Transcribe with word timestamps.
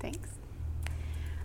Thanks. 0.00 0.28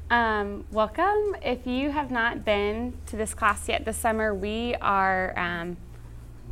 Um, 0.09 0.65
welcome. 0.71 1.35
If 1.41 1.65
you 1.65 1.89
have 1.89 2.11
not 2.11 2.45
been 2.45 2.93
to 3.07 3.17
this 3.17 3.33
class 3.33 3.67
yet 3.67 3.85
this 3.85 3.97
summer, 3.97 4.33
we 4.33 4.75
are. 4.75 5.37
Um, 5.37 5.77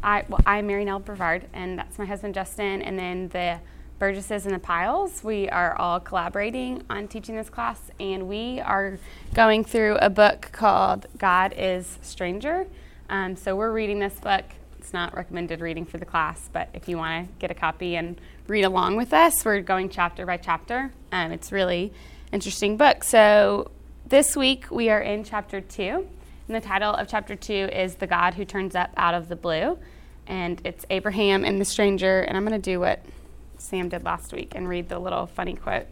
I 0.04 0.26
well, 0.28 0.40
I'm 0.48 0.66
Mary 0.66 0.84
Nell 0.84 1.00
Brevard, 1.00 1.46
and 1.54 1.78
that's 1.78 2.00
my 2.00 2.06
husband 2.06 2.34
Justin, 2.34 2.82
and 2.82 2.98
then 2.98 3.28
the 3.30 3.60
Burgesses 4.00 4.48
and 4.48 4.56
the 4.56 4.60
Piles. 4.60 5.24
We 5.24 5.48
are 5.50 5.76
all 5.78 6.00
collaborating 6.00 6.84
on 6.90 7.08
teaching 7.08 7.36
this 7.36 7.52
class, 7.52 7.92
and 8.00 8.28
we 8.28 8.60
are 8.62 8.98
going 9.36 9.64
through 9.64 9.98
a 9.98 10.10
book 10.10 10.50
called 10.52 11.06
God 11.20 11.54
is 11.56 12.00
Stranger. 12.02 12.66
Um, 13.10 13.36
so 13.36 13.56
we're 13.56 13.72
reading 13.72 14.00
this 14.00 14.20
book. 14.20 14.46
It's 14.80 14.92
not 14.92 15.16
recommended 15.16 15.62
reading 15.62 15.86
for 15.86 16.00
the 16.00 16.06
class, 16.06 16.50
but 16.52 16.70
if 16.74 16.90
you 16.90 16.98
want 16.98 17.28
to 17.28 17.34
get 17.38 17.52
a 17.52 17.54
copy 17.54 17.96
and 17.96 18.20
read 18.48 18.64
along 18.64 18.96
with 18.96 19.14
us, 19.14 19.46
we're 19.46 19.62
going 19.62 19.90
chapter 19.90 20.26
by 20.26 20.38
chapter. 20.38 20.92
Um, 21.12 21.32
it's 21.32 21.52
really 21.52 21.92
interesting 22.32 22.78
book. 22.78 23.04
So 23.04 23.72
this 24.06 24.36
week 24.36 24.72
we 24.72 24.90
are 24.90 25.02
in 25.02 25.24
chapter 25.24 25.60
two, 25.60 26.08
and 26.48 26.56
the 26.56 26.62
title 26.62 26.94
of 26.94 27.08
chapter 27.08 27.36
two 27.36 27.70
is 27.72 27.96
"The 27.96 28.08
God 28.08 28.36
Who 28.36 28.46
Turns 28.46 28.76
Up 28.76 28.92
Out 28.96 29.14
of 29.14 29.28
the 29.28 29.36
Blue," 29.36 29.78
and 30.26 30.62
it's 30.64 30.86
Abraham 30.90 31.44
and 31.44 31.60
the 31.60 31.66
stranger. 31.66 32.22
And 32.22 32.38
I'm 32.38 32.46
going 32.46 32.60
to 32.60 32.72
do 32.72 32.80
what 32.80 33.04
Sam 33.58 33.90
did 33.90 34.04
last 34.04 34.32
week 34.32 34.54
and 34.56 34.70
read 34.70 34.88
the 34.88 35.00
little 35.00 35.26
funny 35.28 35.56
quote 35.56 35.88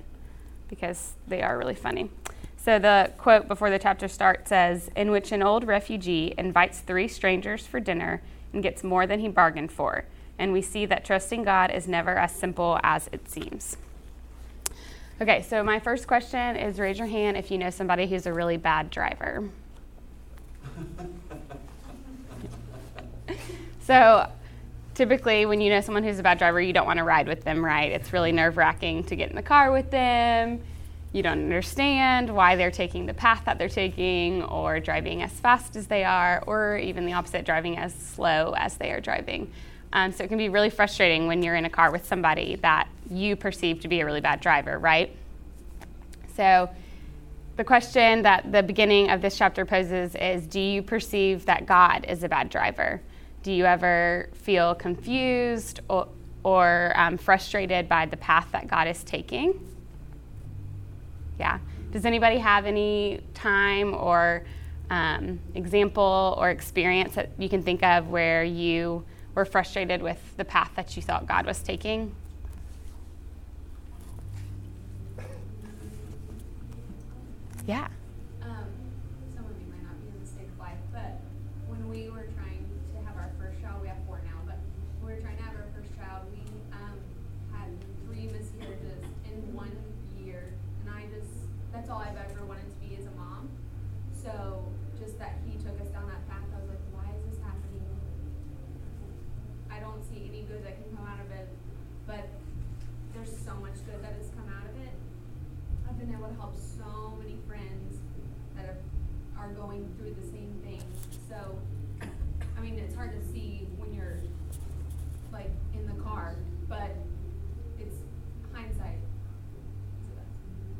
because 0.69 1.13
they 1.27 1.41
are 1.41 1.57
really 1.57 1.75
funny. 1.75 2.09
So, 2.55 2.79
the 2.79 3.11
quote 3.17 3.47
before 3.47 3.69
the 3.69 3.79
chapter 3.79 4.07
starts 4.07 4.49
says 4.49 4.89
In 4.95 5.11
which 5.11 5.33
an 5.33 5.43
old 5.43 5.65
refugee 5.65 6.33
invites 6.37 6.79
three 6.79 7.09
strangers 7.09 7.67
for 7.67 7.81
dinner 7.81 8.21
and 8.53 8.63
gets 8.63 8.83
more 8.83 9.05
than 9.05 9.19
he 9.19 9.27
bargained 9.27 9.71
for. 9.71 10.05
And 10.37 10.53
we 10.53 10.61
see 10.61 10.85
that 10.85 11.03
trusting 11.03 11.43
God 11.43 11.71
is 11.71 11.89
never 11.89 12.17
as 12.17 12.33
simple 12.33 12.79
as 12.83 13.09
it 13.11 13.29
seems. 13.29 13.75
Okay, 15.21 15.41
so 15.41 15.61
my 15.65 15.81
first 15.81 16.07
question 16.07 16.55
is 16.55 16.79
raise 16.79 16.97
your 16.97 17.07
hand 17.07 17.35
if 17.35 17.51
you 17.51 17.57
know 17.57 17.69
somebody 17.69 18.07
who's 18.07 18.25
a 18.25 18.31
really 18.31 18.55
bad 18.55 18.89
driver. 18.89 19.49
so, 23.81 24.31
typically 24.95 25.45
when 25.45 25.59
you 25.59 25.69
know 25.69 25.81
someone 25.81 26.05
who's 26.05 26.19
a 26.19 26.23
bad 26.23 26.37
driver, 26.37 26.61
you 26.61 26.71
don't 26.71 26.85
want 26.85 26.99
to 26.99 27.03
ride 27.03 27.27
with 27.27 27.43
them, 27.43 27.63
right? 27.63 27.91
It's 27.91 28.13
really 28.13 28.31
nerve 28.31 28.55
wracking 28.55 29.03
to 29.05 29.15
get 29.17 29.29
in 29.29 29.35
the 29.35 29.41
car 29.41 29.73
with 29.73 29.91
them. 29.91 30.61
You 31.11 31.21
don't 31.21 31.39
understand 31.39 32.33
why 32.33 32.55
they're 32.55 32.71
taking 32.71 33.05
the 33.05 33.13
path 33.13 33.43
that 33.43 33.57
they're 33.57 33.67
taking, 33.67 34.43
or 34.43 34.79
driving 34.79 35.21
as 35.21 35.33
fast 35.33 35.75
as 35.75 35.87
they 35.87 36.05
are, 36.05 36.41
or 36.47 36.77
even 36.77 37.05
the 37.05 37.11
opposite, 37.11 37.45
driving 37.45 37.77
as 37.77 37.93
slow 37.93 38.53
as 38.55 38.77
they 38.77 38.91
are 38.91 39.01
driving. 39.01 39.51
Um, 39.91 40.13
so 40.13 40.23
it 40.23 40.27
can 40.27 40.37
be 40.37 40.47
really 40.47 40.69
frustrating 40.69 41.27
when 41.27 41.43
you're 41.43 41.55
in 41.55 41.65
a 41.65 41.69
car 41.69 41.91
with 41.91 42.05
somebody 42.05 42.55
that 42.61 42.87
you 43.09 43.35
perceive 43.35 43.79
to 43.81 43.87
be 43.87 44.01
a 44.01 44.05
really 44.05 44.21
bad 44.21 44.39
driver, 44.39 44.77
right? 44.77 45.15
So 46.35 46.69
the 47.57 47.63
question 47.63 48.21
that 48.21 48.51
the 48.51 48.63
beginning 48.63 49.09
of 49.09 49.21
this 49.21 49.37
chapter 49.37 49.65
poses 49.65 50.15
is 50.15 50.47
Do 50.47 50.59
you 50.59 50.81
perceive 50.81 51.45
that 51.45 51.65
God 51.65 52.05
is 52.07 52.23
a 52.23 52.29
bad 52.29 52.49
driver? 52.49 53.01
Do 53.43 53.51
you 53.51 53.65
ever 53.65 54.29
feel 54.33 54.75
confused 54.75 55.81
or, 55.89 56.07
or 56.43 56.93
um, 56.95 57.17
frustrated 57.17 57.89
by 57.89 58.05
the 58.05 58.17
path 58.17 58.47
that 58.51 58.67
God 58.67 58.87
is 58.87 59.03
taking? 59.03 59.59
Yeah. 61.39 61.59
Does 61.91 62.05
anybody 62.05 62.37
have 62.37 62.65
any 62.65 63.21
time 63.33 63.93
or 63.93 64.43
um, 64.89 65.39
example 65.55 66.35
or 66.37 66.49
experience 66.49 67.15
that 67.15 67.31
you 67.37 67.49
can 67.49 67.63
think 67.63 67.83
of 67.83 68.09
where 68.09 68.43
you 68.43 69.03
were 69.35 69.45
frustrated 69.45 70.01
with 70.01 70.19
the 70.37 70.45
path 70.45 70.71
that 70.75 70.95
you 70.95 71.01
thought 71.01 71.27
God 71.27 71.45
was 71.45 71.61
taking? 71.61 72.15
Yeah. 77.69 77.98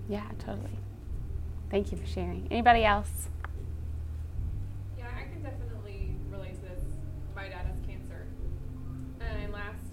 Yeah, 0.10 0.26
totally. 0.40 0.74
Thank 1.70 1.92
you 1.92 1.98
for 1.98 2.08
sharing. 2.08 2.48
Anybody 2.50 2.84
else? 2.84 3.30
Yeah, 4.98 5.06
I 5.06 5.32
can 5.32 5.44
definitely 5.44 6.16
relate 6.32 6.56
to 6.56 6.62
this. 6.62 6.82
My 7.36 7.44
dad 7.48 7.68
has 7.70 7.78
cancer. 7.86 8.26
And 9.22 9.54
last 9.54 9.86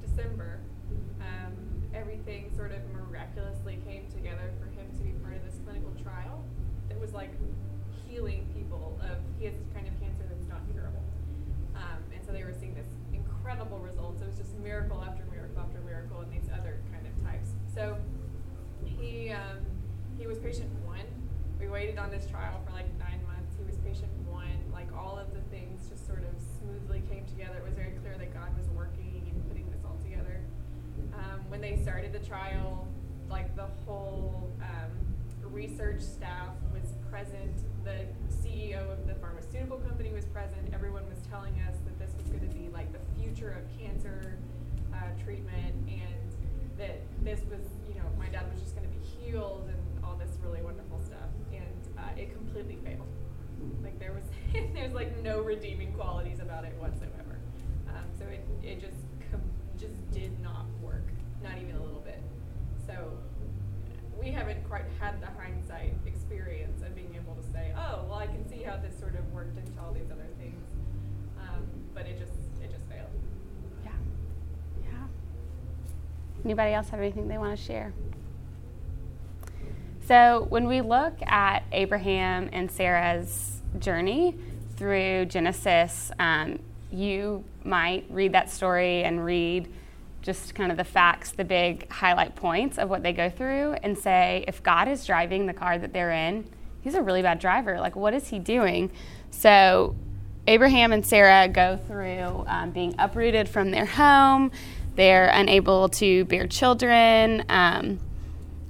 December, 0.00 0.60
um, 1.20 1.52
everything 1.94 2.50
sort 2.56 2.72
of 2.72 2.80
miraculously 2.94 3.78
came 3.84 4.06
together 4.08 4.50
for 4.58 4.72
him 4.72 4.88
to 4.96 5.02
be 5.04 5.10
part 5.20 5.36
of 5.36 5.44
this 5.44 5.60
clinical 5.66 5.92
trial 6.02 6.42
that 6.88 6.98
was 6.98 7.12
like 7.12 7.30
healing 8.08 8.48
people 8.56 8.98
of 9.02 9.18
he 9.38 9.44
has 9.44 9.54
this 9.54 9.68
kind 9.74 9.86
of 9.86 9.92
cancer 10.00 10.24
that's 10.32 10.48
not 10.48 10.64
curable. 10.72 11.04
Um, 11.76 12.00
and 12.08 12.24
so 12.24 12.32
they 12.32 12.42
were 12.42 12.56
seeing 12.58 12.74
this 12.74 12.88
incredible 13.12 13.80
results. 13.80 14.22
It 14.22 14.28
was 14.28 14.38
just 14.38 14.56
miracle 14.64 15.04
after 15.04 15.28
miracle 15.30 15.60
after 15.60 15.80
miracle 15.84 16.22
in 16.22 16.30
these 16.30 16.48
other 16.56 16.80
kind 16.90 17.04
of 17.04 17.12
types. 17.22 17.52
So 17.74 17.98
he 18.86 19.30
um, 19.30 19.64
he 20.18 20.26
was 20.26 20.38
patient 20.38 20.70
one. 20.84 21.04
We 21.60 21.68
waited 21.68 21.98
on 21.98 22.10
this 22.10 22.26
trial 22.26 22.60
for 22.66 22.72
like 22.72 22.86
nine 22.98 23.20
months. 23.26 23.56
He 23.58 23.64
was 23.64 23.76
patient 23.78 24.12
one. 24.26 24.58
Like 24.72 24.88
all 24.96 25.18
of 25.18 25.32
the 25.34 25.40
things 25.54 25.88
just 25.88 26.06
sort 26.06 26.22
of 26.22 26.34
smoothly 26.60 27.02
came 27.10 27.24
together. 27.26 27.58
It 27.58 27.64
was 27.64 27.74
very 27.74 27.92
clear 28.02 28.16
that 28.18 28.32
God 28.32 28.56
was 28.56 28.68
working 28.70 29.30
and 29.30 29.48
putting 29.48 29.70
this 29.70 29.80
all 29.84 29.98
together. 30.02 30.40
Um, 31.14 31.40
when 31.48 31.60
they 31.60 31.76
started 31.76 32.12
the 32.12 32.20
trial, 32.20 32.86
like 33.28 33.54
the 33.56 33.68
whole 33.84 34.50
um, 34.62 34.92
research 35.50 36.00
staff 36.00 36.54
was 36.72 36.92
present. 37.10 37.56
The 37.84 38.06
CEO 38.28 38.92
of 38.92 39.06
the 39.06 39.14
pharmaceutical 39.14 39.78
company 39.78 40.12
was 40.12 40.26
present. 40.26 40.68
Everyone 40.74 41.08
was 41.08 41.18
telling 41.30 41.54
us 41.68 41.76
that 41.84 41.98
this 41.98 42.14
was 42.16 42.26
going 42.26 42.46
to 42.46 42.54
be 42.54 42.68
like 42.68 42.92
the 42.92 43.00
future 43.20 43.50
of 43.50 43.64
cancer 43.78 44.36
uh, 44.92 45.24
treatment 45.24 45.74
and 45.88 46.78
that 46.78 47.00
this 47.22 47.40
was, 47.50 47.60
you 47.88 47.94
know, 47.94 48.04
my 48.18 48.28
dad 48.28 48.44
was 48.52 48.60
just 48.60 48.75
healed 49.26 49.68
and 49.68 50.04
all 50.04 50.16
this 50.16 50.30
really 50.42 50.62
wonderful 50.62 51.00
stuff. 51.00 51.30
And 51.52 51.98
uh, 51.98 52.20
it 52.20 52.32
completely 52.32 52.78
failed. 52.84 53.06
Like 53.82 53.98
there 53.98 54.12
was, 54.12 54.24
there's 54.74 54.92
like 54.92 55.22
no 55.22 55.40
redeeming 55.40 55.92
qualities 55.92 56.40
about 56.40 56.64
it 56.64 56.74
whatsoever. 56.78 57.38
Um, 57.88 58.04
so 58.18 58.24
it, 58.26 58.46
it 58.62 58.80
just 58.80 59.02
com- 59.30 59.40
just 59.78 59.94
did 60.10 60.38
not 60.40 60.66
work, 60.82 61.06
not 61.42 61.58
even 61.58 61.76
a 61.76 61.82
little 61.82 62.00
bit. 62.00 62.22
So 62.86 63.18
we 64.20 64.30
haven't 64.30 64.66
quite 64.68 64.84
had 65.00 65.20
the 65.20 65.28
hindsight 65.38 65.94
experience 66.06 66.82
of 66.82 66.94
being 66.94 67.14
able 67.14 67.34
to 67.34 67.52
say, 67.52 67.72
oh, 67.76 68.04
well, 68.08 68.18
I 68.18 68.26
can 68.26 68.48
see 68.48 68.62
how 68.62 68.76
this 68.76 68.98
sort 68.98 69.14
of 69.14 69.32
worked 69.32 69.58
into 69.58 69.72
all 69.80 69.92
these 69.92 70.10
other 70.10 70.26
things. 70.38 70.62
Um, 71.38 71.66
but 71.94 72.06
it 72.06 72.18
just 72.18 72.32
it 72.62 72.70
just 72.70 72.84
failed. 72.88 73.10
Yeah. 73.84 73.90
Yeah. 74.82 75.06
Anybody 76.44 76.72
else 76.72 76.88
have 76.90 77.00
anything 77.00 77.28
they 77.28 77.38
want 77.38 77.58
to 77.58 77.62
share? 77.62 77.92
So, 80.06 80.46
when 80.50 80.68
we 80.68 80.82
look 80.82 81.14
at 81.26 81.64
Abraham 81.72 82.48
and 82.52 82.70
Sarah's 82.70 83.60
journey 83.80 84.36
through 84.76 85.24
Genesis, 85.24 86.12
um, 86.20 86.60
you 86.92 87.42
might 87.64 88.06
read 88.08 88.32
that 88.32 88.48
story 88.48 89.02
and 89.02 89.24
read 89.24 89.68
just 90.22 90.54
kind 90.54 90.70
of 90.70 90.76
the 90.76 90.84
facts, 90.84 91.32
the 91.32 91.44
big 91.44 91.90
highlight 91.90 92.36
points 92.36 92.78
of 92.78 92.88
what 92.88 93.02
they 93.02 93.12
go 93.12 93.28
through, 93.28 93.72
and 93.82 93.98
say, 93.98 94.44
if 94.46 94.62
God 94.62 94.86
is 94.86 95.04
driving 95.04 95.46
the 95.46 95.52
car 95.52 95.76
that 95.76 95.92
they're 95.92 96.12
in, 96.12 96.48
he's 96.82 96.94
a 96.94 97.02
really 97.02 97.22
bad 97.22 97.40
driver. 97.40 97.80
Like, 97.80 97.96
what 97.96 98.14
is 98.14 98.28
he 98.28 98.38
doing? 98.38 98.92
So, 99.32 99.96
Abraham 100.46 100.92
and 100.92 101.04
Sarah 101.04 101.48
go 101.48 101.76
through 101.76 102.44
um, 102.46 102.70
being 102.70 102.94
uprooted 103.00 103.48
from 103.48 103.72
their 103.72 103.86
home. 103.86 104.52
They're 104.94 105.30
unable 105.34 105.88
to 105.88 106.24
bear 106.26 106.46
children. 106.46 107.44
Um, 107.48 107.98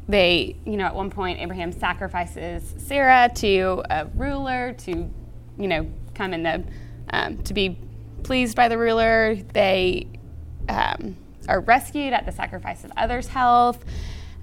they, 0.08 0.56
you 0.64 0.76
know, 0.76 0.84
at 0.84 0.94
one 0.94 1.10
point, 1.10 1.40
Abraham 1.40 1.72
sacrifices 1.72 2.74
Sarah 2.78 3.30
to 3.36 3.82
a 3.90 4.06
ruler 4.14 4.72
to, 4.78 5.10
you 5.58 5.68
know, 5.68 5.90
come 6.14 6.32
in 6.32 6.42
the, 6.42 6.64
um, 7.10 7.38
to 7.42 7.54
be 7.54 7.78
pleased 8.22 8.56
by 8.56 8.68
the 8.68 8.78
ruler. 8.78 9.36
They 9.52 10.06
um, 10.68 11.16
are 11.48 11.60
rescued 11.60 12.12
at 12.12 12.24
the 12.24 12.32
sacrifice 12.32 12.84
of 12.84 12.92
others' 12.96 13.28
health. 13.28 13.84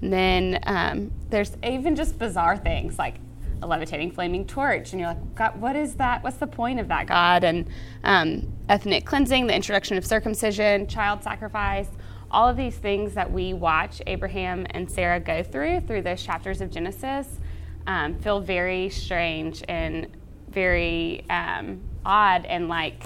And 0.00 0.12
then 0.12 0.60
um, 0.64 1.10
there's 1.30 1.56
even 1.62 1.96
just 1.96 2.18
bizarre 2.18 2.56
things 2.56 2.98
like 2.98 3.16
a 3.62 3.66
levitating 3.66 4.10
flaming 4.10 4.46
torch, 4.46 4.92
and 4.92 5.00
you're 5.00 5.08
like, 5.08 5.34
God, 5.34 5.60
what 5.60 5.74
is 5.74 5.94
that? 5.94 6.22
What's 6.22 6.36
the 6.36 6.46
point 6.46 6.78
of 6.78 6.88
that, 6.88 7.06
God? 7.06 7.44
And 7.44 7.66
um, 8.04 8.52
ethnic 8.68 9.06
cleansing, 9.06 9.46
the 9.46 9.54
introduction 9.54 9.96
of 9.96 10.04
circumcision, 10.04 10.86
child 10.86 11.22
sacrifice, 11.22 11.88
all 12.34 12.48
of 12.48 12.56
these 12.56 12.76
things 12.76 13.14
that 13.14 13.30
we 13.30 13.54
watch 13.54 14.02
Abraham 14.08 14.66
and 14.70 14.90
Sarah 14.90 15.20
go 15.20 15.42
through 15.42 15.80
through 15.80 16.02
those 16.02 16.22
chapters 16.22 16.60
of 16.60 16.70
Genesis 16.70 17.38
um, 17.86 18.18
feel 18.18 18.40
very 18.40 18.90
strange 18.90 19.62
and 19.68 20.08
very 20.50 21.24
um, 21.30 21.80
odd 22.04 22.44
and 22.46 22.68
like 22.68 23.04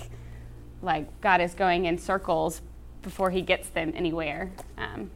like 0.80 1.20
God 1.20 1.40
is 1.40 1.54
going 1.54 1.84
in 1.84 1.98
circles 1.98 2.62
before 3.02 3.30
He 3.30 3.42
gets 3.42 3.68
them 3.68 3.92
anywhere. 3.94 4.50
Um, 4.76 5.10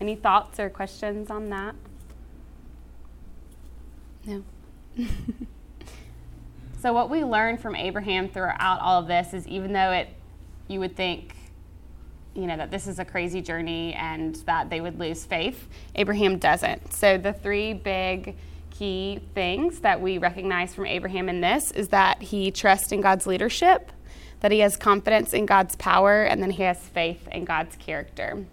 any 0.00 0.14
thoughts 0.14 0.60
or 0.60 0.68
questions 0.68 1.30
on 1.30 1.48
that? 1.50 1.74
No. 4.26 4.42
so 6.80 6.92
what 6.92 7.08
we 7.08 7.24
learn 7.24 7.56
from 7.56 7.74
Abraham 7.74 8.28
throughout 8.28 8.80
all 8.80 9.00
of 9.00 9.08
this 9.08 9.32
is 9.32 9.46
even 9.46 9.72
though 9.72 9.92
it 9.92 10.08
you 10.66 10.80
would 10.80 10.96
think 10.96 11.34
you 12.38 12.46
know 12.46 12.56
that 12.56 12.70
this 12.70 12.86
is 12.86 12.98
a 12.98 13.04
crazy 13.04 13.42
journey 13.42 13.94
and 13.94 14.36
that 14.46 14.70
they 14.70 14.80
would 14.80 14.98
lose 14.98 15.24
faith. 15.24 15.68
Abraham 15.96 16.38
doesn't. 16.38 16.92
So 16.92 17.18
the 17.18 17.32
three 17.32 17.74
big 17.74 18.36
key 18.78 19.20
things 19.34 19.80
that 19.80 20.00
we 20.00 20.18
recognize 20.18 20.72
from 20.72 20.86
abraham 20.86 21.28
in 21.28 21.40
this 21.40 21.72
is 21.72 21.88
that 21.88 22.22
he 22.22 22.52
trusts 22.52 22.92
in 22.92 23.00
god's 23.00 23.26
leadership 23.26 23.90
that 24.40 24.52
he 24.52 24.60
has 24.60 24.76
confidence 24.76 25.32
in 25.32 25.46
god's 25.46 25.74
power 25.76 26.22
and 26.22 26.40
then 26.40 26.50
he 26.50 26.62
has 26.62 26.78
faith 26.78 27.26
in 27.32 27.44
god's 27.44 27.74
character. 27.76 28.46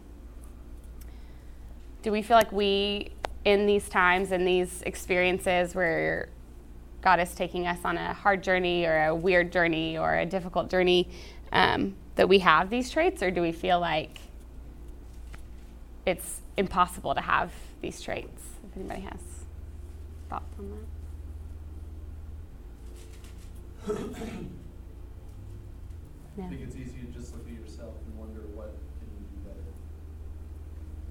Do 2.02 2.12
we 2.12 2.24
feel 2.24 2.38
like 2.38 2.52
we 2.52 3.12
in 3.44 3.68
these 3.68 3.88
times 3.88 4.32
and 4.32 4.48
these 4.48 4.82
experiences 4.82 5.76
where 5.76 6.30
god 7.02 7.20
is 7.20 7.36
taking 7.36 7.68
us 7.68 7.78
on 7.86 7.96
a 7.98 8.14
hard 8.14 8.42
journey 8.42 8.86
or 8.86 9.06
a 9.06 9.16
weird 9.16 9.52
journey 9.52 9.96
or 9.96 10.16
a 10.16 10.26
difficult 10.26 10.72
journey 10.72 11.08
um, 11.52 11.96
that 12.16 12.30
we 12.30 12.40
have 12.40 12.70
these 12.70 12.90
traits, 12.90 13.22
or 13.22 13.30
do 13.32 13.42
we 13.42 13.52
feel 13.52 13.78
like 13.80 14.20
it's 16.06 16.42
impossible 16.58 17.14
to 17.14 17.22
have 17.22 17.52
these 17.82 18.02
traits? 18.02 18.44
If 18.64 18.78
anybody 18.78 19.02
has 19.02 19.20
thoughts 20.30 20.56
on 20.58 20.72
that. 20.72 20.80
yeah. 26.38 26.46
I 26.46 26.50
think 26.50 26.62
it's 26.62 26.76
easy 26.76 27.00
to 27.06 27.08
just 27.08 27.34
look 27.34 27.46
at 27.48 27.54
yourself 27.54 27.96
and 28.08 28.18
wonder 28.18 28.42
what 28.54 28.74
can 29.00 29.08
you 29.12 29.26
do 29.32 29.38
better. 29.48 29.64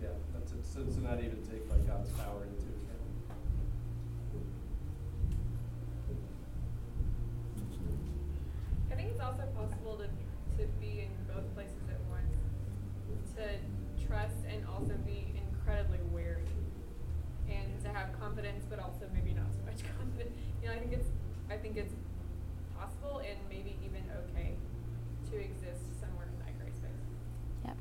Yeah, 0.02 0.08
that's 0.32 0.52
it. 0.52 0.64
So, 0.64 0.80
so 0.90 1.00
not 1.00 1.18
even 1.18 1.42
take 1.44 1.68
like 1.70 1.86
God's 1.86 2.10
power 2.12 2.44
into 2.44 2.64
account. 2.64 2.80
I 8.90 8.94
think 8.96 9.10
it's 9.10 9.20
also 9.20 9.44
possible 9.54 9.96
to 9.96 10.08
to 10.58 10.66
be 10.80 11.06
in 11.06 11.10
both 11.26 11.46
places 11.54 11.82
at 11.90 11.98
once, 12.08 12.34
to 13.36 13.58
trust 14.06 14.38
and 14.48 14.62
also 14.70 14.94
be 15.04 15.34
incredibly 15.34 15.98
wary, 16.12 16.46
and 17.50 17.66
to 17.82 17.88
have 17.88 18.08
confidence, 18.20 18.64
but 18.70 18.78
also 18.78 19.06
maybe 19.12 19.34
not 19.34 19.50
so 19.50 19.58
much 19.66 19.82
confidence. 19.98 20.30
You 20.62 20.68
know, 20.68 20.74
I 20.74 20.78
think 20.78 20.92
it's 20.92 21.08
I 21.50 21.56
think 21.56 21.76
it's 21.76 21.94
possible 22.78 23.18
and 23.18 23.38
maybe 23.48 23.76
even 23.84 24.02
okay 24.24 24.54
to 25.30 25.36
exist 25.36 25.82
somewhere 26.00 26.26
in 26.30 26.38
that 26.38 26.54
gray 26.58 26.70
space. 26.70 27.02
Yep. 27.64 27.76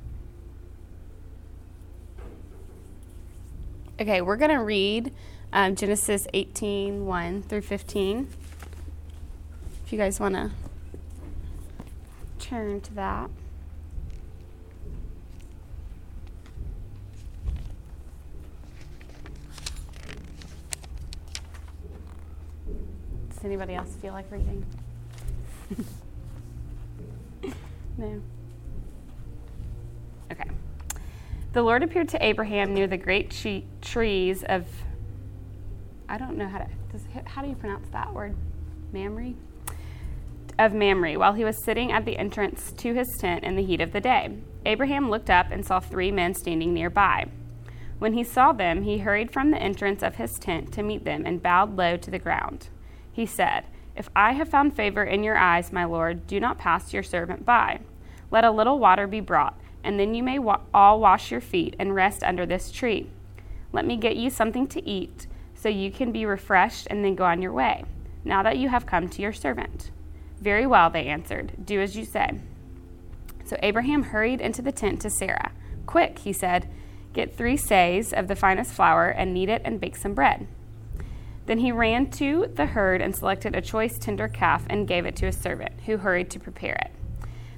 Okay, 4.00 4.22
we're 4.22 4.36
going 4.36 4.50
to 4.50 4.56
read 4.56 5.12
um, 5.52 5.76
Genesis 5.76 6.26
18 6.34 7.06
1 7.06 7.42
through 7.42 7.60
15. 7.60 8.28
If 9.86 9.92
you 9.92 9.98
guys 9.98 10.18
want 10.18 10.34
to 10.34 10.50
turn 12.40 12.80
to 12.80 12.94
that. 12.94 13.30
Does 23.28 23.44
anybody 23.44 23.74
else 23.76 23.94
feel 24.02 24.12
like 24.12 24.28
reading? 24.32 24.66
no. 27.96 28.20
The 31.54 31.62
Lord 31.62 31.84
appeared 31.84 32.08
to 32.08 32.24
Abraham 32.24 32.74
near 32.74 32.88
the 32.88 32.96
great 32.96 33.30
tree, 33.30 33.64
trees 33.80 34.42
of. 34.42 34.66
I 36.08 36.18
don't 36.18 36.36
know 36.36 36.48
how 36.48 36.58
to. 36.58 36.66
Does, 36.90 37.02
how 37.24 37.42
do 37.42 37.48
you 37.48 37.54
pronounce 37.54 37.88
that 37.90 38.12
word? 38.12 38.34
Mamre? 38.92 39.34
of 40.58 40.72
Mamre 40.72 41.18
while 41.18 41.32
he 41.32 41.44
was 41.44 41.64
sitting 41.64 41.90
at 41.90 42.04
the 42.04 42.16
entrance 42.16 42.72
to 42.72 42.94
his 42.94 43.08
tent 43.18 43.42
in 43.42 43.56
the 43.56 43.64
heat 43.64 43.80
of 43.80 43.92
the 43.92 44.00
day. 44.00 44.36
Abraham 44.64 45.10
looked 45.10 45.30
up 45.30 45.50
and 45.50 45.64
saw 45.64 45.80
three 45.80 46.10
men 46.12 46.34
standing 46.34 46.72
nearby. 46.72 47.26
When 47.98 48.14
he 48.14 48.24
saw 48.24 48.52
them, 48.52 48.82
he 48.82 48.98
hurried 48.98 49.32
from 49.32 49.50
the 49.50 49.62
entrance 49.62 50.02
of 50.02 50.16
his 50.16 50.38
tent 50.38 50.72
to 50.72 50.82
meet 50.82 51.04
them 51.04 51.24
and 51.26 51.42
bowed 51.42 51.76
low 51.76 51.96
to 51.96 52.10
the 52.10 52.18
ground. 52.18 52.68
He 53.12 53.26
said, 53.26 53.64
If 53.96 54.08
I 54.14 54.32
have 54.32 54.48
found 54.48 54.76
favor 54.76 55.02
in 55.02 55.22
your 55.22 55.36
eyes, 55.36 55.72
my 55.72 55.84
lord, 55.84 56.26
do 56.26 56.38
not 56.38 56.58
pass 56.58 56.92
your 56.92 57.02
servant 57.02 57.44
by. 57.44 57.80
Let 58.30 58.44
a 58.44 58.50
little 58.50 58.78
water 58.78 59.06
be 59.06 59.20
brought, 59.20 59.58
and 59.84 60.00
then 60.00 60.14
you 60.14 60.22
may 60.22 60.38
wa- 60.40 60.60
all 60.72 60.98
wash 60.98 61.30
your 61.30 61.40
feet 61.40 61.76
and 61.78 61.94
rest 61.94 62.24
under 62.24 62.44
this 62.44 62.72
tree. 62.72 63.10
Let 63.72 63.86
me 63.86 63.96
get 63.96 64.16
you 64.16 64.30
something 64.30 64.66
to 64.68 64.88
eat, 64.88 65.26
so 65.54 65.68
you 65.68 65.90
can 65.90 66.10
be 66.10 66.26
refreshed 66.26 66.88
and 66.90 67.04
then 67.04 67.14
go 67.14 67.24
on 67.24 67.42
your 67.42 67.52
way, 67.52 67.84
now 68.24 68.42
that 68.42 68.58
you 68.58 68.68
have 68.70 68.86
come 68.86 69.08
to 69.08 69.22
your 69.22 69.32
servant. 69.32 69.90
Very 70.40 70.66
well, 70.66 70.90
they 70.90 71.06
answered. 71.06 71.52
Do 71.64 71.80
as 71.80 71.96
you 71.96 72.04
say. 72.04 72.40
So 73.44 73.56
Abraham 73.62 74.04
hurried 74.04 74.40
into 74.40 74.62
the 74.62 74.72
tent 74.72 75.00
to 75.02 75.10
Sarah. 75.10 75.52
Quick, 75.86 76.18
he 76.20 76.32
said, 76.32 76.68
get 77.12 77.36
three 77.36 77.56
seahs 77.56 78.12
of 78.12 78.26
the 78.26 78.36
finest 78.36 78.72
flour 78.72 79.08
and 79.08 79.32
knead 79.32 79.48
it 79.48 79.62
and 79.64 79.80
bake 79.80 79.96
some 79.96 80.14
bread. 80.14 80.48
Then 81.46 81.58
he 81.58 81.72
ran 81.72 82.10
to 82.12 82.50
the 82.54 82.66
herd 82.66 83.02
and 83.02 83.14
selected 83.14 83.54
a 83.54 83.60
choice 83.60 83.98
tender 83.98 84.28
calf 84.28 84.64
and 84.68 84.88
gave 84.88 85.04
it 85.04 85.14
to 85.16 85.26
his 85.26 85.36
servant, 85.36 85.72
who 85.84 85.98
hurried 85.98 86.30
to 86.30 86.40
prepare 86.40 86.74
it. 86.74 86.90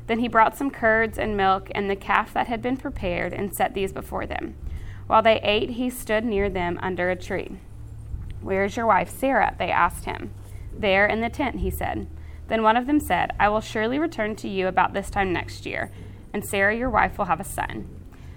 Then 0.06 0.20
he 0.20 0.28
brought 0.28 0.56
some 0.56 0.70
curds 0.70 1.18
and 1.18 1.36
milk 1.36 1.68
and 1.74 1.90
the 1.90 1.96
calf 1.96 2.32
that 2.34 2.46
had 2.46 2.62
been 2.62 2.76
prepared 2.76 3.32
and 3.32 3.54
set 3.54 3.74
these 3.74 3.92
before 3.92 4.26
them. 4.26 4.54
While 5.06 5.22
they 5.22 5.40
ate, 5.42 5.70
he 5.70 5.90
stood 5.90 6.24
near 6.24 6.48
them 6.48 6.78
under 6.82 7.10
a 7.10 7.16
tree. 7.16 7.58
Where 8.40 8.64
is 8.64 8.76
your 8.76 8.86
wife, 8.86 9.10
Sarah? 9.10 9.54
They 9.58 9.70
asked 9.70 10.04
him. 10.04 10.32
There 10.72 11.06
in 11.06 11.20
the 11.20 11.30
tent, 11.30 11.60
he 11.60 11.70
said. 11.70 12.06
Then 12.48 12.62
one 12.62 12.76
of 12.76 12.86
them 12.86 13.00
said, 13.00 13.32
I 13.40 13.48
will 13.48 13.60
surely 13.60 13.98
return 13.98 14.36
to 14.36 14.48
you 14.48 14.68
about 14.68 14.92
this 14.92 15.10
time 15.10 15.32
next 15.32 15.66
year, 15.66 15.90
and 16.32 16.44
Sarah 16.44 16.76
your 16.76 16.90
wife 16.90 17.18
will 17.18 17.24
have 17.24 17.40
a 17.40 17.44
son. 17.44 17.88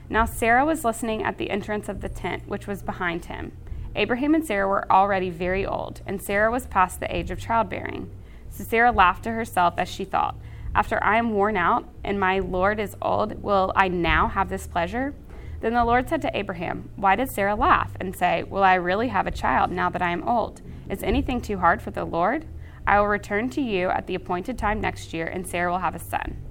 Now 0.09 0.25
Sarah 0.25 0.65
was 0.65 0.83
listening 0.83 1.23
at 1.23 1.37
the 1.37 1.51
entrance 1.51 1.87
of 1.87 2.01
the 2.01 2.09
tent, 2.09 2.47
which 2.47 2.65
was 2.65 2.81
behind 2.81 3.25
him. 3.25 3.51
Abraham 3.95 4.33
and 4.33 4.45
Sarah 4.45 4.67
were 4.67 4.91
already 4.91 5.29
very 5.29 5.65
old, 5.65 6.01
and 6.07 6.21
Sarah 6.21 6.51
was 6.51 6.65
past 6.65 6.99
the 6.99 7.15
age 7.15 7.29
of 7.29 7.39
childbearing. 7.39 8.09
So 8.49 8.63
Sarah 8.63 8.91
laughed 8.91 9.23
to 9.25 9.31
herself 9.31 9.75
as 9.77 9.87
she 9.87 10.05
thought, 10.05 10.35
After 10.75 11.03
I 11.03 11.17
am 11.17 11.31
worn 11.31 11.57
out, 11.57 11.87
and 12.03 12.19
my 12.19 12.39
Lord 12.39 12.79
is 12.79 12.95
old, 13.01 13.41
will 13.41 13.73
I 13.75 13.87
now 13.87 14.27
have 14.27 14.49
this 14.49 14.67
pleasure? 14.67 15.13
Then 15.61 15.73
the 15.73 15.83
Lord 15.83 16.07
said 16.07 16.21
to 16.21 16.37
Abraham, 16.37 16.89
Why 16.95 17.15
did 17.15 17.31
Sarah 17.31 17.55
laugh 17.55 17.91
and 17.99 18.15
say, 18.15 18.43
Will 18.43 18.63
I 18.63 18.75
really 18.75 19.09
have 19.09 19.27
a 19.27 19.31
child 19.31 19.71
now 19.71 19.89
that 19.89 20.01
I 20.01 20.11
am 20.11 20.27
old? 20.27 20.61
Is 20.89 21.03
anything 21.03 21.41
too 21.41 21.57
hard 21.57 21.81
for 21.81 21.91
the 21.91 22.05
Lord? 22.05 22.45
I 22.87 22.99
will 22.99 23.07
return 23.07 23.49
to 23.51 23.61
you 23.61 23.89
at 23.89 24.07
the 24.07 24.15
appointed 24.15 24.57
time 24.57 24.79
next 24.79 25.13
year, 25.13 25.27
and 25.27 25.45
Sarah 25.45 25.71
will 25.71 25.79
have 25.79 25.95
a 25.95 25.99
son. 25.99 26.41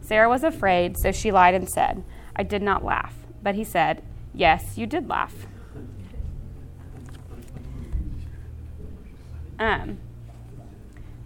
Sarah 0.00 0.28
was 0.28 0.42
afraid, 0.42 0.96
so 0.96 1.12
she 1.12 1.30
lied 1.30 1.54
and 1.54 1.68
said, 1.68 2.02
I 2.34 2.42
did 2.44 2.62
not 2.62 2.84
laugh. 2.84 3.14
But 3.42 3.56
he 3.56 3.64
said, 3.64 4.02
Yes, 4.32 4.78
you 4.78 4.86
did 4.86 5.08
laugh. 5.08 5.46
Um, 9.58 9.98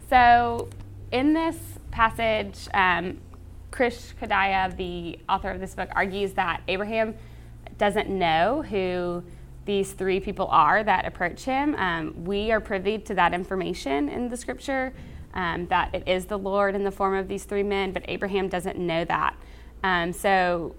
so, 0.08 0.68
in 1.10 1.32
this 1.32 1.69
passage, 1.90 2.68
um, 2.74 3.18
Krish 3.70 4.14
Kandiah, 4.20 4.76
the 4.76 5.18
author 5.28 5.50
of 5.50 5.60
this 5.60 5.74
book, 5.74 5.88
argues 5.94 6.32
that 6.34 6.62
Abraham 6.68 7.14
doesn't 7.78 8.08
know 8.08 8.62
who 8.62 9.22
these 9.64 9.92
three 9.92 10.20
people 10.20 10.48
are 10.48 10.82
that 10.82 11.06
approach 11.06 11.44
him. 11.44 11.74
Um, 11.76 12.24
we 12.24 12.50
are 12.50 12.60
privy 12.60 12.98
to 12.98 13.14
that 13.14 13.32
information 13.32 14.08
in 14.08 14.28
the 14.28 14.36
scripture 14.36 14.92
um, 15.34 15.66
that 15.68 15.94
it 15.94 16.02
is 16.06 16.26
the 16.26 16.38
Lord 16.38 16.74
in 16.74 16.82
the 16.84 16.90
form 16.90 17.14
of 17.14 17.28
these 17.28 17.44
three 17.44 17.62
men, 17.62 17.92
but 17.92 18.04
Abraham 18.08 18.48
doesn't 18.48 18.78
know 18.78 19.04
that. 19.04 19.36
Um, 19.82 20.12
so 20.12 20.74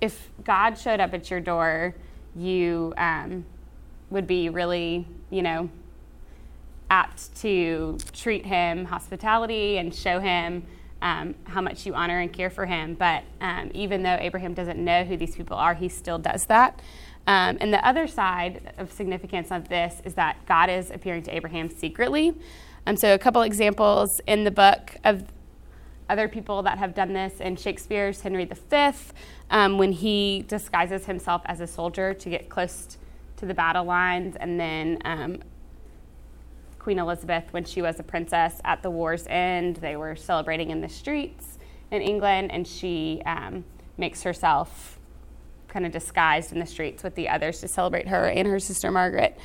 if 0.00 0.30
God 0.44 0.76
showed 0.76 1.00
up 1.00 1.14
at 1.14 1.30
your 1.30 1.40
door, 1.40 1.94
you 2.36 2.92
um, 2.96 3.44
would 4.10 4.26
be 4.26 4.48
really, 4.48 5.06
you 5.30 5.42
know, 5.42 5.70
apt 6.92 7.34
to 7.36 7.96
treat 8.12 8.44
him 8.44 8.84
hospitality 8.84 9.78
and 9.78 9.94
show 9.94 10.20
him 10.20 10.62
um, 11.00 11.34
how 11.44 11.62
much 11.62 11.86
you 11.86 11.94
honor 11.94 12.20
and 12.20 12.30
care 12.30 12.50
for 12.50 12.66
him. 12.66 12.94
But 12.94 13.24
um, 13.40 13.70
even 13.72 14.02
though 14.02 14.18
Abraham 14.20 14.52
doesn't 14.52 14.78
know 14.78 15.02
who 15.02 15.16
these 15.16 15.34
people 15.34 15.56
are, 15.56 15.72
he 15.72 15.88
still 15.88 16.18
does 16.18 16.44
that. 16.46 16.80
Um, 17.26 17.56
and 17.60 17.72
the 17.72 17.84
other 17.86 18.06
side 18.06 18.74
of 18.76 18.92
significance 18.92 19.50
of 19.50 19.68
this 19.68 20.02
is 20.04 20.14
that 20.14 20.44
God 20.44 20.68
is 20.68 20.90
appearing 20.90 21.22
to 21.24 21.34
Abraham 21.34 21.70
secretly. 21.70 22.34
Um, 22.86 22.96
so, 22.96 23.14
a 23.14 23.18
couple 23.18 23.40
examples 23.40 24.20
in 24.26 24.44
the 24.44 24.50
book 24.50 24.96
of 25.04 25.24
other 26.10 26.28
people 26.28 26.62
that 26.64 26.76
have 26.76 26.94
done 26.94 27.14
this 27.14 27.40
in 27.40 27.56
Shakespeare's 27.56 28.20
Henry 28.20 28.44
V, 28.44 28.92
um, 29.50 29.78
when 29.78 29.92
he 29.92 30.44
disguises 30.46 31.06
himself 31.06 31.40
as 31.46 31.60
a 31.60 31.66
soldier 31.66 32.12
to 32.12 32.28
get 32.28 32.50
close 32.50 32.98
to 33.38 33.46
the 33.46 33.54
battle 33.54 33.84
lines, 33.84 34.36
and 34.36 34.60
then 34.60 34.98
um, 35.04 35.38
Queen 36.82 36.98
Elizabeth, 36.98 37.44
when 37.52 37.64
she 37.64 37.80
was 37.80 38.00
a 38.00 38.02
princess 38.02 38.60
at 38.64 38.82
the 38.82 38.90
war's 38.90 39.24
end, 39.28 39.76
they 39.76 39.94
were 39.94 40.16
celebrating 40.16 40.70
in 40.70 40.80
the 40.80 40.88
streets 40.88 41.58
in 41.92 42.02
England, 42.02 42.50
and 42.50 42.66
she 42.66 43.22
um, 43.24 43.64
makes 43.96 44.24
herself 44.24 44.98
kind 45.68 45.86
of 45.86 45.92
disguised 45.92 46.52
in 46.52 46.58
the 46.58 46.66
streets 46.66 47.04
with 47.04 47.14
the 47.14 47.28
others 47.28 47.60
to 47.60 47.68
celebrate 47.68 48.08
her 48.08 48.26
and 48.26 48.48
her 48.48 48.58
sister 48.58 48.90
Margaret. 48.90 49.38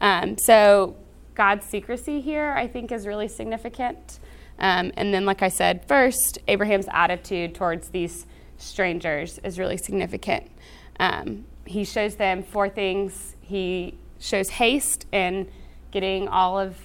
Um, 0.00 0.38
so 0.38 0.96
God's 1.34 1.66
secrecy 1.66 2.22
here, 2.22 2.54
I 2.56 2.66
think, 2.66 2.90
is 2.90 3.06
really 3.06 3.28
significant. 3.28 4.18
Um, 4.58 4.90
and 4.96 5.12
then, 5.12 5.26
like 5.26 5.42
I 5.42 5.48
said, 5.48 5.86
first, 5.86 6.38
Abraham's 6.48 6.88
attitude 6.90 7.54
towards 7.54 7.90
these 7.90 8.26
strangers 8.56 9.38
is 9.44 9.58
really 9.58 9.76
significant. 9.76 10.50
Um, 10.98 11.44
he 11.66 11.84
shows 11.84 12.16
them 12.16 12.42
four 12.42 12.70
things. 12.70 13.36
He 13.42 13.98
shows 14.18 14.48
haste 14.48 15.06
in 15.12 15.48
getting 15.90 16.28
all 16.28 16.58
of 16.58 16.76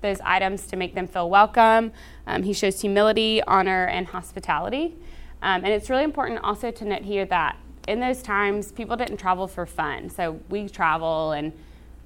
those 0.00 0.20
items 0.20 0.66
to 0.66 0.76
make 0.76 0.94
them 0.94 1.06
feel 1.06 1.30
welcome. 1.30 1.92
Um, 2.26 2.42
he 2.42 2.52
shows 2.52 2.80
humility, 2.80 3.42
honor, 3.46 3.84
and 3.86 4.06
hospitality. 4.06 4.96
Um, 5.42 5.64
and 5.64 5.68
it's 5.68 5.88
really 5.88 6.04
important 6.04 6.40
also 6.42 6.70
to 6.70 6.84
note 6.84 7.02
here 7.02 7.24
that 7.26 7.56
in 7.88 8.00
those 8.00 8.22
times, 8.22 8.70
people 8.70 8.96
didn't 8.96 9.16
travel 9.16 9.48
for 9.48 9.66
fun. 9.66 10.08
So 10.08 10.40
we 10.48 10.68
travel 10.68 11.32
and 11.32 11.52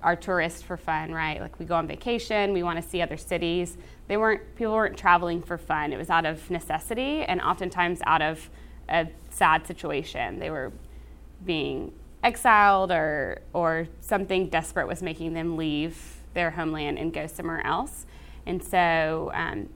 are 0.02 0.16
tourists 0.16 0.62
for 0.62 0.76
fun, 0.76 1.12
right? 1.12 1.40
Like 1.40 1.58
we 1.58 1.66
go 1.66 1.74
on 1.74 1.86
vacation, 1.86 2.52
we 2.52 2.62
want 2.62 2.82
to 2.82 2.88
see 2.88 3.02
other 3.02 3.16
cities. 3.16 3.76
They 4.08 4.16
weren't 4.16 4.54
people 4.56 4.72
weren't 4.72 4.96
traveling 4.96 5.42
for 5.42 5.58
fun. 5.58 5.92
It 5.92 5.96
was 5.96 6.10
out 6.10 6.24
of 6.24 6.48
necessity 6.50 7.22
and 7.22 7.40
oftentimes 7.40 8.00
out 8.06 8.22
of 8.22 8.48
a 8.88 9.08
sad 9.30 9.66
situation. 9.66 10.38
They 10.38 10.50
were 10.50 10.72
being 11.44 11.92
exiled 12.22 12.92
or 12.92 13.40
or 13.52 13.88
something 14.00 14.48
desperate 14.48 14.86
was 14.86 15.02
making 15.02 15.34
them 15.34 15.56
leave 15.56 16.15
their 16.36 16.52
homeland 16.52 17.00
and 17.00 17.12
go 17.12 17.26
somewhere 17.26 17.66
else. 17.66 18.06
And 18.46 18.62
so 18.62 19.32
um, 19.34 19.68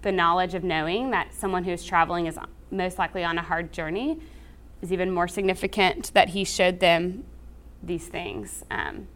the 0.00 0.12
knowledge 0.12 0.54
of 0.54 0.64
knowing 0.64 1.10
that 1.10 1.34
someone 1.34 1.64
who's 1.64 1.84
traveling 1.84 2.24
is 2.26 2.38
most 2.70 2.98
likely 2.98 3.22
on 3.22 3.36
a 3.36 3.42
hard 3.42 3.70
journey 3.70 4.18
is 4.80 4.92
even 4.92 5.10
more 5.10 5.28
significant 5.28 6.10
that 6.14 6.30
he 6.30 6.44
showed 6.44 6.80
them 6.80 7.24
these 7.82 8.06
things. 8.08 8.64
Um, 8.70 9.08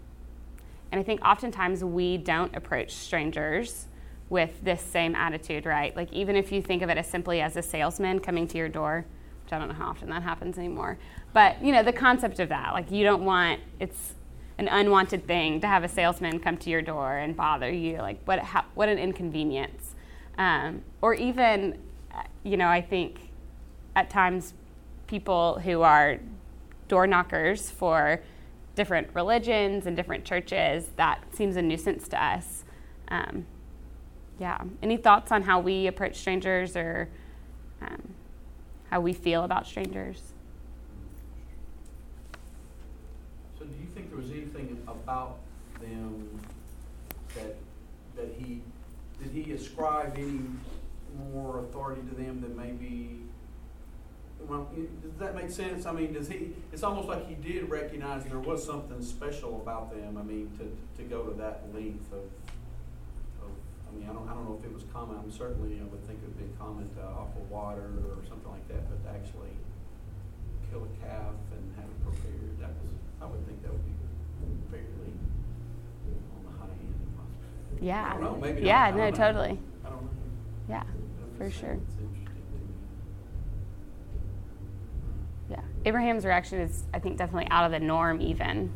and 0.93 1.00
I 1.00 1.03
think 1.03 1.25
oftentimes 1.25 1.83
we 1.83 2.19
don't 2.19 2.55
approach 2.55 2.93
strangers 2.93 3.87
with 4.29 4.62
this 4.62 4.83
same 4.83 5.14
attitude, 5.14 5.67
right? 5.67 5.95
Like, 5.97 6.12
even 6.12 6.37
if 6.37 6.53
you 6.53 6.61
think 6.61 6.83
of 6.83 6.91
it 6.91 6.99
as 6.99 7.09
simply 7.09 7.41
as 7.41 7.57
a 7.57 7.62
salesman 7.62 8.21
coming 8.21 8.47
to 8.49 8.59
your 8.59 8.69
door, 8.69 9.05
which 9.45 9.53
I 9.53 9.59
don't 9.59 9.69
know 9.69 9.75
how 9.75 9.88
often 9.88 10.09
that 10.11 10.23
happens 10.23 10.59
anymore, 10.59 10.99
but 11.33 11.62
you 11.62 11.73
know, 11.73 11.83
the 11.83 11.93
concept 11.93 12.41
of 12.41 12.49
that, 12.50 12.73
like, 12.73 12.91
you 12.91 13.05
don't 13.05 13.25
want, 13.25 13.61
it's 13.81 14.14
an 14.58 14.68
unwanted 14.68 15.26
thing 15.26 15.61
to 15.61 15.66
have 15.66 15.84
a 15.84 15.88
salesman 15.88 16.38
come 16.38 16.56
to 16.58 16.70
your 16.70 16.82
door 16.82 17.16
and 17.16 17.37
bother 17.37 17.70
you. 17.70 17.99
Like, 17.99 18.20
what, 18.25 18.38
how, 18.40 18.64
what 18.75 18.88
an 18.88 18.99
inconvenience. 18.99 19.94
Um, 20.38 20.82
or 21.02 21.14
even, 21.14 21.78
uh, 22.12 22.23
you 22.42 22.56
know, 22.56 22.68
I 22.68 22.80
think 22.80 23.30
at 23.96 24.11
times 24.11 24.54
people 25.06 25.58
who 25.61 25.82
are 25.82 26.18
door 26.88 27.06
knockers 27.06 27.70
for 27.70 28.23
different 28.75 29.08
religions 29.14 29.87
and 29.87 29.96
different 29.96 30.25
churches, 30.25 30.88
that 30.96 31.20
seems 31.32 31.56
a 31.56 31.62
nuisance 31.62 32.08
to 32.08 32.23
us. 32.23 32.64
Um, 33.08 33.46
yeah. 34.38 34.58
Any 34.82 34.96
thoughts 34.96 35.30
on 35.30 35.42
how 35.42 35.61
we 35.61 35.87
approach 35.87 36.16
strangers 36.16 36.76
or 36.76 37.08
um, 37.80 38.14
how 38.90 39.00
we 39.00 39.12
feel 39.12 39.44
about 39.44 39.66
strangers? 39.66 40.20
So, 43.58 43.64
do 43.64 43.73
you 43.80 43.87
think 43.94 44.03
there 44.14 44.23
was 44.23 44.30
anything 44.30 44.80
about 44.87 45.38
them 45.80 46.40
that 47.35 47.56
that 48.16 48.33
he 48.38 48.62
did 49.21 49.33
he 49.33 49.52
ascribe 49.52 50.14
any 50.16 50.40
more 51.33 51.61
authority 51.61 52.02
to 52.02 52.14
them 52.14 52.40
than 52.40 52.56
maybe 52.56 53.21
well, 54.47 54.68
does 55.02 55.18
that 55.18 55.35
make 55.35 55.50
sense? 55.50 55.87
I 55.87 55.92
mean, 55.92 56.12
does 56.12 56.28
he, 56.28 56.52
it's 56.71 56.83
almost 56.83 57.09
like 57.09 57.26
he 57.26 57.35
did 57.35 57.71
recognize 57.71 58.25
there 58.25 58.38
was 58.38 58.62
something 58.62 59.00
special 59.00 59.56
about 59.62 59.90
them, 59.90 60.18
I 60.18 60.23
mean, 60.23 60.52
to, 60.59 60.68
to 61.00 61.09
go 61.09 61.23
to 61.23 61.33
that 61.40 61.64
length 61.73 62.12
of, 62.12 62.28
of, 63.40 63.49
I 63.88 63.97
mean, 63.97 64.04
I 64.04 64.12
don't, 64.12 64.28
I 64.28 64.35
don't 64.35 64.44
know 64.44 64.59
if 64.61 64.66
it 64.66 64.75
was 64.75 64.85
common, 64.92 65.16
I'm 65.16 65.33
certainly, 65.33 65.80
I 65.80 65.85
would 65.88 66.04
think 66.06 66.21
it 66.21 66.28
would 66.28 66.37
be 66.37 66.52
common 66.59 66.92
to 66.97 67.02
offer 67.02 67.40
water 67.49 67.88
or 68.04 68.21
something 68.28 68.50
like 68.52 68.68
that, 68.68 68.85
but 68.85 69.00
to 69.09 69.16
actually 69.16 69.56
kill 70.68 70.85
a 70.85 70.92
calf 71.00 71.33
and 71.56 71.64
have 71.80 71.88
it 71.88 72.04
prepared, 72.04 72.61
that 72.61 72.76
was, 72.85 72.92
I 73.23 73.25
would 73.25 73.40
think 73.49 73.62
that 73.62 73.73
would 73.73 73.87
be 73.87 74.03
fairly 74.71 75.13
on 76.37 76.45
the 76.45 76.51
high 76.59 76.71
end 76.71 76.95
possibly. 77.17 77.87
Yeah. 77.87 78.07
I 78.07 78.13
don't 78.15 78.23
know, 78.23 78.37
maybe 78.41 78.61
not. 78.61 78.67
Yeah, 78.67 78.83
I 78.83 78.91
don't 78.91 78.99
no, 78.99 79.11
know. 79.11 79.17
totally. 79.17 79.59
I 79.85 79.89
don't 79.91 80.03
know. 80.03 80.11
Yeah, 80.69 80.83
I'm 80.83 81.39
for 81.39 81.51
sure. 81.51 81.61
saying 81.61 81.87
It's 81.89 82.01
interesting 82.01 82.35
to 82.35 82.59
me. 82.59 82.69
Yeah. 85.51 85.63
Abraham's 85.85 86.25
reaction 86.25 86.61
is, 86.61 86.85
I 86.95 86.99
think, 86.99 87.19
definitely 87.19 87.49
out 87.51 87.65
of 87.65 87.73
the 87.73 87.81
norm, 87.81 88.21
even 88.21 88.73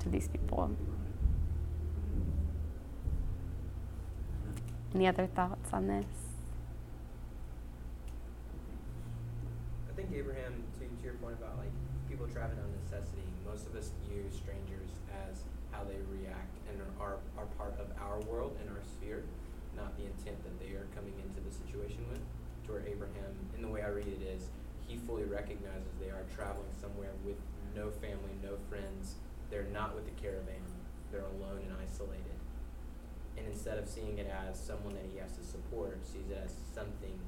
to 0.00 0.08
these 0.08 0.28
people. 0.28 0.70
Any 4.94 5.08
other 5.08 5.26
thoughts 5.26 5.72
on 5.72 5.88
this? 5.88 6.04
I 9.90 9.96
think 9.96 10.10
Abraham, 10.14 10.62
to, 10.78 10.86
to 10.86 11.04
your 11.04 11.14
point 11.14 11.36
about 11.40 11.58
like 11.58 11.72
people 12.08 12.28
traveling 12.28 12.60
on 12.60 12.70
necessity, 12.84 13.22
most 13.44 13.66
of 13.66 13.74
us 13.74 13.90
view 14.14 14.30
strangers 14.30 14.94
as 15.26 15.42
how 15.74 15.82
they 15.82 15.98
react 16.06 16.54
and 16.70 16.78
are, 17.02 17.18
are 17.34 17.50
part 17.58 17.74
of 17.82 17.90
our 17.98 18.22
world 18.30 18.54
and 18.62 18.70
our 18.70 18.82
sphere, 18.86 19.26
not 19.74 19.90
the 19.98 20.06
intent 20.06 20.38
that 20.46 20.54
they 20.62 20.78
are 20.78 20.86
coming 20.94 21.14
into 21.18 21.42
the 21.42 21.50
situation 21.50 22.06
with. 22.06 22.22
To 22.66 22.78
where 22.78 22.86
Abraham, 22.86 23.34
in 23.58 23.62
the 23.62 23.68
way 23.68 23.82
I 23.82 23.90
read 23.90 24.06
it, 24.06 24.22
is 24.22 24.54
he 24.86 24.96
fully 24.96 25.24
recognizes 25.24 25.90
they 25.98 26.14
are 26.14 26.24
traveling 26.30 26.70
somewhere 26.80 27.10
with 27.26 27.36
no 27.74 27.90
family, 27.90 28.38
no 28.38 28.54
friends. 28.70 29.18
They're 29.50 29.68
not 29.74 29.94
with 29.94 30.06
the 30.06 30.14
caravan. 30.22 30.62
They're 31.10 31.26
alone 31.36 31.66
and 31.66 31.74
isolated. 31.82 32.38
And 33.36 33.46
instead 33.50 33.78
of 33.78 33.88
seeing 33.88 34.18
it 34.18 34.30
as 34.30 34.58
someone 34.58 34.94
that 34.94 35.04
he 35.12 35.18
has 35.18 35.34
to 35.36 35.42
support, 35.42 36.06
sees 36.06 36.30
it 36.30 36.38
as 36.38 36.54
something 36.72 37.18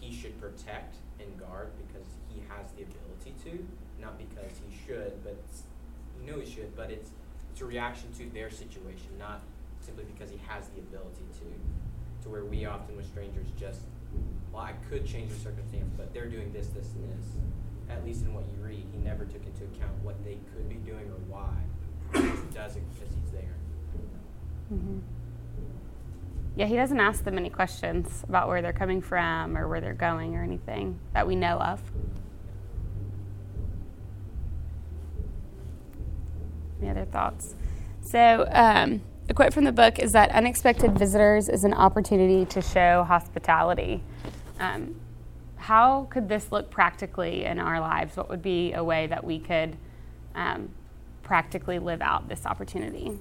he 0.00 0.12
should 0.12 0.40
protect 0.40 0.96
and 1.20 1.38
guard 1.38 1.68
because 1.86 2.08
he 2.32 2.40
has 2.48 2.72
the 2.72 2.82
ability 2.82 3.36
to, 3.44 3.66
not 4.00 4.18
because 4.18 4.52
he 4.68 4.76
should, 4.86 5.22
but 5.24 5.36
he 6.18 6.30
knows 6.30 6.48
he 6.48 6.54
should, 6.54 6.76
but 6.76 6.90
it's 6.90 7.10
it's 7.50 7.60
a 7.62 7.64
reaction 7.64 8.12
to 8.18 8.28
their 8.34 8.50
situation, 8.50 9.08
not 9.18 9.40
simply 9.80 10.04
because 10.04 10.30
he 10.30 10.38
has 10.46 10.68
the 10.68 10.80
ability 10.80 11.24
to. 11.40 11.46
To 12.22 12.32
where 12.32 12.44
we 12.44 12.64
often 12.64 12.96
with 12.96 13.06
strangers 13.06 13.46
just, 13.56 13.82
well, 14.52 14.62
I 14.62 14.72
could 14.90 15.06
change 15.06 15.30
the 15.30 15.38
circumstance, 15.38 15.92
but 15.96 16.12
they're 16.12 16.26
doing 16.26 16.52
this, 16.52 16.66
this, 16.68 16.88
and 16.96 17.08
this. 17.08 17.26
At 17.88 18.04
least 18.04 18.22
in 18.22 18.34
what 18.34 18.42
you 18.46 18.66
read, 18.66 18.84
he 18.90 18.98
never 18.98 19.24
took 19.24 19.46
into 19.46 19.62
account 19.62 19.92
what 20.02 20.16
they 20.24 20.38
could 20.52 20.68
be 20.68 20.74
doing 20.74 21.04
or 21.04 21.20
why. 21.28 21.54
He 22.14 22.18
does 22.52 22.74
it 22.74 22.82
because 22.94 23.14
he's 23.14 23.30
there. 23.30 23.54
Mm-hmm. 24.74 24.98
Yeah, 26.56 26.66
he 26.66 26.74
doesn't 26.74 26.98
ask 26.98 27.22
them 27.22 27.38
any 27.38 27.50
questions 27.50 28.24
about 28.28 28.48
where 28.48 28.60
they're 28.60 28.72
coming 28.72 29.00
from 29.00 29.56
or 29.56 29.68
where 29.68 29.80
they're 29.80 29.94
going 29.94 30.34
or 30.34 30.42
anything 30.42 30.98
that 31.12 31.28
we 31.28 31.36
know 31.36 31.58
of. 31.60 31.80
Any 36.80 36.90
other 36.90 37.04
thoughts? 37.04 37.54
So, 38.02 38.46
um, 38.50 39.02
a 39.28 39.34
quote 39.34 39.52
from 39.52 39.64
the 39.64 39.72
book 39.72 39.98
is 39.98 40.12
that 40.12 40.30
unexpected 40.30 40.96
visitors 40.96 41.48
is 41.48 41.64
an 41.64 41.74
opportunity 41.74 42.44
to 42.46 42.62
show 42.62 43.04
hospitality. 43.04 44.02
Um, 44.60 45.00
how 45.56 46.06
could 46.10 46.28
this 46.28 46.52
look 46.52 46.70
practically 46.70 47.44
in 47.44 47.58
our 47.58 47.80
lives? 47.80 48.16
What 48.16 48.28
would 48.28 48.42
be 48.42 48.72
a 48.72 48.84
way 48.84 49.08
that 49.08 49.24
we 49.24 49.40
could 49.40 49.76
um, 50.36 50.68
practically 51.24 51.80
live 51.80 52.00
out 52.00 52.28
this 52.28 52.46
opportunity? 52.46 53.18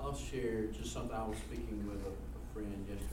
I'll 0.00 0.16
share 0.16 0.66
just 0.66 0.92
something, 0.94 1.14
I 1.14 1.28
was 1.28 1.36
speaking 1.36 1.86
with 1.86 2.00
a, 2.04 2.08
a 2.08 2.54
friend 2.54 2.86
yesterday, 2.88 3.11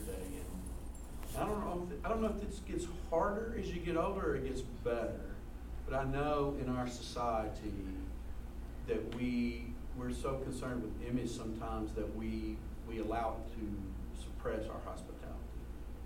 I 1.39 1.46
don't 1.46 1.60
know, 1.62 1.88
if, 1.89 2.05
I 2.05 2.10
don't 2.10 2.22
know 2.22 2.27
if 2.27 2.41
this 2.41 2.60
gets 2.67 2.86
harder 3.10 3.55
as 3.58 3.67
you 3.67 3.79
get 3.79 3.96
older 3.96 4.31
or 4.31 4.36
it 4.36 4.46
gets 4.46 4.62
better, 4.62 5.36
but 5.88 5.96
I 5.96 6.03
know 6.03 6.58
in 6.62 6.69
our 6.69 6.88
society 6.88 7.72
that 8.88 9.15
we 9.15 9.74
we're 9.98 10.12
so 10.13 10.36
concerned 10.36 10.81
with 10.81 11.10
image 11.10 11.29
sometimes 11.29 11.91
that 11.93 12.15
we, 12.15 12.55
we 12.88 13.00
allow 13.00 13.36
it 13.38 13.60
to 13.60 14.22
suppress 14.22 14.65
our 14.67 14.79
hospitality. 14.86 15.36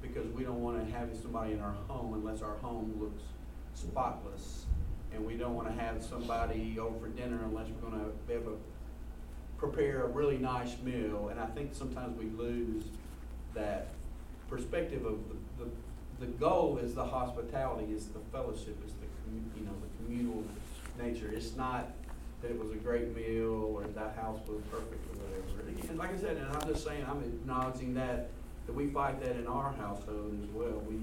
Because 0.02 0.28
we 0.34 0.44
don't 0.44 0.62
wanna 0.62 0.86
have 0.86 1.10
somebody 1.22 1.54
in 1.54 1.62
our 1.62 1.76
home 1.88 2.14
unless 2.14 2.42
our 2.42 2.56
home 2.58 2.94
looks 3.00 3.22
spotless. 3.76 4.66
And 5.14 5.26
we 5.26 5.36
don't 5.36 5.54
wanna 5.54 5.74
have 5.74 6.04
somebody 6.04 6.78
over 6.80 7.00
for 7.00 7.08
dinner 7.10 7.40
unless 7.44 7.68
we're 7.70 7.90
gonna 7.90 8.10
be 8.28 8.34
able 8.34 8.54
to 8.54 8.60
prepare 9.58 10.04
a 10.04 10.08
really 10.08 10.38
nice 10.38 10.76
meal. 10.84 11.30
And 11.30 11.40
I 11.40 11.46
think 11.46 11.76
sometimes 11.76 12.18
we 12.18 12.30
lose 12.32 12.86
that 13.54 13.90
perspective 14.54 15.04
of 15.06 15.18
the, 15.58 15.66
the, 15.66 16.26
the 16.26 16.32
goal 16.34 16.78
is 16.78 16.94
the 16.94 17.04
hospitality, 17.04 17.92
is 17.92 18.06
the 18.08 18.20
fellowship, 18.32 18.78
is 18.86 18.94
the, 19.02 19.08
you 19.58 19.66
know, 19.66 19.74
the 19.82 20.06
communal 20.06 20.44
nature. 21.02 21.32
It's 21.34 21.56
not 21.56 21.92
that 22.42 22.52
it 22.52 22.60
was 22.60 22.72
a 22.72 22.76
great 22.76 23.16
meal 23.16 23.74
or 23.74 23.82
that 23.82 24.16
house 24.16 24.40
was 24.48 24.62
perfect 24.70 25.02
or 25.10 25.24
whatever. 25.24 25.90
And 25.90 25.98
like 25.98 26.14
I 26.14 26.18
said, 26.18 26.38
and 26.38 26.46
I'm 26.56 26.68
just 26.68 26.86
saying, 26.86 27.04
I'm 27.10 27.24
acknowledging 27.24 27.96
that, 27.96 28.30
that 28.68 28.76
we 28.76 28.90
fight 28.90 29.20
that 29.22 29.36
in 29.38 29.48
our 29.48 29.74
household 29.74 30.38
as 30.44 30.50
well. 30.54 30.84
We, 30.88 31.00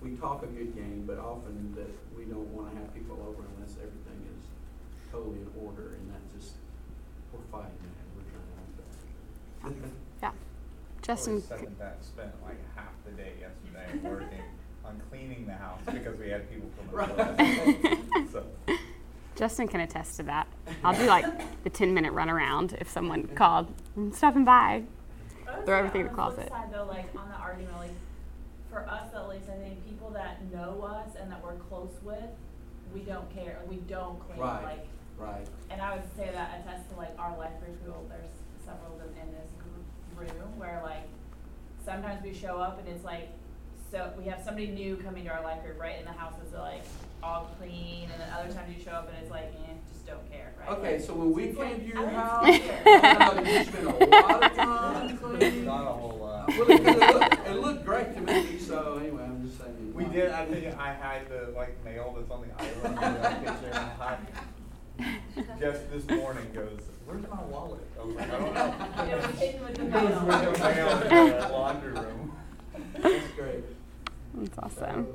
we 0.00 0.16
talk 0.16 0.44
a 0.44 0.46
good 0.46 0.72
game, 0.76 1.02
but 1.04 1.18
often 1.18 1.74
that 1.74 1.90
we 2.16 2.24
don't 2.26 2.48
wanna 2.54 2.70
have 2.78 2.94
people 2.94 3.18
over 3.26 3.42
unless 3.56 3.74
everything 3.82 4.20
is 4.30 4.46
totally 5.10 5.38
in 5.38 5.50
order 5.66 5.98
and 5.98 6.08
that 6.14 6.22
just, 6.38 6.54
we're 7.32 7.42
fighting 7.50 7.82
that, 7.82 8.06
we're 8.14 8.30
trying 8.30 9.74
to 9.74 9.74
do 9.74 9.88
that. 9.90 9.90
Yeah. 10.22 10.32
Justin. 11.02 11.32
Always 11.32 11.46
second 11.46 11.76
that, 11.80 12.04
spent 12.04 12.30
like 12.44 12.54
half 12.71 12.71
the 13.16 13.22
day 13.22 13.32
yesterday 13.40 13.98
working 14.08 14.42
on 14.84 15.00
cleaning 15.10 15.46
the 15.46 15.52
house 15.54 15.80
because 15.92 16.18
we 16.18 16.28
had 16.28 16.48
people 16.50 16.68
come 16.90 17.00
over. 17.00 17.96
So, 18.32 18.44
Justin 19.36 19.68
can 19.68 19.80
attest 19.80 20.16
to 20.18 20.22
that. 20.24 20.46
I'll 20.84 20.94
do 20.96 21.06
like 21.06 21.24
the 21.64 21.70
10 21.70 21.94
minute 21.94 22.12
run 22.12 22.28
around 22.28 22.76
if 22.80 22.88
someone 22.88 23.28
called, 23.28 23.72
"I'm 23.96 24.12
stopping 24.12 24.44
by. 24.44 24.82
Throw 25.64 25.78
everything 25.78 26.02
in 26.02 26.06
the 26.08 26.12
closet. 26.14 26.48
Side 26.48 26.72
though, 26.72 26.84
like 26.86 27.06
on 27.16 27.28
the 27.28 27.36
argument, 27.36 27.76
like 27.78 27.90
for 28.70 28.80
us 28.88 29.08
at 29.14 29.28
least, 29.28 29.44
I 29.48 29.56
think 29.62 29.86
people 29.86 30.10
that 30.10 30.42
know 30.52 30.82
us 30.82 31.14
and 31.20 31.30
that 31.30 31.42
we're 31.42 31.54
close 31.68 31.92
with, 32.02 32.24
we 32.94 33.00
don't 33.00 33.30
care. 33.34 33.58
Like, 33.60 33.70
we 33.70 33.76
don't 33.88 34.18
clean. 34.26 34.38
Right. 34.40 34.62
Like, 34.64 34.86
Right. 35.18 35.46
and 35.70 35.80
I 35.80 35.94
would 35.94 36.04
say 36.16 36.30
that 36.32 36.60
attests 36.60 36.90
to 36.90 36.96
like 36.96 37.12
our 37.18 37.36
life 37.38 37.52
group. 37.60 37.76
Who 37.84 37.92
there's 38.08 38.32
several 38.64 38.94
of 38.94 38.98
them 38.98 39.10
in 39.22 39.32
this 39.34 39.50
gr- 39.60 40.24
room 40.24 40.58
where 40.58 40.80
like 40.82 41.04
sometimes 41.84 42.22
we 42.22 42.32
show 42.34 42.56
up 42.58 42.78
and 42.78 42.88
it's 42.88 43.04
like 43.04 43.28
so 43.90 44.10
we 44.16 44.24
have 44.24 44.42
somebody 44.42 44.68
new 44.68 44.96
coming 44.96 45.24
to 45.24 45.30
our 45.30 45.42
life 45.42 45.62
group, 45.62 45.78
right? 45.78 45.96
And 45.98 46.06
the 46.06 46.12
house 46.12 46.32
is 46.46 46.54
like 46.54 46.82
all 47.22 47.50
clean, 47.60 48.08
and 48.10 48.18
then 48.20 48.28
other 48.30 48.50
times 48.52 48.74
you 48.74 48.82
show 48.82 48.90
up 48.92 49.06
and 49.08 49.18
it's 49.22 49.30
like, 49.30 49.52
eh, 49.68 49.72
just 49.92 50.06
don't 50.06 50.32
care, 50.32 50.54
right? 50.58 50.78
Okay, 50.78 50.92
Like, 50.94 51.00
so 51.02 51.14
when 51.14 51.32
we 51.32 51.44
it's 51.44 51.58
came 51.58 51.78
to 51.80 51.86
your 51.86 52.08
house, 52.08 52.46
care. 52.46 52.82
I 52.86 53.34
know 53.34 53.34
that 53.44 53.46
you 53.46 53.64
spent 53.64 53.86
a 53.86 53.90
lot 54.06 54.42
of 54.44 54.52
time 54.56 55.18
cleaning. 55.22 55.64
not 55.66 55.82
a 55.86 55.92
whole 55.92 56.18
lot. 56.18 56.48
Well, 56.48 56.70
it, 56.70 56.80
it 56.80 56.98
looked, 57.12 57.46
it 57.48 57.56
looked 57.60 57.84
great 57.84 58.14
to 58.14 58.20
me, 58.22 58.58
so 58.58 58.96
anyway, 58.98 59.24
I'm 59.24 59.46
just 59.46 59.60
saying. 59.60 59.92
We 59.94 60.04
did, 60.06 60.30
I 60.32 60.46
think 60.46 60.74
I 60.78 60.94
had 60.94 61.28
the 61.28 61.52
like 61.54 61.84
nail 61.84 62.14
that's 62.16 62.30
on 62.30 62.46
the 62.48 62.62
island 62.64 62.94
in 63.16 63.22
that 63.22 63.40
kitchen. 63.44 63.90
I 64.00 64.16
just 65.60 65.90
this 65.90 66.08
morning 66.18 66.46
goes, 66.54 66.80
where's 67.06 67.22
my 67.28 67.42
wallet? 67.44 67.80
I 68.00 68.04
was 68.04 68.14
like, 68.16 68.30
I 68.30 68.38
don't 68.38 68.54
know. 68.54 68.74
It 69.04 69.26
was 69.26 69.38
hidden 69.38 69.62
with 69.64 69.74
the 69.74 69.82
It 69.84 69.92
was 69.92 70.02
mail. 70.02 70.50
with 70.50 70.58
the 70.58 70.64
mail 70.74 71.02
in 71.02 71.38
the 71.40 71.48
laundry 71.52 71.92
room. 71.92 72.32
That's 72.98 73.28
great. 73.34 73.64
That's 74.34 74.58
awesome. 74.58 75.06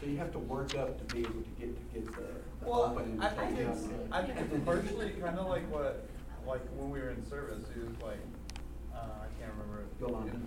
So 0.00 0.06
you 0.06 0.16
have 0.18 0.30
to 0.32 0.38
work 0.38 0.76
up 0.76 0.96
to 1.08 1.14
be 1.14 1.20
able 1.22 1.32
to 1.42 1.50
get, 1.58 1.74
to 1.76 1.94
get 1.94 2.06
the, 2.14 2.22
the 2.60 2.68
Well, 2.70 2.82
open 2.96 3.20
I 3.20 3.28
think 3.30 3.58
it's. 3.58 3.88
I 4.12 4.22
think 4.22 4.38
it's 4.38 4.64
partially 4.64 5.10
kind 5.20 5.38
of 5.38 5.48
like 5.48 5.68
what, 5.72 6.06
like 6.46 6.60
when 6.76 6.90
we 6.90 7.00
were 7.00 7.10
in 7.10 7.28
service, 7.28 7.64
it 7.74 7.80
was 7.82 8.00
like, 8.02 8.20
uh, 8.94 8.98
I 8.98 9.26
can't 9.40 9.52
remember. 9.58 9.84
Yolanda. 10.00 10.38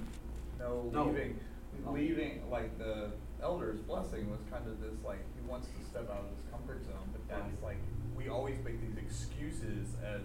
No, 0.60 0.90
No. 0.94 1.06
leaving, 1.06 1.40
No. 1.84 1.92
leaving, 1.92 2.50
like 2.50 2.78
the 2.78 3.12
elder's 3.44 3.80
blessing 3.82 4.30
was 4.32 4.40
kind 4.52 4.66
of 4.68 4.80
this, 4.80 4.94
like, 5.04 5.20
he 5.36 5.50
wants 5.50 5.68
to 5.68 5.86
step 5.86 6.08
out 6.10 6.20
of 6.24 6.30
his 6.32 6.46
comfort 6.52 6.86
zone, 6.86 7.10
but 7.12 7.22
that's 7.28 7.42
Right. 7.62 7.76
like, 7.76 7.82
we 8.16 8.30
always 8.30 8.56
make 8.64 8.80
these 8.82 8.98
excuses 8.98 9.88
as, 10.06 10.22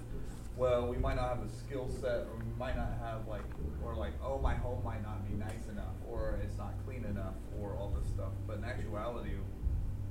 well, 0.57 0.87
we 0.87 0.97
might 0.97 1.17
not 1.17 1.29
have 1.29 1.43
a 1.45 1.49
skill 1.51 1.89
set, 2.01 2.27
or 2.29 2.37
we 2.39 2.59
might 2.59 2.77
not 2.77 2.93
have 3.01 3.27
like, 3.29 3.45
or 3.85 3.95
like, 3.95 4.13
oh, 4.25 4.39
my 4.39 4.55
home 4.55 4.83
might 4.85 5.03
not 5.03 5.27
be 5.29 5.35
nice 5.35 5.67
enough, 5.71 5.95
or 6.09 6.39
it's 6.43 6.57
not 6.57 6.73
clean 6.87 7.05
enough, 7.05 7.35
or 7.61 7.77
all 7.77 7.93
this 7.99 8.09
stuff, 8.09 8.33
but 8.47 8.59
in 8.59 8.65
actuality, 8.65 9.31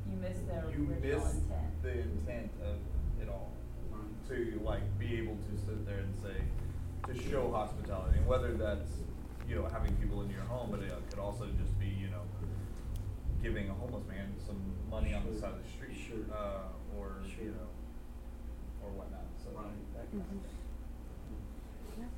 You 0.09 0.17
missed 0.21 0.47
the 0.47 0.71
you 0.71 0.88
miss 1.01 1.33
intent. 1.33 1.81
the 1.81 1.91
intent 2.01 2.51
of 2.63 2.77
it 3.21 3.27
all 3.29 3.51
To 4.29 4.61
like 4.63 4.83
be 4.99 5.17
able 5.17 5.35
to 5.49 5.57
sit 5.65 5.85
there 5.85 5.99
and 5.99 6.13
say, 6.21 6.38
to 7.11 7.29
show 7.29 7.51
hospitality, 7.51 8.17
and 8.17 8.27
whether 8.27 8.53
that's, 8.53 8.89
you 9.49 9.55
know, 9.55 9.65
having 9.71 9.95
people 9.97 10.21
in 10.21 10.29
your 10.29 10.41
home, 10.41 10.69
but 10.71 10.79
it 10.81 10.91
could 11.09 11.19
also 11.19 11.45
just 11.61 11.79
be, 11.79 11.88
you 11.88 12.07
know, 12.07 12.21
giving 13.43 13.69
a 13.69 13.73
homeless 13.73 14.03
man 14.07 14.33
some 14.45 14.57
money 14.89 15.13
on 15.13 15.21
the 15.31 15.39
side 15.39 15.51
of 15.53 15.63
the 15.63 15.69
street. 15.69 15.97
Sure. 16.07 16.17
Uh, 16.35 16.69
or, 16.99 17.19
you 17.41 17.51
know, 17.51 17.69
or 18.84 18.89
whatnot, 18.95 19.25
so. 19.38 19.49
Right. 19.55 19.71
that 19.95 20.08
kind 20.12 20.21
of 20.21 20.27
Mhm. 20.27 20.41
thing. 20.43 22.10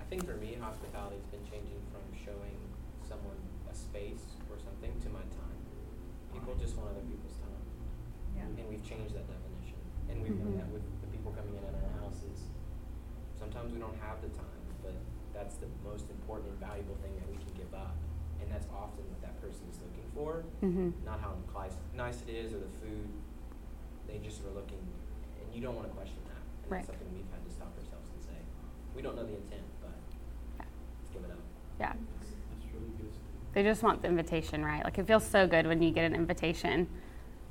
I 0.00 0.04
think 0.12 0.26
for 0.28 0.36
me, 0.36 0.54
hospitality's 0.60 1.24
been 1.32 1.44
changing 1.48 1.80
from 1.88 2.02
showing 2.12 2.58
someone 3.00 3.38
a 3.70 3.74
space 3.74 4.36
or 4.50 4.58
something 4.58 4.92
to 5.00 5.08
my 5.08 5.24
time. 5.32 5.60
People 6.34 6.54
just 6.56 6.76
want 6.76 6.90
other 6.92 7.00
people's 7.08 7.36
time. 7.40 7.64
Yeah. 8.36 8.44
And 8.44 8.68
we've 8.68 8.84
changed 8.84 9.14
that 9.14 9.24
definition. 9.24 9.80
And 10.10 10.20
we've 10.22 10.36
done 10.36 10.52
Mhm. 10.52 10.58
that 10.60 10.68
with 10.68 10.84
the 11.00 11.06
people 11.08 11.32
coming 11.32 11.56
in 11.56 11.64
at 11.64 11.72
our 11.74 11.90
houses. 12.04 12.44
Sometimes 13.34 13.72
we 13.72 13.78
don't 13.80 13.96
have 13.96 14.20
the 14.20 14.28
time, 14.36 14.60
but 14.82 14.94
that's 15.32 15.56
the 15.56 15.68
most 15.82 16.10
important 16.10 16.50
and 16.50 16.58
valuable 16.60 16.96
thing 16.96 17.16
that 17.16 17.28
we 17.30 17.36
can 17.40 17.52
give 17.54 17.72
up. 17.72 17.96
And 18.40 18.50
that's 18.52 18.66
often 18.68 19.08
what 19.08 19.22
that 19.22 19.40
person 19.40 19.64
is 19.70 19.80
looking 19.80 20.04
for, 20.12 20.42
hmm 20.60 20.90
not 21.06 21.20
how 21.20 21.36
nice, 21.54 21.76
nice 21.94 22.20
it 22.22 22.28
is 22.28 22.52
or 22.52 22.58
the 22.60 22.68
food. 22.84 23.08
They 24.12 24.18
just 24.18 24.44
are 24.44 24.50
looking, 24.50 24.78
and 25.40 25.54
you 25.54 25.62
don't 25.62 25.74
want 25.74 25.88
to 25.88 25.94
question 25.94 26.18
that. 26.26 26.36
And 26.64 26.70
Right. 26.70 26.86
that's 26.86 26.98
something 26.98 27.08
we've 27.16 27.30
had 27.32 27.42
to 27.44 27.50
stop 27.50 27.72
ourselves 27.78 28.08
and 28.14 28.22
say, 28.22 28.38
we 28.94 29.00
don't 29.00 29.16
know 29.16 29.24
the 29.24 29.36
intent, 29.36 29.64
but 29.80 29.90
let's 30.58 31.10
give 31.10 31.24
it 31.24 31.30
up. 31.30 31.38
Yeah. 31.80 31.94
That's 32.20 32.74
really 32.74 32.92
good. 32.98 33.10
They 33.54 33.62
just 33.62 33.82
want 33.82 34.02
the 34.02 34.08
invitation, 34.08 34.64
right? 34.64 34.84
Like 34.84 34.98
it 34.98 35.06
feels 35.06 35.24
so 35.24 35.46
good 35.46 35.66
when 35.66 35.82
you 35.82 35.90
get 35.90 36.04
an 36.04 36.14
invitation 36.14 36.88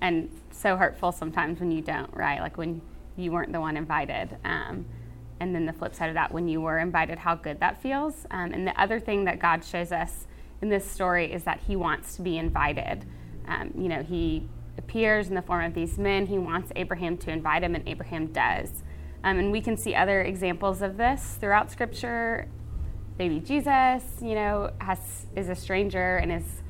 and 0.02 0.30
so 0.52 0.78
hurtful 0.78 1.12
sometimes 1.12 1.60
when 1.60 1.71
you 1.71 1.82
don't, 1.82 2.13
right? 2.15 2.41
Like 2.41 2.58
when 2.58 2.82
you 3.17 3.32
weren't 3.32 3.52
the 3.52 3.60
one 3.60 3.78
invited. 3.78 4.38
Um, 4.43 4.86
and 5.39 5.56
then 5.56 5.65
the 5.65 5.74
flip 5.74 5.95
side 5.95 6.10
of 6.10 6.15
that, 6.15 6.32
when 6.32 6.47
you 6.47 6.62
were 6.62 6.78
invited, 6.78 7.17
how 7.17 7.36
good 7.36 7.60
that 7.60 7.82
feels. 7.82 8.28
Um, 8.30 8.54
and 8.54 8.67
the 8.67 8.80
other 8.80 9.00
thing 9.00 9.26
that 9.26 9.39
God 9.39 9.63
shows 9.63 9.91
us 9.91 10.28
in 10.62 10.69
this 10.69 10.89
story 10.89 11.32
is 11.32 11.43
that 11.43 11.60
He 11.67 11.76
wants 11.76 12.15
to 12.17 12.21
be 12.21 12.38
invited. 12.38 13.06
Um, 13.47 13.71
you 13.76 13.89
know, 13.89 14.04
He 14.04 14.47
appears 14.77 15.27
in 15.27 15.36
the 15.36 15.41
form 15.41 15.65
of 15.65 15.73
these 15.73 15.97
men. 15.97 16.27
He 16.27 16.38
wants 16.38 16.71
Abraham 16.75 17.17
to 17.17 17.31
invite 17.31 17.63
him, 17.63 17.75
and 17.75 17.88
Abraham 17.88 18.27
does. 18.27 18.84
Um, 19.23 19.38
and 19.38 19.51
we 19.51 19.62
can 19.62 19.77
see 19.77 19.93
other 19.93 20.21
examples 20.21 20.81
of 20.81 20.97
this 20.97 21.38
throughout 21.39 21.71
Scripture 21.71 22.47
baby 23.17 23.39
Jesus, 23.39 24.03
you 24.19 24.34
know, 24.34 24.71
has 24.79 25.27
is 25.36 25.49
a 25.49 25.53
stranger 25.53 26.17
and 26.17 26.31
is 26.31 26.63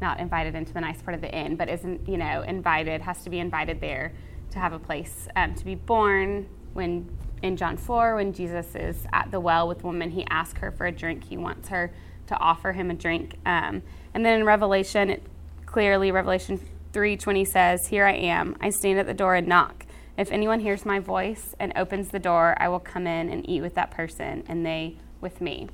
not 0.00 0.18
invited 0.18 0.54
into 0.54 0.72
the 0.72 0.80
nice 0.80 1.02
part 1.02 1.14
of 1.14 1.20
the 1.20 1.30
inn, 1.30 1.56
but 1.56 1.68
isn't, 1.68 2.08
you 2.08 2.16
know, 2.16 2.40
invited, 2.42 3.02
has 3.02 3.22
to 3.24 3.30
be 3.30 3.38
invited 3.38 3.80
there 3.80 4.14
to 4.52 4.58
have 4.58 4.72
a 4.72 4.78
place 4.78 5.28
um, 5.36 5.54
to 5.54 5.64
be 5.64 5.74
born. 5.74 6.48
When 6.72 7.14
in 7.42 7.56
John 7.56 7.76
4, 7.76 8.14
when 8.14 8.32
Jesus 8.32 8.74
is 8.74 9.06
at 9.12 9.30
the 9.30 9.40
well 9.40 9.68
with 9.68 9.84
woman, 9.84 10.10
he 10.10 10.24
asks 10.30 10.58
her 10.60 10.70
for 10.70 10.86
a 10.86 10.92
drink. 10.92 11.24
He 11.24 11.36
wants 11.36 11.68
her 11.68 11.92
to 12.28 12.38
offer 12.38 12.72
him 12.72 12.90
a 12.90 12.94
drink. 12.94 13.36
Um, 13.44 13.82
and 14.14 14.24
then 14.24 14.40
in 14.40 14.46
Revelation, 14.46 15.10
it 15.10 15.22
clearly, 15.66 16.10
Revelation 16.10 16.58
3:20 16.92 17.44
says, 17.44 17.88
"Here 17.88 18.06
I 18.06 18.14
am. 18.14 18.56
I 18.60 18.70
stand 18.70 18.98
at 18.98 19.06
the 19.06 19.14
door 19.14 19.34
and 19.34 19.46
knock. 19.46 19.86
If 20.16 20.30
anyone 20.32 20.60
hears 20.60 20.84
my 20.84 20.98
voice 20.98 21.54
and 21.58 21.72
opens 21.76 22.08
the 22.08 22.18
door, 22.18 22.54
I 22.58 22.68
will 22.68 22.80
come 22.80 23.06
in 23.06 23.28
and 23.28 23.48
eat 23.48 23.62
with 23.62 23.74
that 23.74 23.90
person, 23.90 24.44
and 24.48 24.66
they 24.66 24.96
with 25.20 25.40
me." 25.40 25.68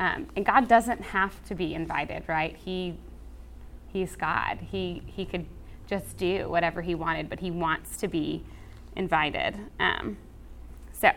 Um, 0.00 0.26
and 0.34 0.44
God 0.44 0.66
doesn't 0.66 1.00
have 1.00 1.44
to 1.44 1.54
be 1.54 1.74
invited, 1.74 2.24
right? 2.26 2.56
He 2.56 2.96
He's 3.92 4.16
God. 4.16 4.58
He 4.72 5.02
he 5.06 5.24
could 5.24 5.46
just 5.86 6.16
do 6.16 6.48
whatever 6.48 6.82
he 6.82 6.94
wanted, 6.94 7.30
but 7.30 7.40
he 7.40 7.50
wants 7.50 7.96
to 7.98 8.08
be 8.08 8.42
invited. 8.96 9.56
Um, 9.78 10.16
so, 10.92 11.10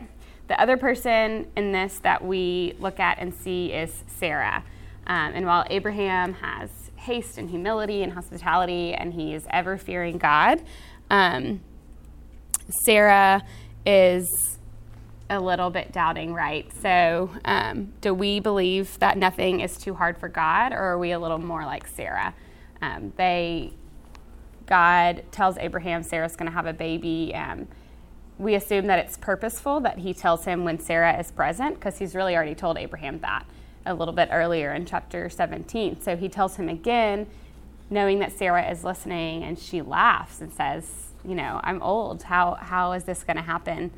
the 0.47 0.59
other 0.61 0.77
person 0.77 1.47
in 1.55 1.71
this 1.71 1.99
that 1.99 2.23
we 2.23 2.75
look 2.79 2.99
at 2.99 3.17
and 3.19 3.33
see 3.33 3.73
is 3.73 4.03
Sarah. 4.07 4.63
Um, 5.07 5.31
and 5.33 5.45
while 5.45 5.65
Abraham 5.69 6.33
has 6.33 6.86
haste 7.07 7.37
and 7.37 7.49
humility 7.49 8.03
and 8.03 8.13
hospitality, 8.13 8.93
and 8.93 9.13
he 9.13 9.33
is 9.33 9.47
ever 9.49 9.77
fearing 9.77 10.17
God, 10.17 10.61
um, 11.09 11.61
Sarah 12.85 13.43
is 13.85 14.59
a 15.29 15.39
little 15.39 15.69
bit 15.69 15.91
doubting, 15.91 16.33
right? 16.33 16.69
So, 16.81 17.31
um, 17.45 17.93
do 18.01 18.13
we 18.13 18.39
believe 18.39 18.99
that 18.99 19.17
nothing 19.17 19.61
is 19.61 19.77
too 19.77 19.93
hard 19.93 20.17
for 20.17 20.27
God, 20.27 20.73
or 20.73 20.79
are 20.79 20.97
we 20.97 21.11
a 21.11 21.19
little 21.19 21.37
more 21.37 21.65
like 21.65 21.87
Sarah? 21.87 22.33
Um, 22.81 23.13
they, 23.15 23.73
God 24.65 25.23
tells 25.31 25.57
Abraham 25.57 26.03
Sarah's 26.03 26.35
going 26.35 26.49
to 26.49 26.55
have 26.55 26.65
a 26.65 26.73
baby, 26.73 27.33
um, 27.33 27.67
we 28.37 28.53
assume 28.53 28.85
that 28.87 28.99
it's 28.99 29.17
purposeful 29.17 29.79
that 29.79 29.97
he 29.97 30.13
tells 30.13 30.45
him 30.45 30.63
when 30.63 30.79
Sarah 30.79 31.17
is 31.19 31.31
present 31.31 31.75
because 31.75 31.97
he's 31.97 32.13
really 32.13 32.35
already 32.35 32.53
told 32.53 32.77
Abraham 32.77 33.19
that 33.21 33.45
a 33.87 33.93
little 33.93 34.13
bit 34.13 34.29
earlier 34.31 34.73
in 34.73 34.85
chapter 34.85 35.29
17. 35.29 36.01
So 36.01 36.15
he 36.15 36.29
tells 36.29 36.55
him 36.55 36.69
again, 36.69 37.27
knowing 37.89 38.19
that 38.19 38.31
Sarah 38.31 38.69
is 38.69 38.83
listening, 38.83 39.43
and 39.43 39.57
she 39.57 39.81
laughs 39.81 40.41
and 40.41 40.51
says, 40.53 41.13
You 41.25 41.35
know, 41.35 41.59
I'm 41.63 41.81
old. 41.81 42.23
How, 42.23 42.55
how 42.55 42.91
is 42.91 43.05
this 43.05 43.23
going 43.23 43.37
to 43.37 43.43
happen? 43.43 43.91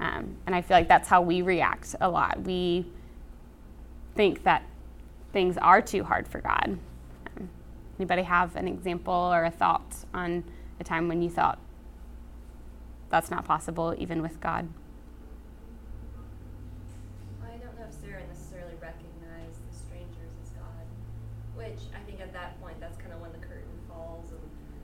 Um, 0.00 0.36
and 0.46 0.54
I 0.54 0.62
feel 0.62 0.76
like 0.76 0.88
that's 0.88 1.08
how 1.08 1.22
we 1.22 1.42
react 1.42 1.94
a 2.00 2.08
lot. 2.08 2.42
We 2.42 2.86
think 4.14 4.44
that 4.44 4.62
things 5.32 5.56
are 5.58 5.82
too 5.82 6.04
hard 6.04 6.28
for 6.28 6.40
God. 6.40 6.78
Um, 7.36 7.48
anybody 7.98 8.22
have 8.22 8.56
an 8.56 8.68
example 8.68 9.14
or 9.14 9.44
a 9.44 9.50
thought 9.50 9.94
on 10.14 10.44
a 10.80 10.84
time 10.84 11.08
when 11.08 11.22
you 11.22 11.30
thought 11.30 11.58
that's 13.10 13.30
not 13.30 13.44
possible 13.44 13.94
even 13.98 14.22
with 14.22 14.40
God? 14.40 14.68
I 17.42 17.50
don't 17.56 17.78
know 17.78 17.86
if 17.88 17.94
Sarah 18.00 18.22
necessarily 18.28 18.74
recognized 18.80 19.58
the 19.68 19.74
strangers 19.76 20.32
as 20.42 20.50
God, 20.50 20.84
which 21.56 21.80
I 21.94 22.00
think 22.06 22.20
at 22.20 22.32
that 22.32 22.60
point 22.60 22.78
that's 22.80 22.98
kind 22.98 23.12
of 23.12 23.20
when 23.20 23.32
the 23.32 23.38
curtain 23.38 23.78
falls 23.88 24.30
and, 24.30 24.40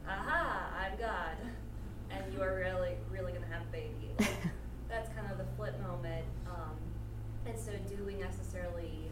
aha, 0.09 0.71
I'm 0.79 0.99
God, 0.99 1.37
and 2.11 2.33
you 2.33 2.43
are 2.43 2.57
really, 2.57 2.95
really 3.13 3.33
gonna 3.33 3.47
have 3.53 3.63
a 3.63 3.73
baby. 3.73 4.11
Like, 4.19 4.31
that's 4.89 5.09
kind 5.15 5.31
of 5.31 5.39
the 5.39 5.47
flip 5.57 5.75
moment. 5.83 6.25
Um, 6.47 6.77
and 7.47 7.59
so, 7.59 7.73
do 7.89 8.05
we 8.05 8.15
necessarily 8.15 9.11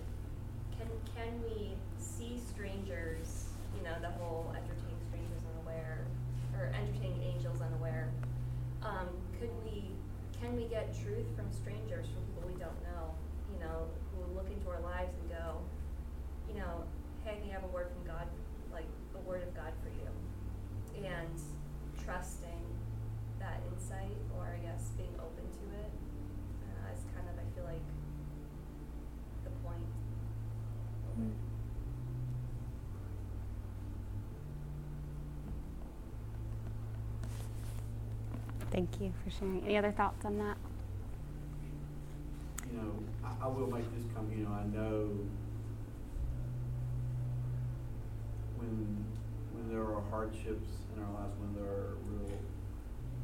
can 0.79 0.87
can 1.17 1.43
we 1.43 1.73
see 1.99 2.39
strangers? 2.39 3.51
You 3.77 3.83
know, 3.83 3.97
the 4.01 4.11
whole 4.11 4.55
entertain 4.55 4.97
strangers 5.11 5.43
unaware, 5.55 6.07
or 6.57 6.71
entertain 6.73 7.19
angels 7.23 7.61
unaware. 7.61 8.11
Um, 8.83 9.09
could 9.39 9.51
we 9.65 9.91
can 10.39 10.57
we 10.57 10.65
get 10.67 10.95
truth 11.03 11.27
from 11.35 11.51
strangers, 11.51 12.07
from 12.11 12.23
people 12.31 12.47
we 12.47 12.59
don't 12.59 12.79
know? 12.87 13.15
You 13.55 13.59
know, 13.63 13.91
who 14.15 14.23
look 14.35 14.47
into 14.51 14.69
our 14.71 14.81
lives 14.81 15.15
and 15.19 15.31
go, 15.31 15.59
you 16.49 16.59
know, 16.59 16.87
hey, 17.25 17.39
we 17.45 17.51
have 17.51 17.65
a 17.65 17.71
word 17.75 17.89
from 17.91 18.07
God, 18.07 18.27
like 18.73 18.91
a 19.15 19.23
word 19.29 19.43
of 19.43 19.55
God 19.55 19.73
for 19.83 19.91
you, 19.91 20.11
and 21.07 21.35
trusting 22.05 22.63
that 23.39 23.61
insight, 23.71 24.19
or 24.39 24.51
I 24.51 24.59
guess 24.67 24.91
being 24.97 25.15
open 25.19 25.47
to 25.47 25.65
it, 25.79 25.91
uh, 26.67 26.95
is 26.95 27.03
kind 27.15 27.27
of 27.31 27.35
I 27.39 27.47
feel 27.55 27.65
like 27.65 27.87
the 29.45 29.51
point. 29.63 29.87
Thank 38.83 39.01
you 39.01 39.13
for 39.23 39.31
sharing. 39.31 39.65
Any 39.65 39.79
other 39.79 39.93
thoughts 39.93 40.25
on 40.25 40.39
that? 40.39 40.57
You 42.69 42.79
know, 42.79 42.93
I, 43.25 43.45
I 43.45 43.47
will 43.47 43.71
make 43.71 43.85
this 43.95 44.05
comment, 44.13 44.37
you 44.37 44.45
know, 44.45 44.51
I 44.51 44.65
know 44.65 45.09
when, 48.57 49.05
when 49.53 49.73
there 49.73 49.83
are 49.83 50.03
hardships 50.11 50.69
in 50.97 51.01
our 51.01 51.13
lives, 51.13 51.33
when 51.39 51.55
there 51.55 51.73
are 51.73 51.97
real 52.11 52.37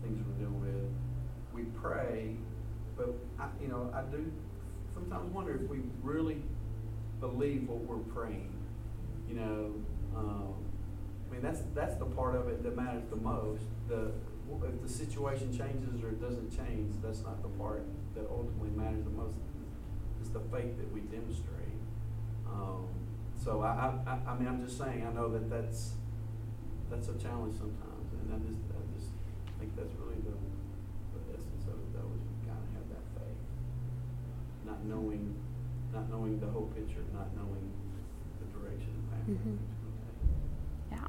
things 0.05 0.25
we're 0.29 0.47
dealing 0.47 0.61
with, 0.61 0.93
we 1.53 1.65
pray, 1.81 2.37
but 2.97 3.13
I, 3.41 3.49
you 3.61 3.67
know, 3.67 3.93
I 3.93 4.03
do 4.03 4.31
sometimes 4.95 5.35
wonder 5.35 5.57
if 5.57 5.69
we 5.69 5.79
really 6.05 6.41
believe 7.19 7.69
what 7.69 7.81
we're 7.81 8.15
praying. 8.15 8.55
You 9.29 9.35
know, 9.35 9.75
um, 10.17 10.55
I 11.29 11.33
mean, 11.33 11.43
that's, 11.43 11.63
that's 11.75 11.97
the 11.97 12.05
part 12.05 12.37
of 12.37 12.47
it 12.47 12.63
that 12.63 12.77
matters 12.77 13.03
the 13.11 13.17
most. 13.17 13.65
The, 13.89 14.13
if 14.51 14.83
the 14.83 14.89
situation 14.89 15.53
changes 15.57 16.03
or 16.03 16.09
it 16.11 16.21
doesn't 16.21 16.51
change, 16.51 16.95
that's 17.03 17.23
not 17.23 17.43
the 17.43 17.49
part 17.61 17.85
that 18.15 18.25
ultimately 18.31 18.71
matters 18.71 19.05
the 19.05 19.11
most. 19.11 19.37
It's 20.21 20.31
the 20.31 20.41
faith 20.51 20.77
that 20.79 20.91
we 20.93 21.01
demonstrate. 21.03 21.77
Um, 22.49 22.87
so 23.37 23.63
I, 23.63 23.93
I, 24.07 24.19
I- 24.27 24.39
mean, 24.39 24.49
I'm 24.49 24.65
just 24.65 24.79
saying, 24.79 25.07
I 25.07 25.13
know 25.13 25.29
that 25.33 25.49
that's, 25.51 25.93
that's 26.91 27.09
a 27.09 27.15
challenge 27.21 27.55
sometimes, 27.59 28.09
and 28.17 28.33
I 28.35 28.39
just, 28.49 28.59
I 28.73 28.83
just 28.97 29.13
think 29.61 29.77
that's 29.77 29.93
really 30.01 30.19
the, 30.25 30.33
the 30.35 31.21
essence 31.37 31.65
of 31.69 31.77
it, 31.79 31.91
though, 31.95 32.09
is 32.17 32.23
we 32.25 32.49
gotta 32.49 32.67
have 32.75 32.87
that 32.91 33.05
faith. 33.15 33.39
Not 34.67 34.83
knowing, 34.89 35.37
not 35.93 36.09
knowing 36.11 36.41
the 36.41 36.49
whole 36.49 36.73
picture, 36.75 37.05
not 37.15 37.31
knowing 37.37 37.69
the 38.41 38.47
direction 38.59 38.91
and 38.97 39.05
path 39.13 39.27
that 39.29 39.39
Mhm. 39.39 39.55
it's 39.61 39.79
gonna 39.85 40.03
take. 40.03 40.99
Yeah. 40.99 41.07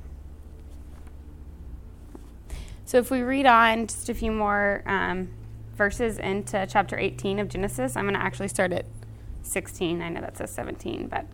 So 2.90 2.98
if 2.98 3.12
we 3.12 3.22
read 3.22 3.46
on 3.46 3.86
just 3.86 4.10
a 4.10 4.16
few 4.16 4.32
more 4.32 4.82
um, 4.88 5.30
verses 5.76 6.18
into 6.18 6.66
chapter 6.68 6.98
18 6.98 7.38
of 7.38 7.48
Genesis, 7.48 7.96
I'm 7.96 8.06
going 8.06 8.16
to 8.16 8.20
actually 8.20 8.48
start 8.48 8.74
at 8.74 8.88
16. 9.44 10.02
I 10.02 10.10
know 10.10 10.22
that 10.22 10.38
says 10.38 10.50
17, 10.50 11.08
but 11.08 11.28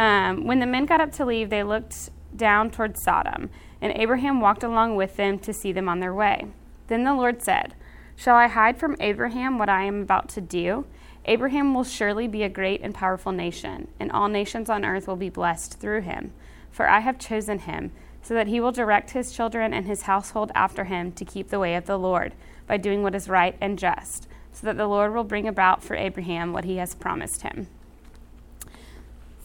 um, 0.00 0.44
when 0.44 0.60
the 0.60 0.66
men 0.66 0.86
got 0.86 1.00
up 1.00 1.10
to 1.14 1.24
leave, 1.24 1.50
they 1.50 1.64
looked 1.64 2.10
down 2.36 2.70
toward 2.70 2.96
Sodom, 2.96 3.50
and 3.80 3.92
Abraham 3.96 4.40
walked 4.40 4.62
along 4.62 4.94
with 4.94 5.16
them 5.16 5.40
to 5.40 5.52
see 5.52 5.72
them 5.72 5.88
on 5.88 5.98
their 5.98 6.14
way. 6.14 6.46
Then 6.86 7.02
the 7.02 7.12
Lord 7.12 7.42
said, 7.42 7.74
Shall 8.14 8.36
I 8.36 8.46
hide 8.46 8.78
from 8.78 8.96
Abraham 9.00 9.58
what 9.58 9.68
I 9.68 9.82
am 9.82 10.00
about 10.00 10.28
to 10.28 10.40
do? 10.40 10.86
Abraham 11.24 11.74
will 11.74 11.82
surely 11.82 12.28
be 12.28 12.44
a 12.44 12.48
great 12.48 12.82
and 12.82 12.94
powerful 12.94 13.32
nation, 13.32 13.88
and 13.98 14.12
all 14.12 14.28
nations 14.28 14.70
on 14.70 14.84
earth 14.84 15.08
will 15.08 15.16
be 15.16 15.28
blessed 15.28 15.80
through 15.80 16.02
him. 16.02 16.32
For 16.70 16.88
I 16.88 17.00
have 17.00 17.18
chosen 17.18 17.58
him, 17.58 17.90
so 18.24 18.32
that 18.32 18.48
he 18.48 18.58
will 18.58 18.72
direct 18.72 19.10
his 19.10 19.32
children 19.32 19.74
and 19.74 19.86
his 19.86 20.02
household 20.02 20.50
after 20.54 20.84
him 20.84 21.12
to 21.12 21.24
keep 21.26 21.50
the 21.50 21.58
way 21.58 21.74
of 21.74 21.84
the 21.84 21.98
Lord, 21.98 22.32
by 22.66 22.78
doing 22.78 23.02
what 23.02 23.14
is 23.14 23.28
right 23.28 23.54
and 23.60 23.78
just, 23.78 24.26
so 24.50 24.66
that 24.66 24.78
the 24.78 24.86
Lord 24.86 25.14
will 25.14 25.24
bring 25.24 25.46
about 25.46 25.82
for 25.82 25.94
Abraham 25.94 26.52
what 26.52 26.64
he 26.64 26.78
has 26.78 26.94
promised 26.94 27.42
him. 27.42 27.68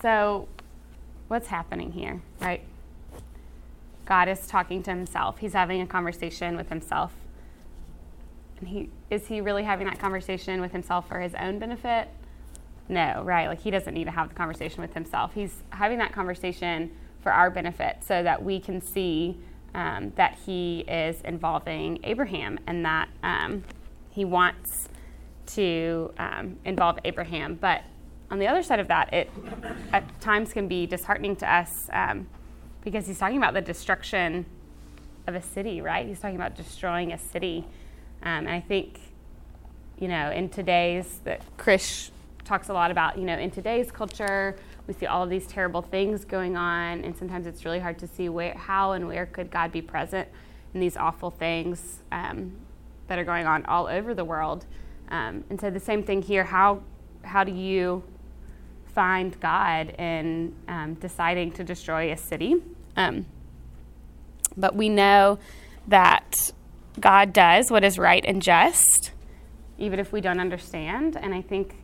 So, 0.02 0.48
what's 1.28 1.48
happening 1.48 1.92
here, 1.92 2.22
right? 2.40 2.62
God 4.06 4.30
is 4.30 4.48
talking 4.48 4.82
to 4.84 4.92
himself. 4.92 5.40
He's 5.40 5.54
having 5.54 5.82
a 5.82 5.86
conversation 5.86 6.56
with 6.56 6.70
himself. 6.70 7.14
And 8.60 8.70
he 8.70 8.90
is 9.10 9.28
he 9.28 9.42
really 9.42 9.64
having 9.64 9.88
that 9.88 10.00
conversation 10.00 10.62
with 10.62 10.72
himself 10.72 11.08
for 11.08 11.20
his 11.20 11.36
own 11.36 11.60
benefit? 11.60 12.08
No, 12.88 13.22
right? 13.24 13.48
Like 13.48 13.62
he 13.62 13.72
doesn't 13.72 13.94
need 13.94 14.06
to 14.06 14.12
have 14.12 14.30
the 14.30 14.36
conversation 14.36 14.82
with 14.82 14.94
himself. 14.94 15.34
He's 15.34 15.64
having 15.72 15.98
that 16.00 16.14
conversation 16.14 16.92
for 17.22 17.32
our 17.32 17.50
benefit 17.50 17.98
so 18.02 18.24
that 18.24 18.44
we 18.44 18.60
can 18.60 18.82
see 18.82 19.38
um, 19.74 20.14
that 20.16 20.38
he 20.46 20.80
is 20.88 21.22
involving 21.22 22.00
Abraham 22.04 22.60
and 22.68 22.84
that 22.86 23.10
um, 23.24 23.64
he 24.10 24.26
wants 24.26 24.90
to 25.48 26.14
um, 26.18 26.58
involve 26.66 27.00
Abraham. 27.06 27.56
But 27.56 27.82
on 28.32 28.40
the 28.40 28.48
other 28.48 28.64
side 28.64 28.80
of 28.80 28.88
that, 28.88 29.14
it 29.14 29.30
at 29.92 30.22
times 30.22 30.54
can 30.54 30.68
be 30.68 30.86
disheartening 30.86 31.36
to 31.38 31.52
us 31.52 31.90
um, 31.92 32.28
because 32.84 33.08
he's 33.08 33.20
talking 33.20 33.38
about 33.38 33.54
the 33.54 33.62
destruction 33.62 34.46
of 35.28 35.36
a 35.36 35.42
city, 35.42 35.82
right? 35.82 36.08
He's 36.08 36.20
talking 36.20 36.36
about 36.36 36.56
destroying 36.56 37.12
a 37.12 37.18
city. 37.18 37.66
Um, 38.24 38.48
and 38.48 38.50
I 38.50 38.60
think, 38.60 39.00
you 39.98 40.08
know, 40.08 40.32
in 40.32 40.50
today's, 40.50 41.20
that 41.24 41.42
Krish 41.58 42.12
talks 42.46 42.70
a 42.70 42.74
lot 42.74 42.92
about, 42.92 43.18
you 43.18 43.26
know, 43.26 43.38
in 43.38 43.52
today's 43.52 43.92
culture, 43.92 44.58
we 44.90 44.96
see 44.96 45.06
all 45.06 45.22
of 45.22 45.30
these 45.30 45.46
terrible 45.46 45.84
things 45.84 46.26
going 46.26 46.58
on, 46.58 47.04
and 47.04 47.16
sometimes 47.16 47.46
it's 47.46 47.64
really 47.64 47.80
hard 47.80 48.00
to 48.00 48.08
see 48.08 48.28
where, 48.28 48.56
how 48.56 48.94
and 48.94 49.08
where 49.08 49.28
could 49.28 49.52
God 49.52 49.72
be 49.72 49.84
present 49.84 50.28
in 50.74 50.80
these 50.80 50.98
awful 50.98 51.30
things 51.30 52.00
um, 52.12 52.54
that 53.08 53.20
are 53.20 53.24
going 53.24 53.46
on 53.46 53.64
all 53.68 53.86
over 53.86 54.16
the 54.16 54.26
world. 54.26 54.66
Um, 55.10 55.44
and 55.52 55.62
so 55.62 55.70
the 55.70 55.80
same 55.80 56.02
thing 56.02 56.24
here. 56.24 56.44
How 56.44 56.82
how 57.24 57.44
do 57.44 57.52
you 57.52 58.02
find 58.96 59.40
God 59.40 59.90
in 60.00 60.56
um, 60.68 60.96
deciding 60.96 61.52
to 61.52 61.64
destroy 61.64 62.12
a 62.12 62.18
city? 62.18 62.56
Um, 62.98 63.28
but 64.58 64.76
we 64.76 64.90
know 64.90 65.38
that 65.88 66.52
God 67.00 67.32
does 67.32 67.70
what 67.70 67.84
is 67.84 68.00
right 68.00 68.26
and 68.26 68.42
just, 68.42 69.12
even 69.78 70.00
if 70.00 70.12
we 70.12 70.20
don't 70.20 70.40
understand. 70.40 71.16
And 71.16 71.36
I 71.36 71.44
think 71.44 71.76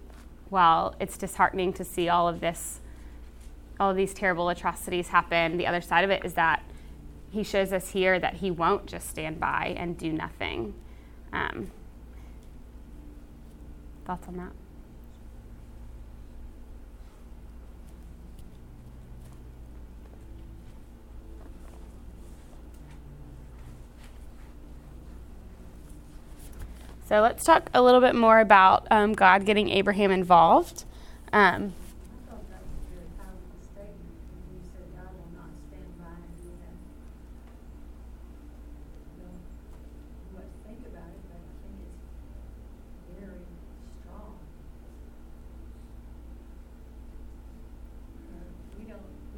while 0.49 0.95
it's 0.99 1.19
disheartening 1.19 1.71
to 1.73 1.83
see 1.83 2.09
all 2.09 2.27
of 2.27 2.39
this, 2.39 2.81
all 3.79 3.89
of 3.91 3.97
these 3.97 4.13
terrible 4.13 4.49
atrocities 4.49 5.09
happen, 5.09 5.57
the 5.57 5.67
other 5.67 5.81
side 5.81 6.03
of 6.03 6.09
it 6.09 6.23
is 6.25 6.33
that 6.35 6.63
he 7.31 7.43
shows 7.43 7.73
us 7.73 7.89
here 7.89 8.17
that 8.19 8.35
he 8.35 8.49
won't 8.51 8.85
just 8.85 9.09
stand 9.09 9.39
by 9.39 9.73
and 9.77 9.97
do 9.97 10.11
nothing. 10.13 10.73
Um, 11.33 11.71
thoughts 14.05 14.27
on 14.27 14.37
that? 14.37 14.51
So 27.07 27.21
let's 27.21 27.43
talk 27.43 27.69
a 27.73 27.81
little 27.83 28.01
bit 28.01 28.15
more 28.15 28.39
about 28.39 28.87
um, 28.89 29.13
God 29.13 29.45
getting 29.45 29.69
Abraham 29.69 30.09
involved. 30.09 30.85
Um, 31.31 31.37
I 31.37 32.31
thought 32.31 32.49
that 32.49 32.61
was 32.65 32.81
a 32.81 32.89
very 32.89 33.05
powerful 33.13 33.61
statement, 33.61 34.09
when 34.33 34.41
you 34.57 34.65
said 34.73 34.89
God 34.97 35.13
will 35.13 35.29
not 35.37 35.53
stand 35.69 35.85
by 36.01 36.17
and 36.17 36.33
do 36.41 36.49
that. 36.65 36.73
You 39.21 39.29
know, 39.29 39.37
what 40.33 40.49
to 40.49 40.57
think 40.65 40.81
about 40.89 41.13
it, 41.13 41.21
but 41.29 41.37
I 41.37 41.53
think 41.61 41.77
it's 41.85 42.01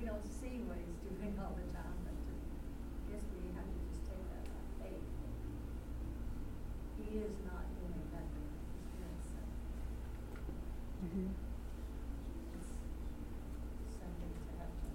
don't 0.07 0.23
see 0.23 0.63
what 0.63 0.77
he's 0.79 0.95
doing 1.03 1.35
all 1.35 1.51
the 1.51 1.67
time, 1.75 1.99
but 2.07 2.15
I 2.15 3.11
guess 3.11 3.27
we 3.35 3.51
have 3.59 3.67
to 3.67 3.79
just 3.91 4.07
take 4.07 4.23
that 4.31 4.47
by 4.47 4.63
faith. 4.87 5.03
He 6.97 7.19
is 7.19 7.35
not 7.43 7.67
doing 7.75 8.07
nothing, 8.07 8.47
he's 8.47 8.87
doing 8.95 9.19
something. 9.19 9.51
Mhm. 11.03 11.27
It's 13.83 13.99
something 13.99 14.31
to 14.31 14.51
have 14.63 14.71
to, 14.71 14.87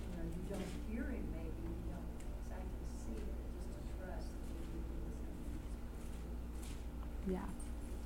you 0.00 0.08
know, 0.16 0.24
you 0.32 0.42
don't 0.48 0.72
hear 0.88 1.04
him 1.12 1.28
maybe, 1.28 1.60
you 1.60 1.92
don't 1.92 2.08
exactly 2.40 2.88
see 3.04 3.20
it, 3.20 3.28
just 3.52 3.68
to 3.68 3.84
trust 4.00 4.32
that 4.32 4.48
he 4.48 4.80
will 4.80 4.96
do 4.96 5.12
something. 5.12 5.60
Yeah, 7.36 7.48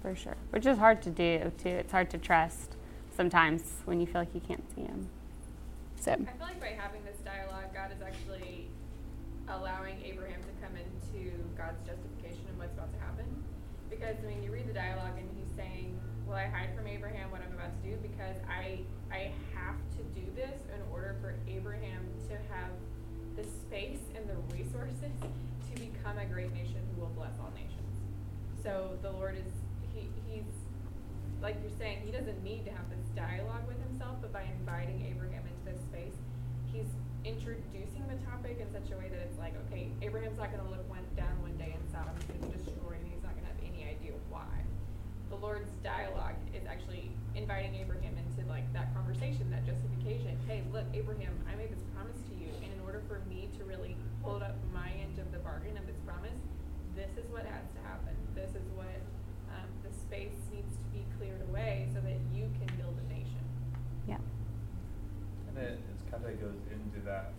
for 0.02 0.14
sure. 0.18 0.36
Which 0.58 0.66
is 0.66 0.78
hard 0.78 1.02
to 1.02 1.10
do 1.10 1.52
too. 1.62 1.68
It's 1.68 1.92
hard 1.92 2.10
to 2.10 2.18
trust 2.18 2.74
sometimes 3.14 3.62
when 3.84 4.00
you 4.00 4.08
feel 4.08 4.22
like 4.22 4.34
you 4.34 4.40
can't 4.40 4.64
see 4.74 4.80
him. 4.80 5.06
So, 5.94 6.10
I 6.10 6.16
feel 6.16 6.50
like 6.50 6.58
by 6.58 6.74
having 6.74 6.98
this 7.04 7.14
dialogue, 7.22 7.70
God 7.72 7.94
is 7.94 8.02
actually 8.02 8.66
allowing 9.46 10.02
Abraham 10.02 10.42
to 10.42 10.54
come 10.58 10.74
into 10.74 11.30
God's 11.54 11.78
justification 11.86 12.42
of 12.50 12.58
what's 12.58 12.74
about 12.74 12.90
to 12.92 12.98
happen. 12.98 13.44
Because 13.88 14.16
I 14.18 14.26
mean, 14.26 14.42
you 14.42 14.50
read 14.50 14.66
the 14.66 14.74
dialogue 14.74 15.14
and 15.14 15.30
he's 15.38 15.46
saying, 15.54 15.94
"Will 16.26 16.34
I 16.34 16.46
hide 16.50 16.74
from 16.74 16.88
Abraham 16.88 17.30
what 17.30 17.40
I'm 17.40 17.54
about 17.54 17.70
to 17.78 17.90
do? 17.90 17.94
Because 18.02 18.42
I 18.50 18.82
I 19.14 19.30
have 19.54 19.78
to 19.94 20.02
do 20.10 20.26
this 20.34 20.58
in 20.74 20.82
order 20.90 21.14
for 21.22 21.38
Abraham 21.46 22.02
to 22.30 22.34
have 22.50 22.74
the 23.38 23.44
space 23.44 24.02
and 24.18 24.26
the 24.26 24.34
resources 24.58 25.14
to 25.22 25.72
become 25.78 26.18
a 26.18 26.26
great 26.26 26.52
nation 26.52 26.82
who 26.90 27.02
will 27.02 27.14
bless 27.14 27.38
all 27.38 27.54
nations." 27.54 27.94
So 28.60 28.98
the 29.06 29.12
Lord 29.12 29.38
is 29.38 29.52
he 29.98 30.06
he's 30.30 30.52
like 31.42 31.56
you're 31.62 31.78
saying, 31.78 32.02
he 32.04 32.10
doesn't 32.10 32.42
need 32.42 32.64
to 32.66 32.72
have 32.74 32.86
this 32.90 33.02
dialogue 33.14 33.66
with 33.66 33.78
himself, 33.86 34.18
but 34.20 34.32
by 34.32 34.42
inviting 34.58 35.06
Abraham 35.06 35.42
into 35.46 35.62
this 35.70 35.78
space, 35.86 36.18
he's 36.72 36.90
introducing 37.22 38.02
the 38.10 38.18
topic 38.26 38.58
in 38.58 38.66
such 38.74 38.90
a 38.90 38.98
way 38.98 39.06
that 39.06 39.22
it's 39.22 39.38
like, 39.38 39.54
okay, 39.66 39.90
Abraham's 40.02 40.38
not 40.38 40.50
going 40.50 40.62
to 40.62 40.70
look 40.70 40.82
one, 40.90 41.06
down 41.14 41.30
one 41.42 41.54
day 41.54 41.74
and 41.74 41.82
Sodom's 41.90 42.22
going 42.26 42.42
to 42.42 42.46
be 42.50 42.58
destroyed, 42.58 42.98
and 42.98 43.06
he's 43.06 43.22
not 43.22 43.38
going 43.38 43.46
to 43.46 43.52
have 43.54 43.62
any 43.62 43.86
idea 43.86 44.18
why. 44.30 44.50
The 45.30 45.38
Lord's 45.38 45.70
dialogue 45.86 46.34
is 46.50 46.66
actually 46.66 47.10
inviting 47.38 47.74
Abraham 47.78 48.18
into 48.18 48.42
like 48.50 48.66
that 48.74 48.90
conversation, 48.94 49.46
that 49.54 49.62
justification. 49.62 50.34
Hey, 50.50 50.66
look, 50.74 50.90
Abraham, 50.90 51.38
I 51.46 51.54
made 51.54 51.70
this 51.70 51.84
promise 51.94 52.18
to 52.18 52.34
you, 52.34 52.50
and 52.64 52.70
in 52.72 52.80
order 52.82 52.98
for 53.06 53.22
me 53.30 53.46
to 53.58 53.62
really 53.62 53.94
hold 54.26 54.42
up 54.42 54.56
my 54.74 54.90
end 54.98 55.22
of 55.22 55.30
the 55.30 55.38
bargain 55.38 55.78
of 55.78 55.86
this 55.86 56.00
promise, 56.02 56.38
this 56.98 57.14
is 57.14 57.30
what 57.30 57.46
has 57.46 57.62
to 57.78 57.80
happen. 57.86 58.16
This 58.34 58.50
is 58.58 58.66
what 58.74 58.98
space 60.08 60.40
needs 60.52 60.74
to 60.76 60.84
be 60.92 61.04
cleared 61.18 61.42
away 61.50 61.86
so 61.92 62.00
that 62.00 62.16
you 62.32 62.48
can 62.56 62.76
build 62.78 62.96
a 62.96 63.12
nation. 63.12 63.44
yeah. 64.08 64.16
And 65.48 65.56
then 65.56 65.76
it's 65.92 66.02
kind 66.10 66.24
of 66.24 66.40
goes 66.40 66.56
into 66.72 67.04
that. 67.04 67.32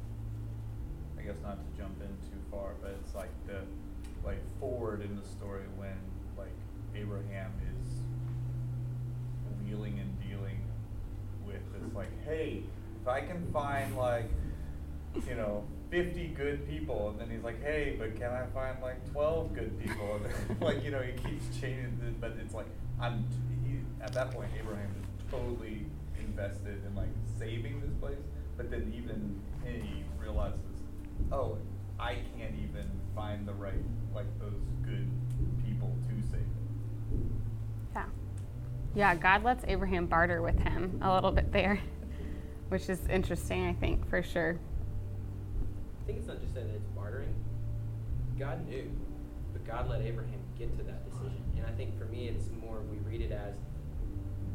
I 1.17 1.23
guess 1.23 1.35
not 1.43 1.57
to 1.57 1.81
jump 1.81 1.99
in 2.01 2.13
too 2.29 2.39
far, 2.51 2.73
but 2.81 2.91
it's 3.01 3.15
like 3.15 3.31
the 3.47 3.61
like 4.23 4.39
forward 4.59 5.01
in 5.01 5.15
the 5.15 5.27
story 5.27 5.63
when 5.77 5.97
like 6.37 6.53
Abraham 6.95 7.51
is 7.73 7.89
wheeling 9.65 9.99
and 9.99 10.29
dealing 10.29 10.61
with 11.45 11.61
this 11.73 11.93
like, 11.95 12.11
hey, 12.25 12.63
if 13.01 13.07
I 13.07 13.21
can 13.21 13.51
find 13.51 13.97
like 13.97 14.29
you 15.27 15.35
know, 15.35 15.63
50 15.89 16.27
good 16.37 16.69
people, 16.69 17.09
and 17.09 17.19
then 17.19 17.29
he's 17.29 17.43
like, 17.43 17.61
hey, 17.63 17.95
but 17.97 18.15
can 18.15 18.31
I 18.31 18.45
find 18.53 18.81
like 18.81 19.11
12 19.11 19.53
good 19.53 19.79
people? 19.79 20.15
And 20.15 20.25
then, 20.49 20.57
like, 20.59 20.83
you 20.83 20.91
know, 20.91 21.01
he 21.01 21.11
keeps 21.13 21.59
changing, 21.59 22.15
but 22.19 22.35
it's 22.39 22.53
like, 22.53 22.67
I'm, 23.01 23.25
he, 23.65 23.79
at 24.01 24.13
that 24.13 24.31
point, 24.31 24.49
Abraham 24.59 24.91
is 25.01 25.31
totally 25.31 25.85
invested 26.19 26.81
in 26.85 26.95
like 26.95 27.09
saving 27.39 27.81
this 27.81 27.91
place, 27.99 28.19
but 28.55 28.69
then 28.69 28.93
even 28.95 29.41
he 29.65 30.03
realizes, 30.19 30.59
oh, 31.31 31.57
I 31.99 32.17
can't 32.37 32.55
even 32.63 32.89
find 33.15 33.47
the 33.47 33.53
right, 33.53 33.73
like, 34.13 34.27
those 34.39 34.61
good 34.83 35.09
people 35.65 35.95
to 36.07 36.27
save 36.27 36.39
it. 36.41 37.19
Yeah. 37.93 38.05
Yeah, 38.95 39.15
God 39.15 39.43
lets 39.43 39.65
Abraham 39.67 40.05
barter 40.05 40.41
with 40.41 40.59
him 40.59 40.99
a 41.01 41.13
little 41.13 41.31
bit 41.31 41.51
there, 41.51 41.79
which 42.69 42.89
is 42.89 43.05
interesting, 43.07 43.67
I 43.67 43.73
think, 43.73 44.07
for 44.07 44.21
sure. 44.21 44.59
I 46.09 46.11
think 46.11 46.25
it's 46.25 46.27
not 46.27 46.41
just 46.41 46.55
that 46.55 46.65
it's 46.73 46.87
bartering. 46.97 47.35
God 48.39 48.67
knew, 48.67 48.89
but 49.53 49.63
God 49.63 49.87
let 49.87 50.01
Abraham 50.01 50.39
get 50.57 50.75
to 50.79 50.83
that 50.85 51.07
decision. 51.07 51.43
And 51.55 51.67
I 51.67 51.71
think 51.77 51.99
for 51.99 52.05
me, 52.05 52.27
it's 52.27 52.49
more 52.59 52.81
we 52.89 52.97
read 53.07 53.21
it 53.21 53.31
as 53.31 53.53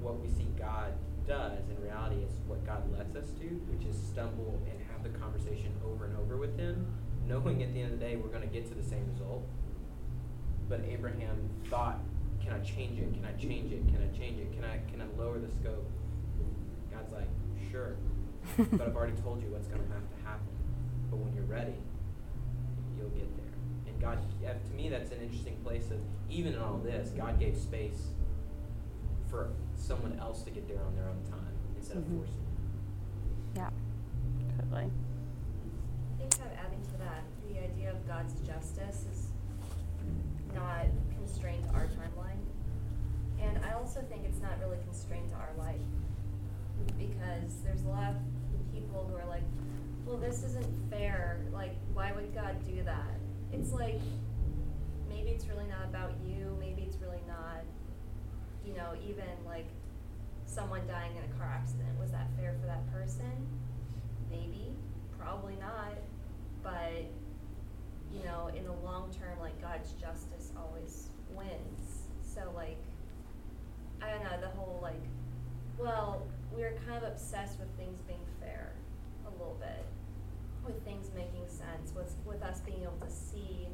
what 0.00 0.18
we 0.18 0.26
see 0.26 0.48
God 0.58 0.94
does. 1.28 1.62
In 1.70 1.80
reality, 1.80 2.16
it's 2.22 2.40
what 2.48 2.66
God 2.66 2.82
lets 2.90 3.14
us 3.14 3.28
do, 3.38 3.46
which 3.70 3.86
is 3.86 3.94
stumble 3.96 4.60
and 4.68 4.80
have 4.90 5.04
the 5.04 5.16
conversation 5.16 5.72
over 5.86 6.06
and 6.06 6.16
over 6.16 6.36
with 6.36 6.58
Him, 6.58 6.92
knowing 7.24 7.62
at 7.62 7.72
the 7.72 7.82
end 7.82 7.92
of 7.92 8.00
the 8.00 8.04
day 8.04 8.16
we're 8.16 8.34
going 8.34 8.42
to 8.42 8.52
get 8.52 8.66
to 8.70 8.74
the 8.74 8.82
same 8.82 9.06
result. 9.12 9.46
But 10.68 10.80
Abraham 10.90 11.38
thought, 11.66 12.00
"Can 12.42 12.52
I 12.52 12.58
change 12.66 12.98
it? 12.98 13.14
Can 13.14 13.24
I 13.24 13.32
change 13.40 13.70
it? 13.70 13.86
Can 13.86 14.02
I 14.02 14.18
change 14.18 14.40
it? 14.40 14.52
Can 14.54 14.64
I 14.64 14.80
can 14.90 15.00
I 15.00 15.06
lower 15.16 15.38
the 15.38 15.54
scope?" 15.54 15.86
God's 16.90 17.12
like, 17.12 17.30
"Sure, 17.70 17.94
but 18.58 18.88
I've 18.88 18.96
already 18.96 19.16
told 19.22 19.40
you 19.40 19.50
what's 19.50 19.68
going 19.68 19.86
to 19.86 19.92
have 19.94 20.02
to 20.02 20.26
happen." 20.26 20.53
But 21.14 21.22
when 21.24 21.34
you're 21.34 21.44
ready, 21.44 21.74
you'll 22.98 23.08
get 23.10 23.30
there. 23.36 23.54
And 23.86 24.00
God, 24.00 24.18
to 24.42 24.74
me, 24.74 24.88
that's 24.88 25.12
an 25.12 25.20
interesting 25.22 25.54
place 25.62 25.90
of 25.92 25.98
even 26.28 26.54
in 26.54 26.58
all 26.58 26.78
this, 26.78 27.10
God 27.10 27.38
gave 27.38 27.56
space 27.56 28.08
for 29.30 29.50
someone 29.76 30.18
else 30.18 30.42
to 30.42 30.50
get 30.50 30.66
there 30.66 30.82
on 30.82 30.96
their 30.96 31.06
own 31.08 31.22
time 31.30 31.54
instead 31.76 31.98
Mhm. 31.98 32.00
of 32.00 32.06
forcing. 32.18 32.34
it. 33.54 33.58
Yeah, 33.58 33.70
totally. 34.58 34.90
I 34.90 36.16
think 36.18 36.36
kind 36.36 36.50
of 36.50 36.58
adding 36.58 36.82
to 36.82 36.96
that, 36.98 37.22
the 37.46 37.58
idea 37.62 37.92
of 37.92 38.04
God's 38.08 38.34
justice 38.40 39.06
is 39.06 39.28
not 40.52 40.86
constrained 41.16 41.62
to 41.68 41.70
our 41.74 41.86
timeline. 41.86 42.42
And 43.38 43.64
I 43.64 43.74
also 43.74 44.00
think 44.02 44.24
it's 44.24 44.40
not 44.40 44.58
really 44.58 44.78
constrained 44.78 45.28
to 45.30 45.36
our 45.36 45.52
life. 45.58 45.80
Because 46.98 47.62
there's 47.62 47.84
a 47.84 47.88
lot 47.88 48.10
of 48.10 48.16
people 48.72 49.06
who 49.08 49.14
are 49.16 49.26
like, 49.26 49.44
well, 50.04 50.16
this 50.16 50.42
isn't 50.44 50.90
fair. 50.90 51.40
Like, 51.52 51.74
why 51.92 52.12
would 52.12 52.34
God 52.34 52.64
do 52.64 52.82
that? 52.84 53.18
It's 53.52 53.72
like, 53.72 54.00
maybe 55.08 55.30
it's 55.30 55.46
really 55.46 55.66
not 55.66 55.84
about 55.88 56.12
you. 56.24 56.56
Maybe 56.60 56.82
it's 56.82 56.96
really 56.98 57.22
not, 57.26 57.62
you 58.66 58.74
know, 58.74 58.94
even 59.06 59.24
like 59.46 59.68
someone 60.46 60.86
dying 60.86 61.16
in 61.16 61.22
a 61.24 61.38
car 61.38 61.48
accident. 61.48 61.88
Was 62.00 62.10
that 62.12 62.28
fair 62.36 62.54
for 62.60 62.66
that 62.66 62.90
person? 62.92 63.48
Maybe. 64.30 64.74
Probably 65.18 65.56
not. 65.56 65.94
But, 66.62 67.04
you 68.12 68.24
know, 68.24 68.50
in 68.56 68.64
the 68.64 68.72
long 68.72 69.10
term, 69.12 69.38
like, 69.40 69.60
God's 69.60 69.92
justice 69.92 70.52
always 70.56 71.08
wins. 71.30 72.08
So, 72.22 72.52
like, 72.54 72.78
I 74.02 74.10
don't 74.10 74.24
know, 74.24 74.40
the 74.40 74.48
whole, 74.48 74.80
like, 74.82 75.02
well, 75.78 76.26
we're 76.52 76.74
kind 76.86 77.02
of 77.02 77.12
obsessed 77.12 77.58
with 77.58 77.68
things 77.76 78.00
being 78.06 78.24
fair 78.40 78.72
a 79.26 79.30
little 79.30 79.56
bit, 79.60 79.84
with 80.64 80.82
things 80.84 81.10
making 81.14 81.46
sense, 81.48 81.92
with, 81.94 82.14
with 82.24 82.42
us 82.42 82.60
being 82.60 82.82
able 82.82 82.98
to 83.04 83.10
see 83.10 83.68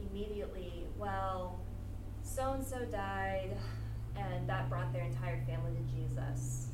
immediately, 0.00 0.86
well, 0.98 1.60
so 2.22 2.52
and 2.52 2.64
so 2.66 2.84
died, 2.86 3.56
and 4.16 4.48
that 4.48 4.68
brought 4.68 4.92
their 4.92 5.04
entire 5.04 5.40
family 5.46 5.72
to 5.72 5.94
Jesus. 5.94 6.68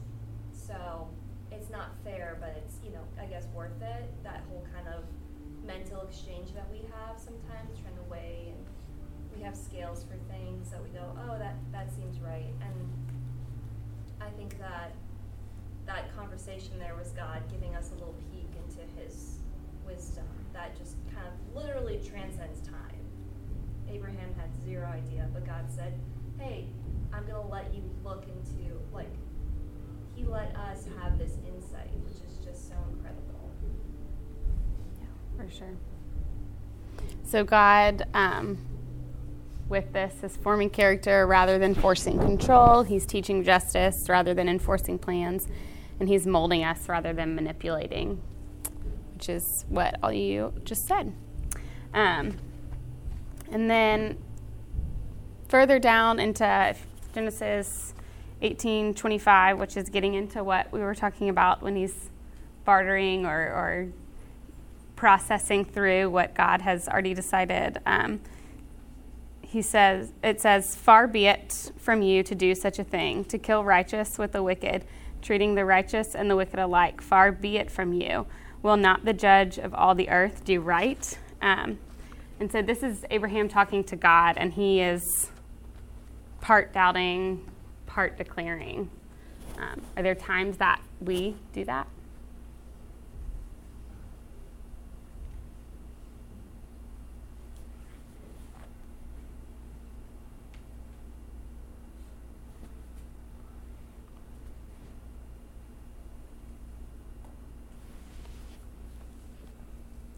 So 0.53 1.09
it's 1.51 1.71
not 1.71 1.91
fair, 2.05 2.39
but 2.41 2.55
it's, 2.57 2.77
you 2.85 2.93
know, 2.93 3.03
I 3.21 3.27
guess 3.27 3.47
worth 3.55 3.81
it. 3.83 4.11
That 4.25 4.43
whole 4.49 4.67
kind 4.75 4.89
of 4.89 5.05
mental 5.67 6.03
exchange 6.03 6.55
that 6.55 6.67
we 6.71 6.79
have 6.79 7.19
sometimes, 7.19 7.79
trying 7.81 7.97
to 7.97 8.11
weigh, 8.11 8.55
and 8.55 8.67
we 9.37 9.43
have 9.43 9.57
scales 9.57 10.05
for 10.05 10.17
things 10.33 10.71
that 10.71 10.83
we 10.83 10.89
go, 10.91 11.05
oh, 11.29 11.39
that, 11.39 11.57
that 11.73 11.93
seems 11.93 12.19
right. 12.21 12.53
And 12.61 12.89
I 14.21 14.31
think 14.31 14.59
that 14.59 14.93
that 15.87 16.15
conversation 16.17 16.79
there 16.79 16.95
was 16.97 17.11
God 17.11 17.43
giving 17.51 17.75
us 17.75 17.91
a 17.91 17.95
little 17.95 18.15
peek 18.31 18.49
into 18.57 18.81
his 19.01 19.39
wisdom 19.87 20.25
that 20.53 20.77
just 20.77 20.97
kind 21.15 21.27
of 21.27 21.57
literally 21.57 22.01
transcends 22.07 22.61
time. 22.61 22.77
Abraham 23.89 24.35
had 24.39 24.51
zero 24.65 24.87
idea, 24.87 25.29
but 25.33 25.47
God 25.47 25.65
said, 25.75 25.95
Hey, 26.39 26.67
I'm 27.13 27.27
going 27.27 27.43
to 27.43 27.53
let 27.53 27.75
you 27.75 27.83
look 28.05 28.25
into, 28.25 28.75
like, 28.93 29.11
he 30.15 30.25
let 30.25 30.55
us 30.57 30.87
have 31.01 31.19
this 31.19 31.33
insight, 31.47 31.91
which 32.05 32.17
is 32.27 32.45
just 32.45 32.69
so 32.69 32.75
incredible. 32.91 33.51
Yeah, 35.01 35.07
for 35.37 35.51
sure. 35.51 35.75
So 37.25 37.45
God, 37.45 38.07
um, 38.15 38.59
with 39.69 39.93
this, 39.93 40.23
is 40.23 40.37
forming 40.37 40.71
character 40.71 41.27
rather 41.27 41.59
than 41.59 41.75
forcing 41.75 42.19
control. 42.19 42.83
He's 42.83 43.07
teaching 43.07 43.43
justice 43.43 44.07
rather 44.09 44.35
than 44.35 44.49
enforcing 44.49 44.99
plans, 44.99 45.49
and 45.99 46.09
he's 46.09 46.27
molding 46.27 46.63
us 46.65 46.89
rather 46.89 47.13
than 47.13 47.35
manipulating, 47.35 48.21
which 49.23 49.29
is 49.29 49.65
what 49.69 49.95
all 50.03 50.13
you 50.13 50.53
just 50.65 50.89
said. 50.89 51.13
Um, 51.95 52.39
and 53.53 53.71
then 53.71 54.19
further 55.47 55.79
down 55.79 56.19
into 56.19 56.75
Genesis 57.15 57.95
1825, 58.41 59.61
which 59.61 59.77
is 59.77 59.89
getting 59.91 60.15
into 60.15 60.43
what 60.43 60.73
we 60.73 60.81
were 60.81 60.97
talking 60.97 61.29
about 61.29 61.63
when 61.63 61.77
he's 61.77 62.11
bartering 62.65 63.25
or, 63.25 63.39
or 63.39 63.89
processing 64.97 65.65
through 65.65 66.11
what 66.11 66.35
God 66.35 66.63
has 66.63 66.89
already 66.89 67.15
decided. 67.15 67.79
Um, 67.87 68.21
he 69.41 69.63
says, 69.63 70.13
it 70.25 70.41
says, 70.41 70.75
Far 70.75 71.07
be 71.07 71.27
it 71.27 71.71
from 71.79 72.03
you 72.03 72.25
to 72.25 72.35
do 72.35 72.57
such 72.57 72.81
a 72.81 72.85
thing, 72.85 73.25
to 73.27 73.39
kill 73.39 73.63
righteous 73.63 74.19
with 74.19 74.33
the 74.33 74.43
wicked, 74.43 74.85
treating 75.21 75.55
the 75.55 75.65
righteous 75.65 76.17
and 76.17 76.29
the 76.29 76.35
wicked 76.35 76.59
alike. 76.59 77.01
Far 77.01 77.31
be 77.31 77.57
it 77.59 77.71
from 77.71 77.93
you. 77.93 78.27
Will 78.63 78.77
not 78.77 79.05
the 79.05 79.13
judge 79.13 79.59
of 79.59 79.75
all 79.75 79.95
the 79.95 80.09
earth 80.09 80.45
do 80.45 80.61
right? 80.61 81.19
Um, 81.41 81.79
and 82.39 82.51
so 82.51 82.63
this 82.63 82.83
is 82.83 83.05
Abraham 83.11 83.49
talking 83.49 83.83
to 83.85 83.97
God, 83.97 84.37
and 84.37 84.53
he 84.53 84.81
is 84.81 85.31
part 86.41 86.73
doubting, 86.73 87.51
part 87.87 88.17
declaring. 88.17 88.91
Um, 89.59 89.83
are 89.97 90.03
there 90.03 90.15
times 90.15 90.59
that 90.59 90.81
we 91.01 91.37
do 91.53 91.65
that? 91.65 91.87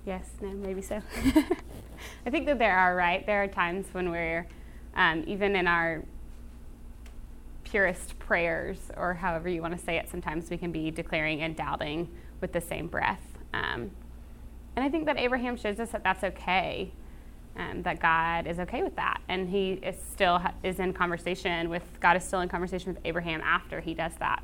Yes, 0.07 0.29
no, 0.41 0.49
maybe 0.49 0.83
so. 0.83 1.01
I 2.27 2.31
think 2.31 2.47
that 2.47 2.59
there 2.59 2.77
are, 2.77 2.95
right? 2.95 3.25
There 3.25 3.43
are 3.43 3.49
times 3.49 3.87
when 3.93 4.11
we're, 4.11 4.47
um, 4.95 5.25
even 5.27 5.57
in 5.57 5.67
our 5.67 6.05
purest 7.65 8.19
prayers, 8.19 8.79
or 8.97 9.15
however 9.15 9.49
you 9.49 9.63
want 9.63 9.77
to 9.77 9.83
say 9.83 9.97
it, 9.97 10.09
sometimes 10.11 10.51
we 10.51 10.59
can 10.59 10.73
be 10.73 10.91
declaring 10.91 11.41
and 11.41 11.57
doubting 11.57 12.09
with 12.41 12.53
the 12.53 12.61
same 12.61 12.87
breath. 12.87 13.23
Um, 13.55 13.91
and 14.77 14.85
I 14.85 14.89
think 14.89 15.07
that 15.07 15.19
Abraham 15.19 15.57
shows 15.57 15.81
us 15.81 15.91
that 15.91 16.05
that's 16.05 16.23
okay, 16.23 16.91
um, 17.57 17.83
that 17.83 18.01
God 18.01 18.47
is 18.47 18.59
okay 18.59 18.83
with 18.83 18.97
that. 18.97 19.21
And 19.29 19.49
he 19.49 19.73
is 19.73 19.97
still 20.13 20.39
ha- 20.39 20.55
is 20.63 20.81
in 20.81 20.93
conversation 20.93 21.71
with, 21.71 21.83
God 22.01 22.17
is 22.17 22.25
still 22.25 22.41
in 22.41 22.49
conversation 22.49 22.93
with 22.93 23.03
Abraham 23.07 23.41
after 23.41 23.81
he 23.81 23.95
does 23.95 24.13
that. 24.19 24.43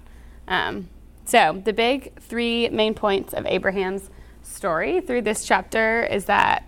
Um, 0.48 0.88
so, 1.26 1.60
the 1.64 1.72
big 1.72 2.18
three 2.18 2.68
main 2.70 2.94
points 2.94 3.34
of 3.34 3.46
Abraham's 3.46 4.10
story 4.42 5.00
through 5.00 5.22
this 5.22 5.44
chapter 5.44 6.04
is 6.04 6.26
that 6.26 6.64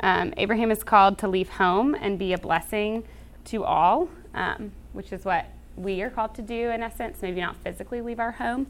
um, 0.00 0.34
Abraham 0.36 0.70
is 0.70 0.82
called 0.82 1.18
to 1.18 1.28
leave 1.28 1.48
home 1.48 1.94
and 1.94 2.18
be 2.18 2.32
a 2.32 2.38
blessing 2.38 3.04
to 3.46 3.64
all, 3.64 4.08
um, 4.34 4.72
which 4.92 5.12
is 5.12 5.24
what 5.24 5.46
we 5.76 6.02
are 6.02 6.10
called 6.10 6.34
to 6.34 6.42
do 6.42 6.70
in 6.70 6.82
essence. 6.82 7.22
Maybe 7.22 7.40
not 7.40 7.56
physically 7.56 8.00
leave 8.00 8.20
our 8.20 8.32
home, 8.32 8.66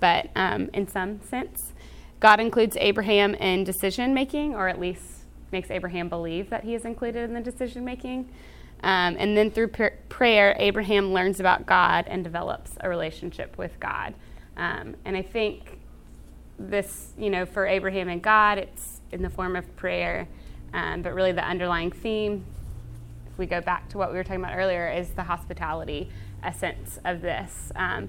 but 0.00 0.30
um, 0.36 0.70
in 0.72 0.88
some 0.88 1.20
sense. 1.22 1.72
God 2.20 2.40
includes 2.40 2.76
Abraham 2.80 3.34
in 3.34 3.64
decision 3.64 4.14
making, 4.14 4.54
or 4.54 4.68
at 4.68 4.80
least 4.80 5.02
makes 5.52 5.70
Abraham 5.70 6.08
believe 6.08 6.50
that 6.50 6.64
he 6.64 6.74
is 6.74 6.84
included 6.84 7.24
in 7.24 7.34
the 7.34 7.40
decision 7.40 7.84
making. 7.84 8.28
Um, 8.82 9.16
and 9.18 9.36
then 9.36 9.50
through 9.50 9.68
pr- 9.68 9.86
prayer, 10.08 10.56
Abraham 10.58 11.12
learns 11.12 11.40
about 11.40 11.66
God 11.66 12.04
and 12.08 12.22
develops 12.24 12.72
a 12.80 12.88
relationship 12.88 13.56
with 13.58 13.78
God. 13.80 14.14
Um, 14.56 14.96
and 15.04 15.16
I 15.16 15.22
think 15.22 15.78
this, 16.58 17.12
you 17.18 17.30
know, 17.30 17.46
for 17.46 17.66
Abraham 17.66 18.08
and 18.08 18.22
God, 18.22 18.58
it's 18.58 19.00
in 19.12 19.22
the 19.22 19.30
form 19.30 19.56
of 19.56 19.76
prayer. 19.76 20.28
Um, 20.72 21.02
but 21.02 21.14
really, 21.14 21.32
the 21.32 21.44
underlying 21.44 21.90
theme, 21.90 22.44
if 23.30 23.38
we 23.38 23.46
go 23.46 23.60
back 23.60 23.88
to 23.90 23.98
what 23.98 24.10
we 24.10 24.16
were 24.16 24.24
talking 24.24 24.42
about 24.42 24.56
earlier, 24.56 24.90
is 24.90 25.10
the 25.10 25.22
hospitality 25.22 26.10
essence 26.42 26.98
of 27.04 27.22
this. 27.22 27.72
Um, 27.76 28.08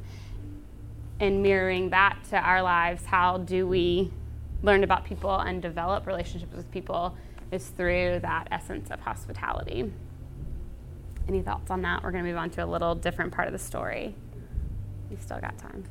and 1.19 1.41
mirroring 1.41 1.89
that 1.89 2.17
to 2.29 2.37
our 2.37 2.61
lives, 2.61 3.05
how 3.05 3.37
do 3.37 3.67
we 3.67 4.11
learn 4.63 4.83
about 4.83 5.05
people 5.05 5.35
and 5.35 5.61
develop 5.61 6.07
relationships 6.07 6.55
with 6.55 6.69
people 6.71 7.15
is 7.51 7.67
through 7.69 8.19
that 8.21 8.47
essence 8.51 8.89
of 8.91 8.99
hospitality. 8.99 9.91
Any 11.27 11.41
thoughts 11.41 11.69
on 11.71 11.81
that? 11.83 12.03
We're 12.03 12.11
going 12.11 12.23
to 12.23 12.29
move 12.29 12.37
on 12.37 12.49
to 12.51 12.63
a 12.63 12.65
little 12.65 12.95
different 12.95 13.33
part 13.33 13.47
of 13.47 13.53
the 13.53 13.59
story. 13.59 14.15
We 15.09 15.17
still 15.17 15.39
got 15.39 15.57
time. 15.57 15.85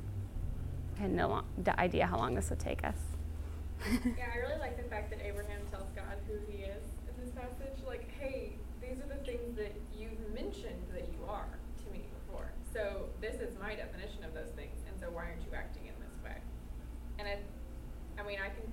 Had 0.99 1.13
no 1.13 1.45
idea 1.79 2.07
how 2.07 2.17
long 2.17 2.35
this 2.35 2.49
would 2.51 2.59
take 2.59 2.85
us. 2.85 2.97
yeah, 4.17 4.33
I 4.33 4.39
really 4.39 4.59
like 4.59 4.81
the 4.81 4.89
fact 4.89 5.11
that 5.11 5.21
Abraham 5.21 5.61
tells 5.71 5.89
God 5.93 6.17
who 6.27 6.41
he 6.51 6.65
is 6.65 6.83
in 7.05 7.15
this 7.21 7.33
passage. 7.37 7.77
Like, 7.87 8.09
hey, 8.19 8.53
these 8.81 8.99
are 9.05 9.09
the 9.09 9.21
things 9.29 9.57
that 9.57 9.77
you've 9.93 10.17
mentioned 10.33 10.81
that 10.95 11.05
you 11.13 11.21
are 11.29 11.53
to 11.85 11.87
me 11.93 12.09
before. 12.25 12.51
So 12.73 13.13
this 13.21 13.37
is 13.41 13.53
my 13.61 13.75
definition 13.75 14.25
of 14.25 14.33
those 14.33 14.51
things, 14.57 14.81
and 14.89 14.97
so 14.99 15.13
why 15.13 15.29
aren't 15.29 15.45
you 15.45 15.53
acting 15.55 15.85
in 15.85 15.97
this 16.01 16.17
way? 16.25 16.41
And 17.19 17.29
I, 17.29 17.37
I 18.17 18.27
mean, 18.27 18.39
I 18.41 18.49
can 18.49 18.65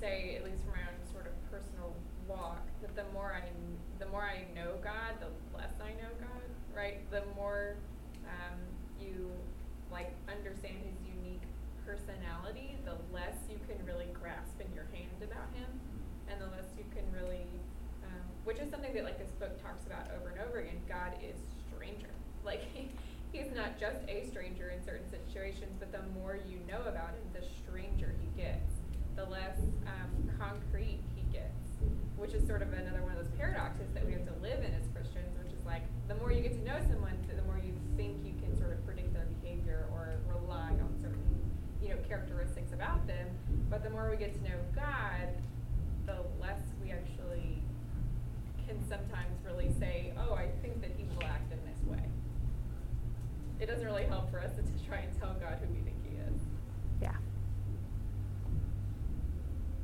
say 0.00 0.36
at 0.36 0.44
least 0.44 0.60
from 0.64 0.76
my 0.76 0.84
own 0.84 1.00
sort 1.08 1.24
of 1.24 1.34
personal 1.48 1.96
walk 2.28 2.66
that 2.82 2.94
the 2.96 3.04
more 3.12 3.32
I, 3.32 3.48
the 3.98 4.08
more 4.12 4.28
I 4.28 4.44
know 4.54 4.76
God, 4.84 5.16
the 5.20 5.32
less 5.56 5.72
I 5.80 5.96
know 5.96 6.12
God. 6.20 6.48
Right? 6.76 7.04
The 7.10 7.22
more 7.36 7.76
um, 8.24 8.58
you 9.00 9.30
like 9.90 10.12
understand 10.28 10.76
His 10.84 10.96
unique 11.04 11.44
personality, 11.84 12.78
the 12.84 12.96
less 13.12 13.36
you 13.50 13.58
can 13.68 13.78
really 13.84 14.08
grasp 14.16 14.58
in 14.60 14.72
your 14.74 14.86
hand 14.92 15.20
about 15.22 15.50
him, 15.54 15.68
and 16.30 16.40
the 16.40 16.46
less 16.46 16.66
you 16.78 16.84
can 16.94 17.04
really, 17.12 17.46
um, 18.06 18.24
which 18.44 18.58
is 18.58 18.70
something 18.70 18.92
that 18.94 19.04
like 19.04 19.18
this 19.18 19.32
book 19.38 19.60
talks 19.62 19.84
about 19.86 20.08
over 20.16 20.30
and 20.30 20.40
over 20.40 20.58
again. 20.60 20.80
God 20.88 21.12
is 21.22 21.36
stranger. 21.68 22.10
Like 22.44 22.64
he, 23.32 23.38
he's 23.38 23.52
not 23.54 23.80
just 23.80 23.98
a 24.08 24.26
stranger 24.28 24.70
in 24.70 24.84
certain 24.84 25.08
situations, 25.10 25.72
but 25.78 25.90
the 25.92 26.02
more 26.20 26.38
you 26.48 26.58
know 26.68 26.82
about 26.82 27.16
him, 27.16 27.24
the 27.32 27.44
stranger 27.62 28.14
he 28.20 28.28
gets, 28.40 28.70
the 29.16 29.24
less 29.24 29.58
um, 29.86 30.12
concrete 30.38 31.00
he 31.16 31.22
gets. 31.32 31.48
Which 32.16 32.34
is 32.34 32.46
sort 32.46 32.62
of 32.62 32.72
another 32.72 33.02
one 33.02 33.12
of 33.12 33.18
those 33.18 33.34
paradoxes 33.36 33.90
that 33.94 34.06
we 34.06 34.12
have 34.12 34.24
to 34.26 34.36
live 34.42 34.60
in 34.60 34.70
as 34.74 34.86
Christians, 34.94 35.34
which 35.42 35.52
is 35.52 35.64
like 35.66 35.82
the 36.06 36.14
more 36.16 36.30
you 36.30 36.42
get 36.42 36.52
to 36.52 36.64
know 36.64 36.78
someone, 36.86 37.16
the 37.34 37.42
more 37.42 37.58
you 37.58 37.74
think 37.96 38.22
you 38.24 38.34
can 38.38 38.56
sort 38.56 38.72
of 38.72 38.84
predict 38.86 39.12
their 39.12 39.26
behavior 39.40 39.86
or 39.92 40.14
rely 40.28 40.70
on 40.70 40.94
certain 41.00 41.42
you 41.82 41.88
know 41.88 41.96
characteristics 42.08 42.72
about 42.72 43.06
them 43.06 43.26
but 43.68 43.82
the 43.82 43.90
more 43.90 44.08
we 44.08 44.16
get 44.16 44.32
to 44.32 44.42
know 44.48 44.56
god 44.74 45.28
the 46.06 46.16
less 46.40 46.60
we 46.82 46.92
actually 46.92 47.58
can 48.66 48.78
sometimes 48.88 49.34
really 49.44 49.70
say 49.80 50.12
oh 50.16 50.34
i 50.34 50.46
think 50.62 50.80
that 50.80 50.90
he 50.96 51.04
will 51.04 51.24
act 51.24 51.52
in 51.52 51.58
this 51.66 51.82
way 51.90 52.06
it 53.62 53.66
doesn't 53.66 53.86
really 53.86 54.04
help 54.04 54.28
for 54.30 54.40
us 54.40 54.50
to, 54.56 54.62
try 54.86 54.98
and 54.98 55.20
tell 55.20 55.34
god 55.40 55.56
who 55.60 55.72
we 55.72 55.80
think 55.80 55.96
he 56.04 56.16
is. 56.16 56.40
Yeah. 57.00 57.14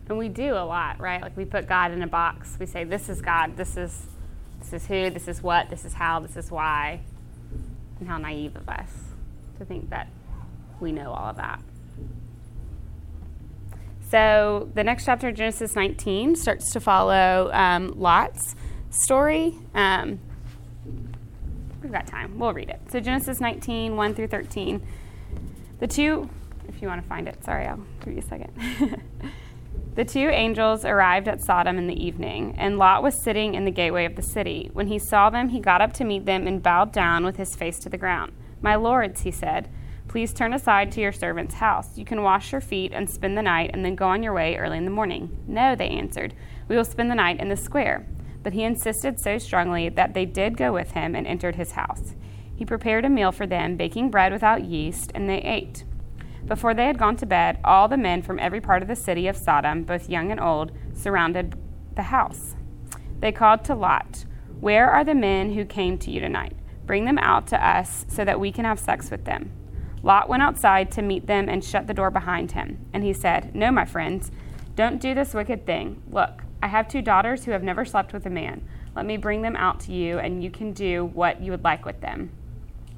And 0.08 0.18
we 0.18 0.28
do 0.28 0.54
a 0.54 0.66
lot 0.66 1.00
right? 1.00 1.22
Like 1.22 1.36
we 1.36 1.44
put 1.44 1.68
god 1.68 1.92
in 1.92 2.02
a 2.02 2.06
box. 2.06 2.56
We 2.58 2.66
say 2.66 2.84
this 2.84 3.08
is 3.08 3.22
god. 3.22 3.56
This 3.56 3.76
is 3.76 4.06
this 4.58 4.72
is 4.72 4.86
who. 4.88 5.10
This 5.10 5.28
is 5.28 5.42
what. 5.42 5.70
This 5.70 5.84
is 5.84 5.94
how. 5.94 6.18
This 6.18 6.36
is 6.36 6.50
why. 6.50 7.00
And 8.00 8.08
how 8.08 8.18
naive 8.18 8.56
of 8.56 8.68
us 8.68 8.90
to 9.58 9.64
think 9.64 9.90
that 9.90 10.08
we 10.80 10.90
know 10.90 11.12
all 11.12 11.30
of 11.30 11.36
that. 11.36 11.62
So 14.10 14.70
the 14.74 14.82
next 14.82 15.04
chapter, 15.04 15.30
Genesis 15.30 15.76
19, 15.76 16.34
starts 16.34 16.72
to 16.72 16.80
follow 16.80 17.50
um, 17.52 17.92
Lot's 17.96 18.54
story. 18.90 19.54
Um, 19.74 20.18
we've 21.82 21.92
got 21.92 22.06
time. 22.06 22.38
We'll 22.38 22.52
read 22.52 22.70
it. 22.70 22.80
So 22.90 23.00
Genesis 23.00 23.40
19, 23.40 23.96
1 23.96 24.14
through 24.14 24.28
13. 24.28 24.86
The 25.80 25.86
two, 25.86 26.28
if 26.68 26.82
you 26.82 26.88
want 26.88 27.02
to 27.02 27.08
find 27.08 27.28
it, 27.28 27.42
sorry, 27.44 27.66
I'll 27.66 27.80
give 28.04 28.14
you 28.14 28.20
a 28.20 28.22
second. 28.22 29.02
the 29.94 30.04
two 30.04 30.28
angels 30.28 30.84
arrived 30.84 31.28
at 31.28 31.42
Sodom 31.42 31.78
in 31.78 31.86
the 31.86 32.04
evening, 32.04 32.54
and 32.58 32.78
Lot 32.78 33.02
was 33.02 33.22
sitting 33.22 33.54
in 33.54 33.64
the 33.64 33.70
gateway 33.70 34.04
of 34.04 34.16
the 34.16 34.22
city. 34.22 34.70
When 34.72 34.88
he 34.88 34.98
saw 34.98 35.30
them, 35.30 35.50
he 35.50 35.61
got 35.61 35.80
up 35.80 35.92
to 35.94 36.05
meet 36.05 36.26
them 36.26 36.46
and 36.46 36.62
bowed 36.62 36.92
down 36.92 37.24
with 37.24 37.36
his 37.36 37.55
face 37.55 37.78
to 37.80 37.88
the 37.88 37.98
ground. 37.98 38.32
My 38.61 38.74
lords, 38.74 39.20
he 39.20 39.30
said, 39.30 39.68
Please 40.09 40.32
turn 40.32 40.55
aside 40.55 40.90
to 40.92 41.03
your 41.03 41.12
servant's 41.12 41.57
house. 41.57 41.98
You 41.98 42.05
can 42.07 42.22
wash 42.22 42.50
your 42.50 42.62
feet 42.62 42.92
and 42.94 43.09
spend 43.09 43.36
the 43.36 43.42
night, 43.42 43.70
and 43.72 43.84
then 43.84 43.94
go 43.94 44.09
on 44.09 44.22
your 44.22 44.32
way 44.32 44.57
early 44.57 44.78
in 44.78 44.84
the 44.84 44.90
morning. 44.90 45.44
No, 45.46 45.76
they 45.76 45.88
answered. 45.88 46.34
We 46.66 46.76
will 46.76 46.84
spend 46.84 47.11
the 47.11 47.14
night 47.14 47.38
in 47.38 47.50
the 47.50 47.57
square. 47.57 48.07
But 48.49 48.55
he 48.55 48.64
insisted 48.64 49.20
so 49.20 49.36
strongly 49.36 49.90
that 49.90 50.14
they 50.14 50.24
did 50.24 50.57
go 50.57 50.72
with 50.72 50.92
him 50.92 51.14
and 51.14 51.26
entered 51.26 51.57
his 51.57 51.72
house. 51.72 52.14
He 52.57 52.64
prepared 52.64 53.05
a 53.05 53.11
meal 53.11 53.30
for 53.30 53.46
them, 53.46 53.76
baking 53.76 54.11
bread 54.11 54.32
without 54.32 54.64
yeast, 54.64 55.12
and 55.14 55.28
they 55.28 55.42
ate. 55.42 55.84
Before 56.46 56.72
they 56.72 56.86
had 56.86 56.96
gone 56.96 57.16
to 57.16 57.26
bed, 57.26 57.59
all 57.62 57.88
the 57.88 57.99
men 57.99 58.22
from 58.22 58.38
every 58.38 58.62
part 58.62 58.80
of 58.80 58.88
the 58.88 58.96
city 58.96 59.28
of 59.28 59.36
Sodom, 59.36 59.84
both 59.84 60.09
young 60.09 60.30
and 60.30 60.40
old, 60.40 60.72
surrounded 60.94 61.57
the 61.94 62.05
house. 62.05 62.55
They 63.20 63.32
called 63.32 63.64
to 63.64 63.74
Lot, 63.74 64.24
Where 64.61 64.90
are 64.90 65.05
the 65.05 65.14
men 65.14 65.53
who 65.53 65.66
came 65.66 65.99
to 65.99 66.11
you 66.11 66.18
tonight? 66.18 66.57
Bring 66.86 67.05
them 67.05 67.18
out 67.18 67.49
to 67.49 67.62
us 67.62 68.07
so 68.09 68.24
that 68.24 68.40
we 68.40 68.51
can 68.51 68.64
have 68.64 68.80
sex 68.80 69.11
with 69.11 69.26
them. 69.26 69.53
Lot 70.03 70.30
went 70.30 70.42
outside 70.42 70.90
to 70.92 71.03
meet 71.03 71.26
them 71.26 71.51
and 71.51 71.62
shut 71.62 71.86
the 71.86 71.92
door 71.92 72.11
behind 72.11 72.53
him. 72.53 72.86
And 72.94 73.05
he 73.05 73.12
said, 73.12 73.55
No, 73.55 73.70
my 73.70 73.84
friends, 73.84 74.30
don't 74.74 75.03
do 75.03 75.14
this 75.14 75.34
wicked 75.34 75.66
thing. 75.66 76.03
Look, 76.11 76.44
I 76.62 76.66
have 76.66 76.88
two 76.88 77.02
daughters 77.02 77.44
who 77.44 77.52
have 77.52 77.62
never 77.62 77.84
slept 77.84 78.12
with 78.12 78.26
a 78.26 78.30
man. 78.30 78.66
Let 78.96 79.06
me 79.06 79.16
bring 79.16 79.42
them 79.42 79.54
out 79.54 79.78
to 79.80 79.92
you, 79.92 80.18
and 80.18 80.42
you 80.42 80.50
can 80.50 80.72
do 80.72 81.04
what 81.04 81.40
you 81.40 81.52
would 81.52 81.62
like 81.62 81.84
with 81.84 82.00
them. 82.00 82.30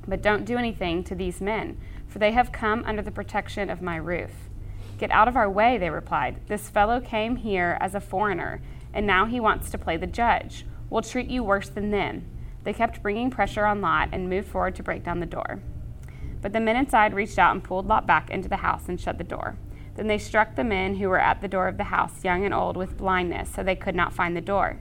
But 0.09 0.23
don't 0.23 0.47
do 0.47 0.57
anything 0.57 1.05
to 1.05 1.15
these 1.15 1.43
men, 1.43 1.79
for 2.09 2.19
they 2.19 2.33
have 2.33 2.53
come 2.53 2.85
under 2.87 3.03
the 3.03 3.11
protection 3.11 3.69
of 3.69 3.83
my 3.83 3.97
roof. 3.97 4.31
Get 4.97 5.11
out 5.11 5.29
of 5.29 5.37
our 5.37 5.51
way, 5.51 5.77
they 5.77 5.91
replied. 5.91 6.47
This 6.49 6.71
fellow 6.71 7.01
came 7.01 7.37
here 7.37 7.77
as 7.81 7.95
a 7.95 8.01
foreigner, 8.01 8.63
and 8.95 9.07
now 9.07 9.27
he 9.27 9.41
wants 9.41 9.71
to 9.71 9.79
play 9.79 9.97
the 9.97 10.07
judge. 10.07 10.65
We'll 10.89 11.03
treat 11.03 11.29
you 11.29 11.45
worse 11.45 11.69
than 11.69 11.91
them. 11.91 12.25
They 12.65 12.73
kept 12.73 13.03
bringing 13.03 13.31
pressure 13.31 13.67
on 13.67 13.81
Lot 13.81 14.09
and 14.13 14.29
moved 14.29 14.49
forward 14.49 14.75
to 14.77 14.83
break 14.83 15.05
down 15.05 15.21
the 15.21 15.27
door. 15.27 15.61
But 16.43 16.53
the 16.53 16.61
men 16.61 16.77
inside 16.77 17.15
reached 17.15 17.39
out 17.39 17.53
and 17.53 17.63
pulled 17.63 17.87
Lot 17.87 18.07
back 18.07 18.31
into 18.31 18.49
the 18.49 18.57
house 18.57 18.89
and 18.89 19.01
shut 19.01 19.19
the 19.19 19.25
door. 19.25 19.57
Then 20.01 20.07
they 20.07 20.17
struck 20.17 20.57
the 20.57 20.65
men 20.65 20.95
who 20.95 21.11
were 21.11 21.21
at 21.21 21.43
the 21.43 21.47
door 21.47 21.69
of 21.69 21.77
the 21.77 21.85
house, 21.85 22.25
young 22.25 22.43
and 22.43 22.55
old, 22.55 22.75
with 22.75 22.97
blindness, 22.97 23.51
so 23.55 23.63
they 23.63 23.77
could 23.77 23.95
not 23.95 24.15
find 24.15 24.35
the 24.35 24.41
door. 24.41 24.79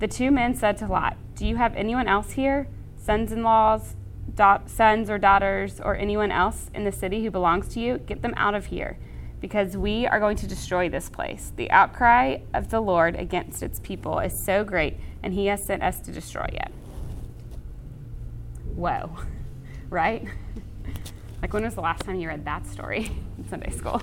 The 0.00 0.08
two 0.08 0.32
men 0.32 0.56
said 0.56 0.76
to 0.78 0.88
Lot, 0.88 1.16
Do 1.36 1.46
you 1.46 1.54
have 1.54 1.76
anyone 1.76 2.08
else 2.08 2.32
here? 2.32 2.66
Sons 2.96 3.30
in 3.30 3.44
laws, 3.44 3.94
da- 4.34 4.66
sons 4.66 5.10
or 5.10 5.16
daughters, 5.16 5.80
or 5.80 5.94
anyone 5.94 6.32
else 6.32 6.72
in 6.74 6.82
the 6.82 6.90
city 6.90 7.22
who 7.22 7.30
belongs 7.30 7.68
to 7.74 7.78
you? 7.78 7.98
Get 7.98 8.20
them 8.20 8.34
out 8.36 8.56
of 8.56 8.66
here, 8.66 8.98
because 9.40 9.76
we 9.76 10.08
are 10.08 10.18
going 10.18 10.36
to 10.38 10.48
destroy 10.48 10.88
this 10.88 11.08
place. 11.08 11.52
The 11.54 11.70
outcry 11.70 12.38
of 12.52 12.70
the 12.70 12.80
Lord 12.80 13.14
against 13.14 13.62
its 13.62 13.78
people 13.78 14.18
is 14.18 14.36
so 14.36 14.64
great, 14.64 14.96
and 15.22 15.34
he 15.34 15.46
has 15.46 15.62
sent 15.62 15.84
us 15.84 16.00
to 16.00 16.10
destroy 16.10 16.48
it. 16.52 16.72
Whoa, 18.74 19.18
right? 19.88 20.26
Like, 21.42 21.54
when 21.54 21.64
was 21.64 21.74
the 21.74 21.80
last 21.80 22.02
time 22.02 22.20
you 22.20 22.28
read 22.28 22.44
that 22.44 22.66
story 22.66 23.10
Sunday 23.50 23.70
school? 23.70 24.00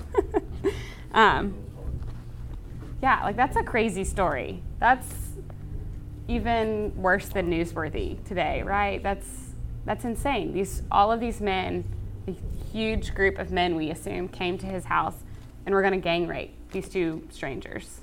um, 1.12 1.54
yeah, 3.02 3.24
like, 3.24 3.36
that's 3.36 3.56
a 3.56 3.62
crazy 3.62 4.04
story. 4.04 4.62
That's 4.78 5.06
even 6.28 6.92
worse 6.94 7.28
than 7.28 7.50
newsworthy 7.50 8.22
today, 8.24 8.62
right? 8.62 9.02
That's, 9.02 9.26
that's 9.84 10.04
insane. 10.04 10.52
These, 10.52 10.82
all 10.90 11.10
of 11.10 11.20
these 11.20 11.40
men, 11.40 11.84
a 12.26 12.34
huge 12.72 13.14
group 13.14 13.38
of 13.38 13.50
men, 13.50 13.74
we 13.74 13.90
assume, 13.90 14.28
came 14.28 14.58
to 14.58 14.66
his 14.66 14.84
house 14.84 15.16
and 15.64 15.74
were 15.74 15.80
going 15.82 15.94
to 15.94 16.00
gang 16.00 16.26
rape 16.26 16.54
these 16.70 16.88
two 16.88 17.26
strangers 17.30 18.00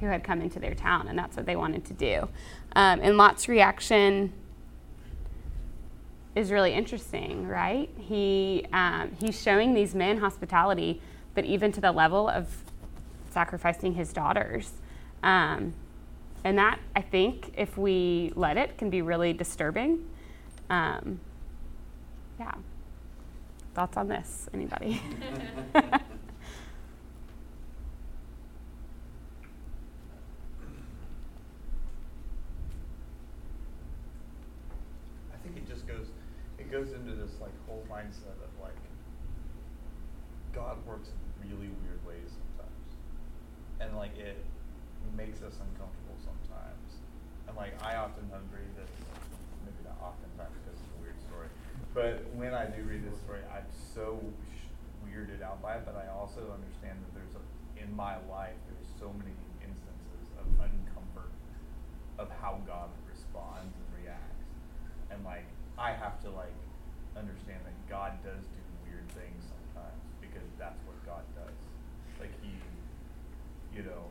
who 0.00 0.06
had 0.06 0.24
come 0.24 0.40
into 0.40 0.58
their 0.58 0.74
town, 0.74 1.08
and 1.08 1.18
that's 1.18 1.36
what 1.36 1.46
they 1.46 1.56
wanted 1.56 1.84
to 1.86 1.94
do. 1.94 2.28
Um, 2.74 3.00
and 3.02 3.16
Lot's 3.16 3.48
reaction 3.48 4.32
is 6.36 6.52
really 6.52 6.72
interesting, 6.72 7.48
right? 7.48 7.90
He 7.98 8.66
um, 8.72 9.10
he's 9.18 9.42
showing 9.42 9.74
these 9.74 9.94
men 9.94 10.18
hospitality, 10.18 11.00
but 11.34 11.44
even 11.44 11.72
to 11.72 11.80
the 11.80 11.90
level 11.90 12.28
of 12.28 12.46
sacrificing 13.30 13.94
his 13.94 14.12
daughters. 14.12 14.72
Um, 15.24 15.74
and 16.44 16.56
that 16.58 16.78
I 16.94 17.00
think, 17.00 17.52
if 17.56 17.76
we 17.76 18.32
let 18.36 18.56
it, 18.56 18.78
can 18.78 18.88
be 18.88 19.02
really 19.02 19.32
disturbing. 19.32 20.04
Um, 20.70 21.18
yeah. 22.38 22.54
Thoughts 23.74 23.96
on 23.96 24.08
this? 24.08 24.48
Anybody? 24.54 25.02
I 25.74 25.80
think 35.42 35.56
it 35.56 35.68
just 35.68 35.86
goes, 35.86 36.06
it 36.58 36.70
goes 36.70 36.92
into 36.92 37.12
this 37.12 37.32
like 37.40 37.52
whole 37.66 37.84
mindset 37.90 38.38
of 38.42 38.62
like, 38.62 38.76
God 40.54 40.78
works 40.86 41.08
in 41.08 41.50
really 41.50 41.68
weird 41.82 42.04
ways 42.06 42.30
sometimes, 42.30 42.96
and 43.80 43.96
like 43.96 44.16
it 44.18 44.42
makes 45.16 45.42
us 45.42 45.54
uncomfortable 45.60 46.16
sometimes, 46.18 46.96
and 47.48 47.55
like 47.66 47.74
I 47.82 47.98
often 47.98 48.30
don't 48.30 48.46
read 48.54 48.70
this, 48.78 48.94
maybe 49.66 49.82
not 49.82 49.98
oftentimes 49.98 50.54
because 50.62 50.78
it's 50.78 50.94
a 50.94 51.00
weird 51.02 51.18
story, 51.26 51.50
but 51.90 52.22
when 52.38 52.54
I 52.54 52.70
do 52.70 52.86
read 52.86 53.02
this 53.02 53.18
story, 53.26 53.42
I'm 53.50 53.66
so 53.74 54.22
weirded 55.02 55.42
out 55.42 55.58
by 55.58 55.82
it, 55.82 55.82
but 55.82 55.98
I 55.98 56.06
also 56.14 56.46
understand 56.54 57.02
that 57.02 57.10
there's 57.10 57.34
a, 57.34 57.42
in 57.82 57.90
my 57.90 58.22
life 58.30 58.54
there's 58.70 58.86
so 59.02 59.10
many 59.18 59.34
instances 59.66 60.30
of 60.38 60.46
uncomfort 60.62 61.34
of 62.22 62.30
how 62.38 62.62
God 62.70 62.86
responds 63.10 63.74
and 63.74 63.88
reacts. 63.98 64.46
And 65.10 65.26
like 65.26 65.50
I 65.74 65.90
have 65.90 66.22
to 66.22 66.30
like 66.30 66.54
understand 67.18 67.66
that 67.66 67.74
God 67.90 68.14
does 68.22 68.46
do 68.46 68.62
weird 68.86 69.10
things 69.10 69.42
sometimes 69.42 70.06
because 70.22 70.46
that's 70.54 70.78
what 70.86 70.94
God 71.02 71.26
does. 71.34 71.58
Like 72.22 72.30
he 72.46 72.54
you 73.74 73.82
know, 73.82 74.08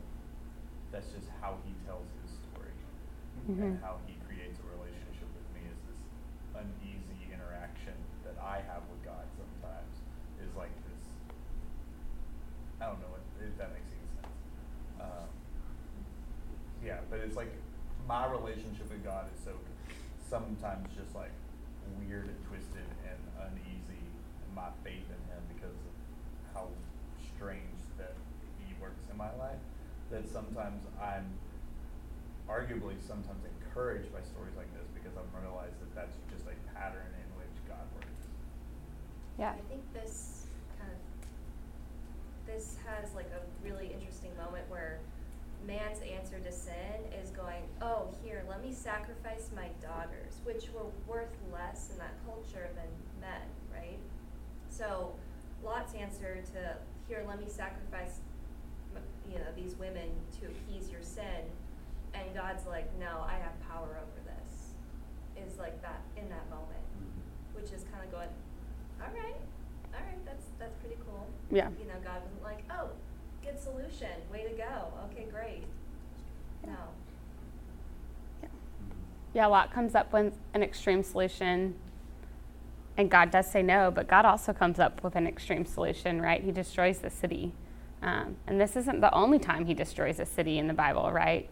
that's 0.92 1.10
just 1.10 1.26
how 1.40 1.58
he 1.66 1.74
tells 1.86 2.06
his 2.22 2.25
story. 3.54 3.78
And 3.78 3.82
how 3.82 4.02
he 4.06 4.18
creates 4.26 4.58
a 4.58 4.66
relationship 4.74 5.28
with 5.30 5.48
me 5.54 5.62
is 5.70 5.78
this 5.86 6.02
uneasy 6.58 7.30
interaction 7.30 7.94
that 8.26 8.34
I 8.42 8.64
have 8.66 8.82
with 8.90 9.02
God 9.06 9.22
sometimes 9.38 9.94
is 10.42 10.50
like 10.58 10.74
this 10.90 11.04
I 12.80 12.92
don't 12.92 13.00
know 13.00 13.16
if, 13.16 13.48
if 13.48 13.56
that 13.56 13.72
makes 13.72 13.88
any 13.88 14.08
sense. 14.20 14.36
Um, 15.00 15.28
yeah, 16.84 17.00
but 17.08 17.20
it's 17.20 17.36
like 17.36 17.52
my 18.06 18.28
relationship 18.28 18.92
with 18.92 19.02
God 19.02 19.26
is 19.32 19.40
so 19.42 19.52
sometimes 20.28 20.92
just 20.92 21.14
like 21.14 21.32
weird 21.98 22.28
and 22.28 22.36
twisted 22.44 22.84
and 23.08 23.20
uneasy 23.48 24.02
in 24.04 24.50
my 24.54 24.68
faith 24.84 25.08
in 25.08 25.20
Him 25.32 25.40
because 25.56 25.72
of 25.72 25.94
how 26.52 26.68
strange 27.34 27.80
that 27.96 28.12
He 28.60 28.74
works 28.80 29.08
in 29.10 29.16
my 29.16 29.32
life. 29.40 29.62
That 30.10 30.28
sometimes 30.28 30.84
I'm 31.00 31.32
arguably 32.56 32.96
sometimes 33.06 33.44
encouraged 33.60 34.08
by 34.12 34.24
stories 34.24 34.56
like 34.56 34.72
this 34.72 34.88
because 34.96 35.12
I've 35.12 35.28
realized 35.42 35.76
that 35.84 35.92
that's 35.94 36.16
just 36.32 36.48
a 36.48 36.56
pattern 36.72 37.12
in 37.12 37.28
which 37.36 37.52
God 37.68 37.84
works. 37.94 38.24
yeah. 39.38 39.52
I 39.52 39.62
think 39.68 39.84
this 39.92 40.46
kind 40.80 40.88
of 40.88 41.00
this 42.48 42.76
has 42.88 43.12
like 43.14 43.28
a 43.36 43.44
really 43.60 43.92
interesting 43.92 44.32
moment 44.40 44.64
where 44.70 45.00
man's 45.66 46.00
answer 46.00 46.38
to 46.38 46.52
sin 46.52 47.04
is 47.20 47.30
going, 47.30 47.64
"Oh, 47.82 48.08
here, 48.24 48.42
let 48.48 48.64
me 48.64 48.72
sacrifice 48.72 49.50
my 49.54 49.68
daughters," 49.82 50.40
which 50.44 50.70
were 50.72 50.88
worth 51.06 51.34
less 51.52 51.90
in 51.92 51.98
that 51.98 52.14
culture 52.24 52.68
than 52.72 52.88
men, 53.20 53.44
right? 53.74 53.98
So, 54.70 55.12
Lot's 55.62 55.94
answer 55.94 56.40
to, 56.54 56.76
"Here, 57.08 57.24
let 57.26 57.38
me 57.40 57.48
sacrifice 57.48 58.20
you 59.28 59.38
know, 59.38 59.52
these 59.56 59.74
women 59.74 60.08
to 60.40 60.46
appease 60.46 60.88
your 60.88 61.02
sin." 61.02 61.50
And 62.16 62.34
God's 62.34 62.66
like, 62.66 62.88
"No, 62.98 63.24
I 63.26 63.34
have 63.34 63.54
power 63.68 64.00
over 64.00 64.20
this." 64.24 64.72
Is 65.36 65.58
like 65.58 65.80
that 65.82 66.00
in 66.16 66.28
that 66.30 66.48
moment 66.50 66.86
which 67.56 67.72
is 67.72 67.84
kind 67.90 68.04
of 68.04 68.12
going, 68.12 68.28
all 69.00 69.08
right, 69.14 69.40
all 69.94 70.00
right, 70.00 70.24
that's 70.24 70.44
that's 70.58 70.76
pretty 70.76 70.96
cool. 71.06 71.26
Yeah. 71.50 71.68
You 71.80 71.86
know, 71.86 71.98
God 72.04 72.22
wasn't 72.22 72.42
like, 72.42 72.64
oh, 72.70 72.90
good 73.42 73.58
solution, 73.60 74.10
way 74.30 74.44
to 74.44 74.54
go, 74.54 74.92
okay, 75.10 75.26
great. 75.30 75.64
No. 76.66 76.76
Yeah, 79.34 79.46
a 79.46 79.48
Lot 79.48 79.72
comes 79.72 79.94
up 79.94 80.12
with 80.12 80.34
an 80.54 80.62
extreme 80.62 81.02
solution, 81.02 81.74
and 82.96 83.10
God 83.10 83.30
does 83.30 83.50
say 83.50 83.62
no, 83.62 83.90
but 83.90 84.06
God 84.06 84.24
also 84.24 84.52
comes 84.52 84.78
up 84.78 85.02
with 85.02 85.16
an 85.16 85.26
extreme 85.26 85.66
solution, 85.66 86.22
right? 86.22 86.42
He 86.42 86.52
destroys 86.52 86.98
the 86.98 87.10
city. 87.10 87.52
Um, 88.02 88.36
and 88.46 88.60
this 88.60 88.76
isn't 88.76 89.00
the 89.00 89.12
only 89.14 89.38
time 89.38 89.66
he 89.66 89.74
destroys 89.74 90.20
a 90.20 90.26
city 90.26 90.58
in 90.58 90.68
the 90.68 90.74
Bible, 90.74 91.10
right? 91.12 91.50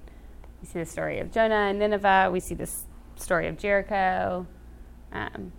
We 0.65 0.69
see 0.69 0.79
the 0.79 0.87
story 0.87 1.19
of 1.19 1.31
Jonah 1.31 1.69
and 1.69 1.79
Nineveh, 1.79 2.31
we 2.33 2.41
see 2.41 2.55
this 2.55 2.87
story 3.17 3.49
of 3.49 3.59
Jericho. 3.59 4.47
Um, 5.13 5.53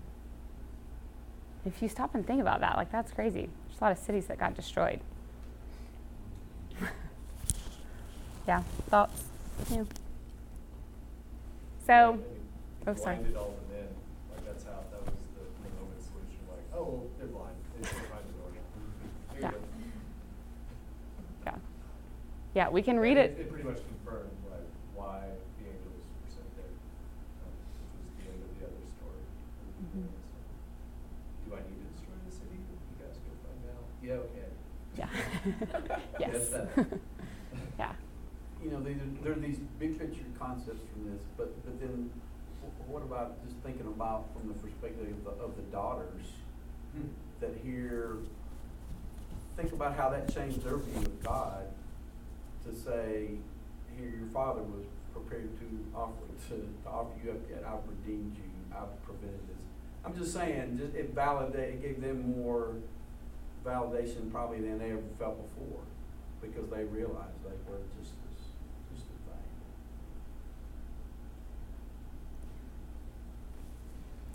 if 1.64 1.80
you 1.80 1.90
stop 1.90 2.16
and 2.16 2.26
think 2.26 2.42
about 2.42 2.60
that, 2.62 2.76
like 2.76 2.92
that's 2.92 3.12
crazy. 3.12 3.48
There's 3.68 3.80
a 3.80 3.84
lot 3.84 3.92
of 3.92 4.00
cities 4.00 4.26
that 4.26 4.40
got 4.40 4.56
destroyed. 4.56 5.00
yeah, 8.48 8.64
thoughts? 8.90 9.26
Yeah. 9.70 9.84
So, 11.86 12.18
oh, 12.88 12.96
sorry. 12.96 13.18
Blinded 13.18 13.38
all 13.38 13.54
the 13.70 13.76
men, 13.76 13.88
like 14.32 14.44
that's 14.44 14.64
how, 14.64 14.72
that 14.90 15.06
was 15.06 15.14
the, 15.36 15.44
the 15.44 15.76
moment 15.80 16.02
solution, 16.02 16.40
like, 16.50 16.66
oh, 16.74 16.84
well, 16.84 17.04
they're 17.20 17.28
blind, 17.28 17.54
they 17.80 17.88
can't 17.88 18.08
find 18.08 18.24
the 18.26 18.34
door 18.34 18.50
now. 18.56 19.50
Here 19.50 19.52
you 19.52 19.58
Yeah. 21.46 21.56
Yeah. 22.56 22.70
We 22.70 22.82
can 22.82 23.00
read 23.00 23.18
it. 23.18 23.38
It 23.40 23.52
pretty 23.52 23.66
much 23.66 23.78
confirmed, 23.88 24.32
like, 24.50 24.66
why 25.06 25.22
the 25.62 25.66
angels 25.70 26.02
were 26.02 26.30
sent 26.34 26.50
there, 26.58 26.74
um, 27.46 27.54
which 27.54 27.78
was 27.78 28.10
the 28.18 28.26
end 28.26 28.42
of 28.42 28.50
the 28.58 28.62
other 28.66 28.84
story. 28.98 29.22
Mhm. 29.86 30.10
Do 31.46 31.50
I 31.54 31.62
need 31.70 31.78
to 31.78 31.88
destroy 31.94 32.18
the 32.26 32.34
city? 32.34 32.58
You 32.58 32.98
guys 32.98 33.18
go 33.22 33.32
find 33.46 33.62
out. 33.70 33.86
Yeah, 34.02 34.26
okay. 34.26 34.50
Yeah. 34.98 35.10
Yes, 36.20 36.50
yes. 36.50 36.68
yeah. 37.80 37.94
you 38.64 38.72
know, 38.72 38.82
these 38.82 38.98
are, 38.98 39.12
there 39.22 39.34
are 39.34 39.44
these 39.46 39.60
big 39.78 40.00
picture 40.00 40.26
concepts 40.40 40.82
from 40.92 41.12
this, 41.12 41.22
but, 41.38 41.54
but 41.66 41.80
then 41.80 42.10
what 42.88 43.04
about 43.04 43.44
just 43.46 43.58
thinking 43.62 43.86
about 43.88 44.26
from 44.34 44.48
the 44.48 44.54
perspective 44.56 45.06
of 45.06 45.24
the, 45.26 45.44
of 45.44 45.56
the 45.56 45.62
daughters 45.70 46.26
Hmm. 46.96 47.08
that 47.42 47.52
here, 47.62 48.18
think 49.58 49.74
about 49.74 49.96
how 49.98 50.10
that 50.10 50.34
changed 50.34 50.64
their 50.64 50.78
view 50.78 51.02
of 51.02 51.24
God 51.24 51.68
to 52.66 52.74
say, 52.74 53.32
here, 53.98 54.10
your 54.18 54.30
father 54.34 54.62
was 54.64 54.86
prepared 55.16 55.48
to 55.60 55.66
offer, 55.96 56.28
to, 56.52 56.56
to 56.60 56.88
offer 56.90 57.16
you 57.24 57.32
up 57.32 57.40
yet, 57.50 57.64
I've 57.64 57.88
redeemed 57.88 58.36
you, 58.36 58.52
I've 58.76 58.92
prevented 59.08 59.48
this, 59.48 59.64
I'm 60.04 60.14
just 60.16 60.34
saying, 60.34 60.78
just 60.78 60.94
it 60.94 61.16
validate, 61.16 61.76
it 61.76 61.82
gave 61.82 62.02
them 62.02 62.36
more 62.36 62.76
validation 63.66 64.30
probably 64.32 64.60
than 64.60 64.78
they 64.78 64.92
ever 64.92 65.02
felt 65.18 65.40
before, 65.40 65.82
because 66.42 66.70
they 66.70 66.84
realized 66.84 67.40
they 67.44 67.56
were 67.72 67.80
just 67.98 68.12
a 68.12 68.14
thing. 68.14 68.28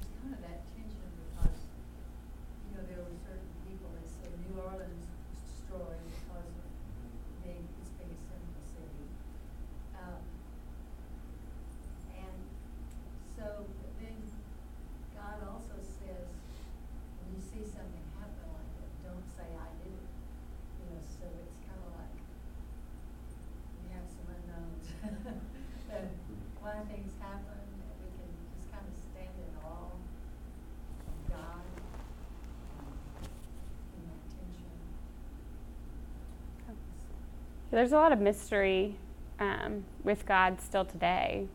It's 0.01 0.17
kind 0.19 0.35
of 0.35 0.41
that 0.43 0.61
tension 0.75 1.09
because, 1.31 1.61
you 2.67 2.71
know, 2.75 2.83
there 2.89 3.05
were 3.05 3.15
certain 3.23 3.53
people 3.69 3.93
that 3.95 4.09
said 4.09 4.33
New 4.49 4.57
Orleans 4.59 5.07
was 5.07 5.39
destroyed 5.45 6.01
because 6.09 6.51
of 6.51 6.67
being, 7.45 7.63
its 7.79 7.95
being 8.01 8.11
a 8.11 8.19
sinful 8.27 8.65
city. 8.67 9.07
Um, 9.95 10.21
and 12.19 12.37
so, 13.39 13.71
but 13.81 13.93
then 14.03 14.19
God 15.17 15.39
also 15.47 15.79
says, 15.81 16.27
when 17.23 17.29
you 17.37 17.41
see 17.41 17.65
something 17.65 18.05
happen 18.19 18.49
like 18.51 18.73
that, 18.81 18.91
don't 19.05 19.27
say 19.37 19.49
I 19.57 19.69
did 19.85 19.95
it. 19.95 20.11
You 20.81 20.85
know, 20.91 21.01
so 21.01 21.29
it's 21.29 21.61
kind 21.65 21.81
of 21.81 21.93
like, 21.97 22.17
we 23.85 23.93
have 23.97 24.09
some 24.09 24.27
unknowns. 24.33 24.87
And 25.91 26.07
why 26.63 26.79
things 26.87 27.13
happen, 27.19 27.61
and 27.67 27.83
we 27.99 28.09
can 28.15 28.31
just 28.55 28.71
kind 28.71 28.87
of 28.87 28.95
stand 28.95 29.35
in 29.43 29.53
awe 29.59 29.91
of 29.91 31.19
God 31.27 31.67
in 33.97 34.03
that 34.07 34.23
tension. 34.31 34.71
There's 37.71 37.93
a 37.93 37.97
lot 37.97 38.11
of 38.11 38.19
mystery 38.21 38.97
um, 39.39 39.85
with 40.03 40.27
God 40.27 40.61
still 40.61 40.85
today, 40.85 41.47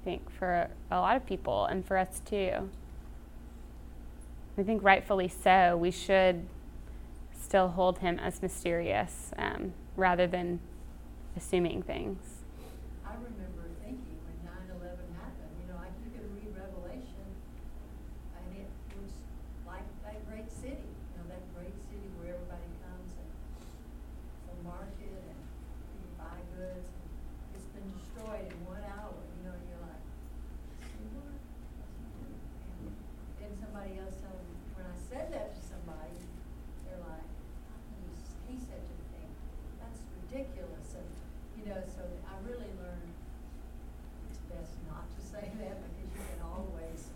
I 0.00 0.04
think, 0.04 0.30
for 0.30 0.68
a 0.90 0.96
lot 1.00 1.16
of 1.16 1.26
people 1.26 1.66
and 1.66 1.84
for 1.84 1.98
us 1.98 2.20
too. 2.24 2.70
I 4.56 4.62
think 4.62 4.82
rightfully 4.82 5.28
so. 5.28 5.76
We 5.76 5.90
should 5.90 6.46
still 7.38 7.68
hold 7.68 7.98
him 7.98 8.18
as 8.18 8.40
mysterious 8.40 9.32
um, 9.36 9.74
rather 9.96 10.26
than 10.26 10.60
assuming 11.36 11.82
things. 11.82 12.18
I 13.04 13.12
remember 13.12 13.68
thinking 13.84 14.16
when 14.24 14.36
nine 14.48 14.68
eleven 14.80 15.04
happened, 15.20 15.52
you 15.60 15.68
know, 15.72 15.76
like 15.76 15.92
you 16.04 16.10
could 16.16 16.28
read 16.36 16.56
Revelation, 16.56 17.28
and 18.36 18.44
it 18.56 18.68
was 18.96 19.12
like 19.66 19.84
that 20.04 20.24
great 20.28 20.48
city, 20.50 20.88
you 20.88 21.14
know, 21.20 21.28
that 21.28 21.44
great 21.52 21.76
city 21.88 22.08
where 22.16 22.32
everybody 22.36 22.68
comes 22.84 23.12
and 23.16 23.28
for 24.48 24.56
market 24.68 25.16
and 25.32 25.40
you 25.40 26.04
can 26.04 26.12
buy 26.20 26.38
goods, 26.56 26.88
and 26.92 27.56
it's 27.56 27.68
been 27.72 27.88
destroyed 27.96 28.48
in 28.52 28.60
one 28.68 28.84
hour, 28.84 29.16
you 29.16 29.48
know, 29.48 29.56
and 29.56 29.64
you're 29.64 29.80
like, 29.80 30.04
"See 30.84 31.08
what?" 31.16 31.36
And 32.84 32.92
then 33.40 33.52
somebody 33.56 33.96
else 33.96 34.20
told 34.20 34.36
me, 34.44 34.52
when 34.76 34.84
I 34.84 34.96
said 35.08 35.32
that 35.32 35.56
to 35.56 35.60
somebody, 35.64 36.16
they're 36.84 37.00
like, 37.00 37.24
"How 37.68 37.76
can 37.80 37.96
you 38.04 38.12
say 38.56 38.56
such 38.60 38.88
a 38.88 38.96
thing? 39.12 39.30
That's 39.80 40.00
ridiculous, 40.24 40.96
and, 40.96 41.08
you 41.58 41.64
know, 41.68 41.80
so 41.84 42.02
I 42.24 42.34
really 42.48 42.72
learned 42.80 43.12
it's 44.30 44.40
best 44.50 44.74
not 44.88 45.04
to 45.10 45.20
say 45.20 45.46
that 45.62 45.74
because 45.82 45.96
you 46.00 46.08
can 46.10 46.40
always 46.42 47.12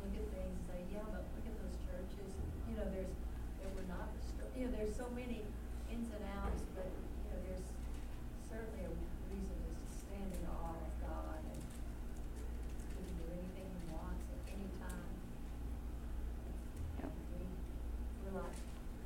look 0.00 0.12
at 0.14 0.26
things 0.32 0.54
and 0.54 0.64
say, 0.70 0.80
yeah, 0.92 1.04
but 1.10 1.24
look 1.34 1.46
at 1.46 1.56
those 1.60 1.76
churches, 1.84 2.30
you 2.70 2.76
know, 2.78 2.86
there's, 2.94 3.12
they 3.60 3.68
were 3.74 3.84
not, 3.90 4.12
destroyed. 4.16 4.52
you 4.56 4.64
know, 4.66 4.72
there's 4.76 4.94
so 4.96 5.10
many 5.12 5.42
ins 5.92 6.08
and 6.14 6.24
outs, 6.40 6.62
but, 6.78 6.88
you 6.88 7.28
know, 7.34 7.40
there's 7.50 7.68
certainly 8.48 8.86
a 8.88 8.92
reason 9.28 9.58
to 9.60 9.74
stand 9.90 10.30
in 10.32 10.44
awe 10.48 10.72
of 10.72 10.92
God 11.02 11.42
and 11.42 11.60
he 11.60 12.96
can 12.96 13.12
do 13.20 13.26
anything 13.36 13.66
he 13.66 13.84
wants 13.92 14.24
at 14.32 14.40
any 14.48 14.70
time. 14.80 15.12
Yep. 17.02 17.10
We, 17.36 17.44
we're 18.24 18.40
like 18.40 18.56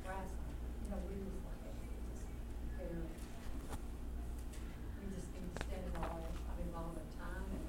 grasshoppers, 0.05 0.73
you 0.79 0.87
know, 0.93 1.01
we're 1.03 1.19
just 1.25 1.43
like, 1.43 1.75
just 2.15 2.23
barely. 2.79 3.09
We 5.01 5.03
just 5.13 5.29
need 5.33 5.49
to 5.53 5.57
stand 5.65 5.83
in 5.85 5.93
awe 6.01 6.21
of 6.21 6.33
him 6.57 6.69
all 6.73 6.93
the 6.97 7.05
time 7.17 7.45
and 7.45 7.65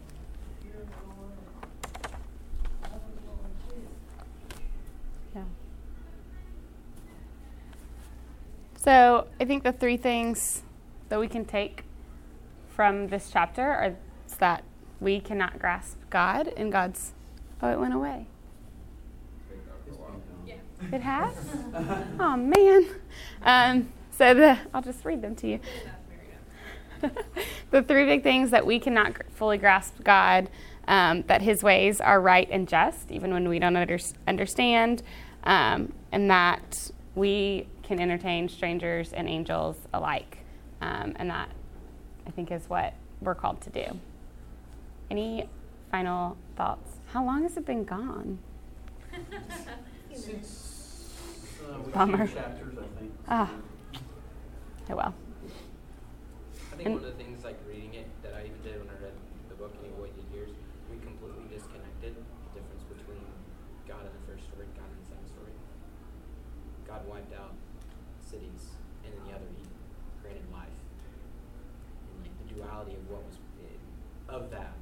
fear 0.61 0.76
of 0.80 0.88
the 0.88 1.00
Lord 1.09 1.36
and 1.36 1.53
love 2.92 3.05
the 3.12 3.24
Lord 3.28 3.53
too. 3.68 3.84
Yeah. 5.36 5.48
So 8.83 9.28
I 9.41 9.45
think 9.45 9.62
the 9.62 9.70
three 9.70 9.97
things 9.97 10.62
that 11.09 11.20
we 11.20 11.28
can 11.28 11.45
take 11.45 11.85
from 12.74 13.07
this 13.07 13.30
chapter 13.33 13.62
are 13.62 13.95
that 14.41 14.64
we 15.01 15.20
cannot 15.20 15.61
grasp 15.61 15.99
God 16.11 16.49
and 16.57 16.72
God's. 16.72 17.12
Oh, 17.62 17.70
it 17.70 17.78
went 17.78 17.95
away. 17.95 18.26
It 20.93 21.01
has? 21.01 21.33
oh, 22.18 22.37
man. 22.37 22.87
Um, 23.45 23.93
so 24.11 24.35
the, 24.35 24.59
I'll 24.74 24.83
just 24.83 25.05
read 25.05 25.22
them 25.22 25.37
to 25.37 25.47
you. 25.47 25.61
Good 27.01 27.11
enough, 27.12 27.14
Mary. 27.14 27.37
the 27.70 27.83
three 27.83 28.05
big 28.05 28.24
things 28.24 28.51
that 28.51 28.66
we 28.66 28.80
cannot 28.80 29.14
gr- 29.14 29.22
fully 29.30 29.59
grasp 29.59 30.03
God, 30.03 30.51
um, 30.89 31.22
that 31.28 31.41
His 31.41 31.62
ways 31.62 32.01
are 32.01 32.20
right 32.20 32.49
and 32.51 32.66
just, 32.66 33.12
even 33.12 33.33
when 33.33 33.49
we 33.49 33.61
don't 33.61 33.76
under- 33.76 34.01
understand, 34.26 35.05
um, 35.45 35.93
and 36.11 36.28
that 36.28 36.91
we 37.14 37.68
can 37.83 38.01
entertain 38.01 38.49
strangers 38.49 39.12
and 39.12 39.28
angels 39.28 39.76
alike. 39.93 40.39
Um, 40.80 41.14
and 41.16 41.30
that, 41.30 41.49
I 42.26 42.30
think, 42.30 42.51
is 42.51 42.68
what 42.68 42.95
we're 43.20 43.35
called 43.35 43.61
to 43.62 43.70
do. 43.70 43.99
Any 45.11 45.49
final 45.91 46.37
thoughts? 46.57 46.91
How 47.12 47.24
long 47.24 47.43
has 47.43 47.57
it 47.57 47.66
been 47.66 47.85
gone? 47.85 48.39
Since, 50.14 51.59
uh, 51.68 51.78
Bummer. 51.91 52.26
chapters, 52.26 52.76
I 52.78 52.99
think. 52.99 53.12
Ah. 53.28 53.51
Oh, 54.91 54.97
well. 54.97 55.14
I 56.72 56.76
think 56.76 56.87
And- 56.87 56.95
one 56.97 57.05
of 57.05 57.16
the 57.16 57.22
things 57.22 57.45
like 57.45 57.59
reading 57.68 57.95
it 57.95 58.07
that 58.22 58.35
I 58.35 58.45
even 58.47 58.61
did 58.62 58.78
when 58.80 58.89
I 58.89 58.99
read 59.03 59.12
the 59.49 59.55
book 59.55 59.72
and 59.83 59.93
what 59.99 60.11
you 60.16 60.24
years, 60.37 60.51
we 60.91 60.97
completely 60.99 61.45
disconnected 61.49 62.16
the 62.16 62.61
difference 62.61 62.85
between 62.89 63.24
God 63.89 64.05
in 64.05 64.12
the 64.12 64.24
first 64.28 64.49
story 64.49 64.64
and 64.66 64.74
God 64.76 64.89
in 64.93 64.97
the 65.01 65.09
second 65.09 65.28
story. 65.28 65.53
God 66.89 67.05
wiped 67.09 67.33
out 67.37 67.53
cities, 68.20 68.72
and 69.05 69.12
then 69.12 69.20
the 69.28 69.33
other 69.37 69.49
he 69.57 69.64
created 70.20 70.45
life. 70.53 70.72
And 70.72 72.24
like 72.24 72.35
the 72.41 72.49
duality 72.57 72.97
of 72.97 73.05
what 73.09 73.24
was 73.24 73.37
eh, 73.64 74.33
of 74.33 74.51
that. 74.53 74.72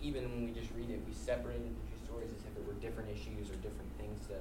Even 0.00 0.24
when 0.32 0.44
we 0.48 0.52
just 0.52 0.70
read 0.76 0.88
it, 0.88 1.00
we 1.04 1.12
separated 1.28 1.68
the 1.68 1.84
two 1.92 1.98
stories 2.08 2.32
as 2.32 2.40
if 2.48 2.56
it 2.56 2.64
were 2.64 2.72
different 2.80 3.12
issues 3.12 3.52
or 3.52 3.56
different 3.60 3.92
things 4.00 4.24
that 4.32 4.40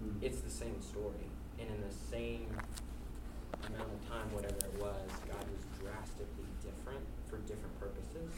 Mm. 0.00 0.16
it's 0.24 0.40
the 0.40 0.48
same 0.48 0.80
story. 0.80 1.28
And 1.60 1.68
in 1.68 1.80
the 1.84 1.92
same 1.92 2.48
amount 3.68 3.92
of 3.92 4.00
time, 4.08 4.32
whatever 4.32 4.56
it 4.56 4.76
was, 4.80 5.04
God 5.28 5.44
was 5.52 5.60
drastically 5.76 6.48
different 6.64 7.04
for 7.28 7.36
different 7.44 7.78
purposes 7.78 8.32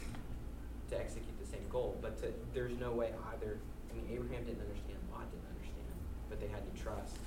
to 0.91 0.99
execute 0.99 1.39
the 1.39 1.47
same 1.47 1.63
goal. 1.71 1.97
But 2.03 2.19
to, 2.27 2.35
there's 2.53 2.77
no 2.79 2.91
way 2.91 3.15
either. 3.33 3.59
I 3.91 3.95
mean, 3.95 4.07
Abraham 4.11 4.43
didn't 4.43 4.67
understand, 4.67 4.99
Lot 5.15 5.31
didn't 5.31 5.47
understand, 5.55 5.95
but 6.29 6.41
they 6.43 6.49
had 6.49 6.67
to 6.67 6.75
trust. 6.83 7.23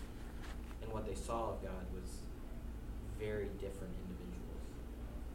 And 0.84 0.92
what 0.92 1.08
they 1.08 1.16
saw 1.16 1.56
of 1.56 1.64
God 1.64 1.88
was 1.96 2.20
very 3.18 3.48
different 3.64 3.96
individuals. 3.96 4.68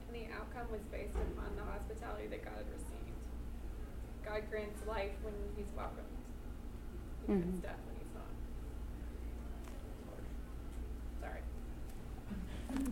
And 0.04 0.20
the 0.20 0.28
outcome 0.36 0.68
was 0.70 0.84
based 0.92 1.16
upon 1.16 1.56
the 1.56 1.64
hospitality 1.64 2.28
that 2.28 2.44
God 2.44 2.60
had 2.60 2.68
received. 2.68 2.93
God 4.24 4.42
grants 4.50 4.80
life 4.86 5.12
when 5.22 5.34
he's 5.56 5.66
welcomed. 5.76 6.00
He 7.26 7.26
grants 7.32 7.58
Mhm. 7.58 7.62
death 7.62 7.78
when 7.86 7.96
he's 7.96 8.14
not. 8.14 8.30
Sorry. 11.20 11.40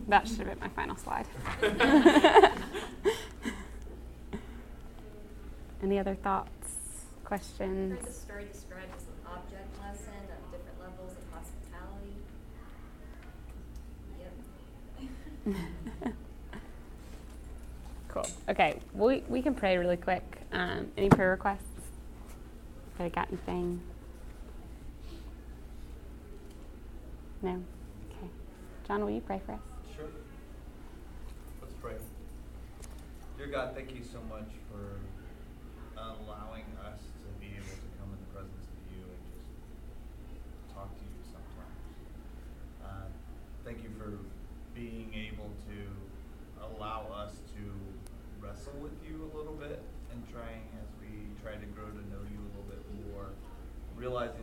That 0.07 0.27
should 0.27 0.37
have 0.39 0.47
been 0.47 0.59
my 0.59 0.69
final 0.69 0.95
slide. 0.95 1.27
Any 5.83 5.99
other 5.99 6.15
thoughts, 6.15 7.05
questions? 7.25 7.91
Heard 7.93 8.05
the 8.05 8.11
story 8.13 8.45
described 8.51 8.93
as 8.95 9.03
an 9.03 9.13
object 9.27 9.79
lesson 9.81 10.13
of 10.31 10.51
different 10.51 10.79
levels 10.79 11.11
of 11.11 11.23
hospitality. 11.33 12.15
Yep. 14.19 16.13
Cool. 18.09 18.27
Okay, 18.47 18.79
we, 18.93 19.23
we 19.27 19.41
can 19.41 19.55
pray 19.55 19.75
really 19.75 19.97
quick. 19.97 20.42
Um, 20.53 20.91
any 20.97 21.09
prayer 21.09 21.31
requests? 21.31 21.63
Have 22.97 23.07
I 23.07 23.09
got 23.09 23.27
anything? 23.29 23.81
No? 27.41 27.51
Okay. 28.11 28.29
John, 28.87 29.03
will 29.03 29.09
you 29.09 29.21
pray 29.21 29.41
for 29.45 29.53
us? 29.53 29.59
Sure. 29.95 30.05
Let's 31.59 31.73
pray. 31.81 31.95
Dear 33.35 33.47
God, 33.47 33.73
thank 33.73 33.95
you 33.95 34.03
so 34.03 34.19
much 34.29 34.47
for 34.69 34.99
allowing 35.97 36.65
us 36.85 36.99
to 37.01 37.41
be 37.41 37.47
able 37.55 37.73
to 37.73 37.89
come 37.97 38.13
in 38.13 38.19
the 38.21 38.31
presence 38.31 38.67
of 38.69 38.93
you 38.93 39.01
and 39.09 39.21
just 39.33 40.75
talk 40.75 40.93
to 40.95 41.01
you 41.01 41.17
sometimes. 41.33 41.81
Uh, 42.85 43.09
thank 43.65 43.81
you 43.81 43.89
for 43.97 44.19
being 44.75 45.09
able 45.15 45.49
to 45.65 46.77
allow 46.77 47.07
us 47.11 47.22
realizing 54.03 54.42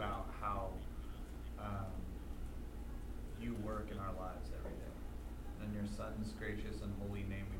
about 0.00 0.32
how 0.40 0.72
um, 1.60 1.92
you 3.36 3.52
work 3.60 3.92
in 3.92 4.00
our 4.00 4.16
lives 4.16 4.48
every 4.56 4.72
day. 4.80 4.96
In 5.60 5.76
your 5.76 5.84
Son's 5.92 6.32
gracious 6.40 6.80
and 6.80 6.88
holy 7.04 7.28
name, 7.28 7.44
we 7.52 7.59